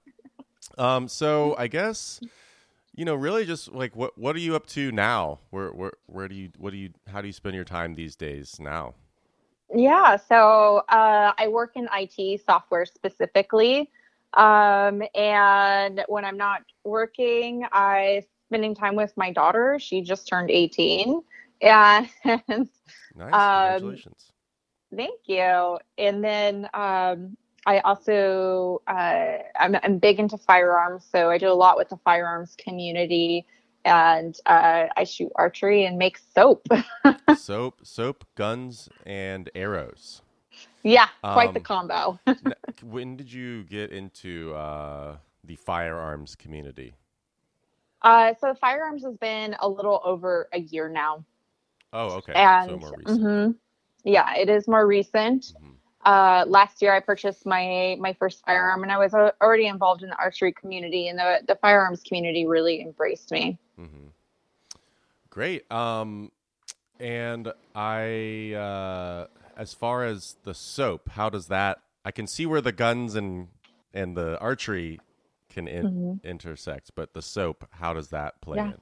Um. 0.77 1.07
So 1.07 1.55
I 1.57 1.67
guess 1.67 2.19
you 2.99 3.05
know, 3.05 3.15
really, 3.15 3.45
just 3.45 3.71
like 3.71 3.95
what 3.95 4.17
what 4.17 4.35
are 4.35 4.39
you 4.39 4.57
up 4.57 4.67
to 4.67 4.91
now? 4.91 5.39
Where 5.51 5.69
where 5.69 5.93
where 6.07 6.27
do 6.27 6.35
you 6.35 6.49
what 6.57 6.71
do 6.71 6.77
you 6.77 6.89
how 7.07 7.21
do 7.21 7.27
you 7.27 7.33
spend 7.33 7.55
your 7.55 7.63
time 7.63 7.95
these 7.95 8.17
days 8.17 8.57
now? 8.59 8.93
Yeah, 9.73 10.17
so 10.17 10.83
uh, 10.89 11.31
I 11.37 11.47
work 11.47 11.77
in 11.77 11.87
IT 11.93 12.41
software 12.45 12.85
specifically. 12.85 13.89
Um, 14.33 15.01
and 15.15 16.03
when 16.09 16.25
I'm 16.25 16.35
not 16.35 16.63
working, 16.83 17.65
I 17.71 18.23
spending 18.49 18.75
time 18.75 18.97
with 18.97 19.13
my 19.15 19.31
daughter. 19.31 19.79
She 19.79 20.01
just 20.01 20.27
turned 20.27 20.51
18. 20.51 21.21
And 21.61 22.09
Nice. 22.25 22.67
Um, 23.33 23.79
Congratulations. 23.79 24.31
thank 24.93 25.21
you. 25.25 25.77
And 25.97 26.21
then 26.21 26.69
um, 26.73 27.37
I 27.65 27.79
also 27.79 28.81
uh, 28.87 29.37
I'm, 29.59 29.75
I'm 29.83 29.97
big 29.99 30.19
into 30.19 30.37
firearms, 30.37 31.05
so 31.11 31.29
I 31.29 31.37
do 31.37 31.49
a 31.51 31.53
lot 31.53 31.77
with 31.77 31.89
the 31.89 31.97
firearms 31.97 32.55
community. 32.57 33.45
And 33.85 34.37
uh, 34.45 34.87
I 34.95 35.03
shoot 35.05 35.31
archery 35.35 35.85
and 35.85 35.97
make 35.97 36.17
soap. 36.35 36.67
soap, 37.31 37.81
soap, 37.83 38.25
guns, 38.35 38.89
and 39.05 39.49
arrows. 39.55 40.21
yeah, 40.83 41.07
quite 41.31 41.53
the 41.53 41.59
Um, 41.59 41.63
combo. 41.63 42.19
When 42.81 43.17
did 43.17 43.31
you 43.31 43.63
get 43.63 43.91
into 43.91 44.53
uh, 44.55 45.17
the 45.43 45.55
firearms 45.55 46.35
community? 46.35 46.95
Uh, 48.01 48.33
so 48.39 48.53
firearms 48.55 49.03
has 49.03 49.15
been 49.17 49.55
a 49.59 49.67
little 49.67 50.01
over 50.03 50.47
a 50.53 50.59
year 50.59 50.89
now, 50.89 51.25
Oh, 51.93 52.11
okay. 52.17 52.33
and 52.35 52.71
so 52.71 52.77
more 52.77 52.93
recent. 52.93 53.25
mhm. 53.25 53.55
yeah, 54.03 54.35
it 54.35 54.49
is 54.49 54.67
more 54.67 54.87
recent. 54.87 55.53
Mhm. 55.61 55.78
Uh, 56.05 56.45
last 56.47 56.81
year, 56.81 56.93
I 56.93 57.01
purchased 57.01 57.45
my 57.45 57.97
my 57.99 58.13
first 58.13 58.43
firearm, 58.45 58.83
and 58.83 58.91
I 58.91 58.97
was 58.97 59.13
already 59.13 59.67
involved 59.67 60.01
in 60.03 60.09
the 60.09 60.17
archery 60.17 60.53
community, 60.53 61.09
and 61.09 61.19
the 61.19 61.41
the 61.47 61.55
firearms 61.55 62.01
community 62.03 62.47
really 62.47 62.81
embraced 62.81 63.31
me. 63.31 63.57
Mm-hmm. 63.79 64.07
Great. 65.29 65.69
Um, 65.71 66.31
and 66.99 67.51
I, 67.75 68.53
uh, 68.53 69.27
as 69.57 69.73
far 69.73 70.05
as 70.05 70.37
the 70.43 70.53
soap, 70.53 71.09
how 71.09 71.29
does 71.29 71.47
that? 71.47 71.79
I 72.05 72.11
can 72.11 72.27
see 72.27 72.45
where 72.45 72.61
the 72.61 72.71
guns 72.71 73.15
and 73.15 73.49
and 73.93 74.15
the 74.15 74.39
archery 74.39 74.99
can 75.49 75.67
in, 75.67 76.21
intersect, 76.23 76.91
but 76.95 77.13
the 77.13 77.21
soap, 77.21 77.67
how 77.71 77.93
does 77.93 78.09
that 78.09 78.39
play 78.41 78.57
Yeah. 78.57 78.67
in? 78.67 78.81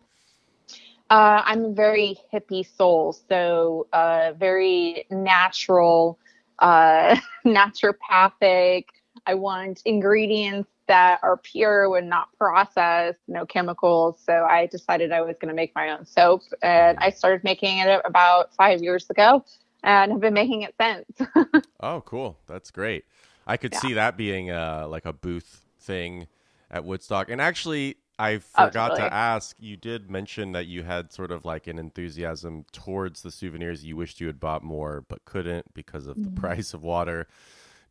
Uh, 1.10 1.41
I'm 1.45 1.64
a 1.64 1.72
very 1.72 2.18
hippie 2.34 2.68
soul, 2.76 3.14
so 3.14 3.88
uh, 3.94 4.34
very 4.38 5.06
natural, 5.10 6.19
uh, 6.60 7.18
naturopathic. 7.46 8.86
I 9.26 9.34
want 9.34 9.82
ingredients 9.86 10.70
that 10.88 11.20
are 11.22 11.38
pure 11.38 11.98
and 11.98 12.10
not 12.10 12.30
processed, 12.38 13.20
no 13.28 13.46
chemicals. 13.46 14.22
So 14.26 14.46
I 14.50 14.68
decided 14.68 15.12
I 15.12 15.22
was 15.22 15.36
going 15.42 15.50
to 15.50 15.56
make 15.56 15.76
my 15.76 15.90
own 15.90 16.06
soap, 16.06 16.44
and 16.62 16.98
I 17.00 17.10
started 17.10 17.44
making 17.44 17.80
it 17.80 18.02
about 18.06 18.54
five 18.56 18.82
years 18.82 19.10
ago, 19.10 19.44
and 19.84 20.12
have 20.12 20.22
been 20.22 20.34
making 20.34 20.62
it 20.62 20.76
since. 20.80 21.66
Oh, 21.80 22.02
cool. 22.02 22.40
That's 22.48 22.72
great. 22.72 23.06
I 23.46 23.58
could 23.58 23.74
Yeah. 23.74 23.80
see 23.80 23.94
that 23.94 24.18
being 24.18 24.50
uh, 24.50 24.88
like 24.90 25.06
a 25.06 25.14
booth 25.14 25.66
thing 25.80 26.28
at 26.72 26.84
Woodstock. 26.84 27.30
And 27.30 27.40
actually, 27.40 27.98
I 28.19 28.39
Oh, 28.56 28.69
forgot 28.69 28.95
totally. 28.98 29.11
to 29.11 29.14
ask. 29.14 29.56
You 29.60 29.77
did 29.77 30.10
mention 30.10 30.52
that 30.53 30.65
you 30.68 30.84
had 30.84 31.14
sort 31.14 31.31
of 31.31 31.45
like 31.45 31.68
an 31.68 31.77
enthusiasm 31.80 32.65
towards 32.72 33.22
the 33.22 33.31
souvenirs. 33.31 33.85
You 33.85 33.95
wished 33.95 34.19
you 34.19 34.27
had 34.27 34.39
bought 34.39 34.64
more, 34.64 35.02
but 35.07 35.26
couldn't 35.26 35.73
because 35.73 36.07
of 36.07 36.23
the 36.23 36.30
Mm-hmm. 36.30 36.57
price 36.57 36.73
of 36.73 36.84
water. 36.84 37.27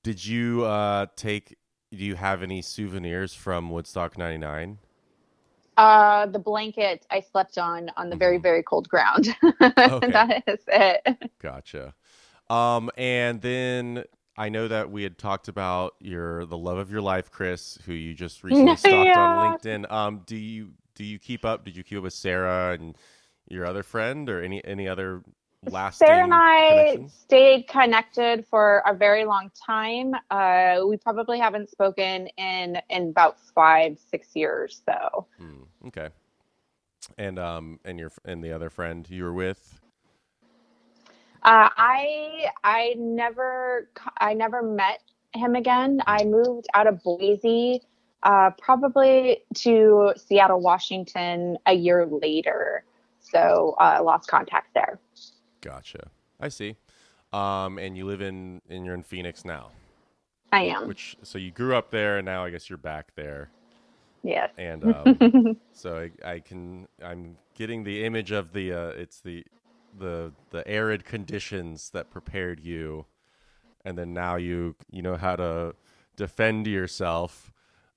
Did 0.02 0.26
you 0.26 0.64
uh, 0.64 1.06
take? 1.16 1.56
Do 1.92 2.04
you 2.04 2.16
have 2.16 2.42
any 2.42 2.62
souvenirs 2.62 3.34
from 3.34 3.70
Woodstock 3.70 4.18
'99? 4.18 4.78
Uh, 5.76 6.24
the 6.26 6.38
blanket 6.38 7.06
I 7.10 7.20
slept 7.20 7.58
on 7.58 7.90
on 7.98 8.08
the 8.08 8.16
very 8.16 8.38
Mhm. 8.38 8.40
very 8.40 8.62
cold 8.62 8.88
ground. 8.88 9.36
Okay. 9.86 10.22
that 10.22 10.42
is 10.46 10.60
it. 10.68 11.30
Gotcha. 11.40 11.94
Um, 12.50 12.90
and 12.96 13.42
then 13.42 14.04
I 14.38 14.48
know 14.48 14.68
that 14.68 14.90
we 14.90 15.02
had 15.02 15.18
talked 15.18 15.48
about 15.48 15.94
your 16.00 16.44
the 16.46 16.58
love 16.58 16.78
of 16.78 16.90
your 16.90 17.00
life, 17.00 17.30
Chris, 17.30 17.78
who 17.86 17.92
you 17.92 18.14
just 18.14 18.42
recently 18.44 18.76
stalked 18.76 19.16
Yeah. 19.16 19.24
on 19.24 19.30
LinkedIn. 19.36 19.90
Um, 19.90 20.22
do 20.26 20.36
you 20.36 20.72
do 20.94 21.04
you 21.04 21.18
keep 21.18 21.44
up? 21.44 21.64
Did 21.64 21.76
you 21.76 21.82
keep 21.82 21.98
up 21.98 22.04
with 22.04 22.12
Sarah 22.14 22.74
and 22.78 22.96
your 23.48 23.64
other 23.66 23.82
friend, 23.82 24.28
or 24.28 24.42
any 24.42 24.64
any 24.64 24.88
other 24.88 25.22
lasting 25.70 26.06
Sarah 26.06 26.24
and 26.24 26.32
I 26.34 27.06
stayed 27.08 27.66
connected 27.68 28.46
for 28.46 28.82
a 28.86 28.94
very 28.94 29.24
long 29.24 29.50
time. 29.66 30.14
Uh, 30.30 30.80
we 30.86 30.96
probably 30.96 31.38
haven't 31.38 31.70
spoken 31.70 32.28
in 32.36 32.78
in 32.90 33.08
about 33.08 33.40
five 33.54 33.98
six 33.98 34.34
years 34.34 34.82
though. 34.86 35.26
Hmm, 35.38 35.62
okay. 35.88 36.10
And 37.18 37.38
um 37.38 37.80
and 37.84 37.98
your 37.98 38.12
and 38.24 38.42
the 38.44 38.52
other 38.52 38.70
friend 38.70 39.08
you 39.08 39.24
were 39.24 39.32
with. 39.32 39.80
Uh, 41.46 41.70
I 41.76 42.50
I 42.64 42.96
never 42.98 43.88
I 44.18 44.34
never 44.34 44.62
met 44.62 45.00
him 45.32 45.54
again. 45.54 46.02
I 46.04 46.24
moved 46.24 46.66
out 46.74 46.88
of 46.88 47.00
Boise, 47.04 47.82
uh, 48.24 48.50
probably 48.58 49.44
to 49.54 50.12
Seattle, 50.16 50.60
Washington, 50.60 51.56
a 51.66 51.72
year 51.72 52.04
later. 52.04 52.82
So 53.20 53.76
uh, 53.80 54.00
lost 54.02 54.28
contact 54.28 54.74
there. 54.74 54.98
Gotcha. 55.60 56.10
I 56.40 56.48
see. 56.48 56.76
Um, 57.32 57.78
and 57.78 57.96
you 57.96 58.06
live 58.06 58.22
in 58.22 58.60
and 58.68 58.84
you're 58.84 58.94
in 58.94 59.04
Phoenix 59.04 59.44
now, 59.44 59.70
I 60.50 60.62
am. 60.62 60.88
which 60.88 61.16
so 61.22 61.38
you 61.38 61.52
grew 61.52 61.76
up 61.76 61.92
there, 61.92 62.18
and 62.18 62.24
now 62.26 62.44
I 62.44 62.50
guess 62.50 62.68
you're 62.68 62.76
back 62.76 63.14
there. 63.14 63.50
yes. 64.24 64.50
and 64.58 64.82
um, 64.84 65.56
so 65.72 66.08
I, 66.24 66.28
I 66.32 66.40
can 66.40 66.88
I'm 67.00 67.36
getting 67.54 67.84
the 67.84 68.04
image 68.04 68.32
of 68.32 68.52
the 68.52 68.72
uh, 68.72 68.88
it's 68.88 69.20
the 69.20 69.44
the 69.98 70.32
the 70.50 70.66
arid 70.68 71.04
conditions 71.04 71.90
that 71.90 72.10
prepared 72.10 72.60
you, 72.60 73.06
and 73.84 73.96
then 73.96 74.12
now 74.12 74.36
you 74.36 74.74
you 74.90 75.02
know 75.02 75.16
how 75.16 75.36
to 75.36 75.74
defend 76.16 76.66
yourself 76.66 77.52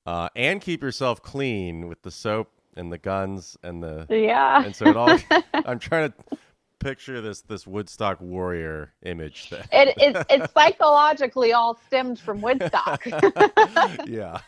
uh, 0.05 0.29
and 0.35 0.61
keep 0.61 0.81
yourself 0.81 1.21
clean 1.21 1.87
with 1.87 2.01
the 2.01 2.11
soap 2.11 2.51
and 2.75 2.91
the 2.91 2.97
guns 2.97 3.57
and 3.63 3.83
the 3.83 4.05
Yeah. 4.09 4.63
and 4.63 4.75
so 4.75 4.87
it 4.89 4.97
all 4.97 5.17
I'm 5.53 5.79
trying 5.79 6.11
to 6.11 6.37
picture 6.79 7.21
this 7.21 7.41
this 7.41 7.67
Woodstock 7.67 8.19
warrior 8.21 8.93
image. 9.03 9.49
That, 9.49 9.67
It, 9.71 9.93
it, 9.97 10.25
it's 10.29 10.53
psychologically 10.53 11.53
all 11.53 11.77
stemmed 11.87 12.19
from 12.19 12.41
Woodstock. 12.41 13.05
yeah, 14.07 14.39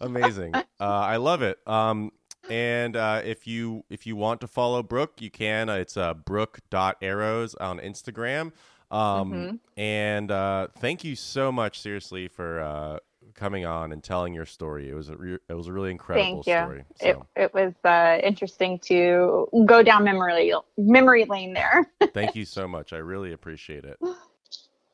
amazing. 0.00 0.54
Uh, 0.54 0.64
I 0.80 1.16
love 1.16 1.42
it. 1.42 1.58
Um, 1.66 2.10
and 2.50 2.96
uh, 2.96 3.22
if 3.24 3.46
you 3.46 3.84
if 3.90 4.06
you 4.06 4.16
want 4.16 4.40
to 4.40 4.46
follow 4.46 4.82
Brooke, 4.82 5.20
you 5.20 5.30
can. 5.30 5.68
It's 5.68 5.96
uh, 5.96 6.14
Brooke.arrows 6.14 7.54
on 7.56 7.78
Instagram. 7.80 8.52
Um, 8.90 9.32
Mm-hmm. 9.32 9.56
And 9.76 10.30
uh, 10.30 10.68
thank 10.78 11.04
you 11.04 11.16
so 11.16 11.50
much, 11.50 11.80
seriously, 11.80 12.28
for 12.28 12.60
uh, 12.60 12.98
coming 13.34 13.66
on 13.66 13.92
and 13.92 14.02
telling 14.02 14.32
your 14.34 14.46
story. 14.46 14.88
It 14.88 14.94
was 14.94 15.08
a 15.08 15.16
re- 15.16 15.38
it 15.48 15.54
was 15.54 15.66
a 15.66 15.72
really 15.72 15.90
incredible 15.90 16.42
Thank 16.42 16.46
you. 16.46 16.62
story. 16.62 16.84
It, 17.00 17.16
it 17.36 17.54
was 17.54 17.74
uh, 17.84 18.18
interesting 18.22 18.78
to 18.80 19.48
go 19.66 19.82
down 19.82 20.04
memory 20.04 20.52
memory 20.78 21.24
lane 21.24 21.52
there. 21.52 21.90
thank 22.14 22.34
you 22.34 22.44
so 22.44 22.66
much. 22.66 22.92
I 22.92 22.98
really 22.98 23.32
appreciate 23.32 23.84
it. 23.84 23.98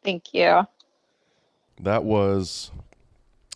Thank 0.02 0.34
you. 0.34 0.62
That 1.80 2.04
was 2.04 2.70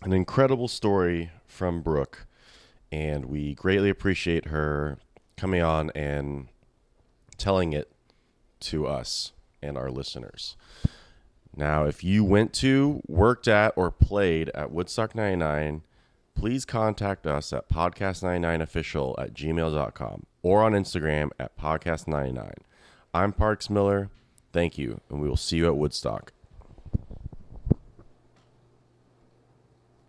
an 0.03 0.13
incredible 0.13 0.67
story 0.67 1.31
from 1.45 1.81
Brooke, 1.81 2.25
and 2.91 3.25
we 3.25 3.53
greatly 3.53 3.89
appreciate 3.89 4.47
her 4.47 4.97
coming 5.35 5.61
on 5.61 5.91
and 5.95 6.47
telling 7.37 7.73
it 7.73 7.91
to 8.59 8.87
us 8.87 9.33
and 9.61 9.77
our 9.77 9.89
listeners. 9.89 10.55
Now, 11.55 11.85
if 11.85 12.03
you 12.03 12.23
went 12.23 12.53
to, 12.55 13.01
worked 13.07 13.47
at, 13.47 13.73
or 13.75 13.89
played 13.89 14.49
at 14.49 14.71
Woodstock 14.71 15.15
99, 15.15 15.81
please 16.35 16.65
contact 16.65 17.25
us 17.25 17.51
at 17.51 17.67
podcast99official 17.67 19.15
at 19.17 19.33
gmail.com 19.33 20.25
or 20.43 20.63
on 20.63 20.73
Instagram 20.73 21.31
at 21.39 21.57
podcast99. 21.57 22.53
I'm 23.13 23.33
Parks 23.33 23.69
Miller. 23.69 24.09
Thank 24.53 24.77
you, 24.77 25.01
and 25.09 25.19
we 25.19 25.27
will 25.27 25.35
see 25.35 25.57
you 25.57 25.67
at 25.67 25.77
Woodstock. 25.77 26.31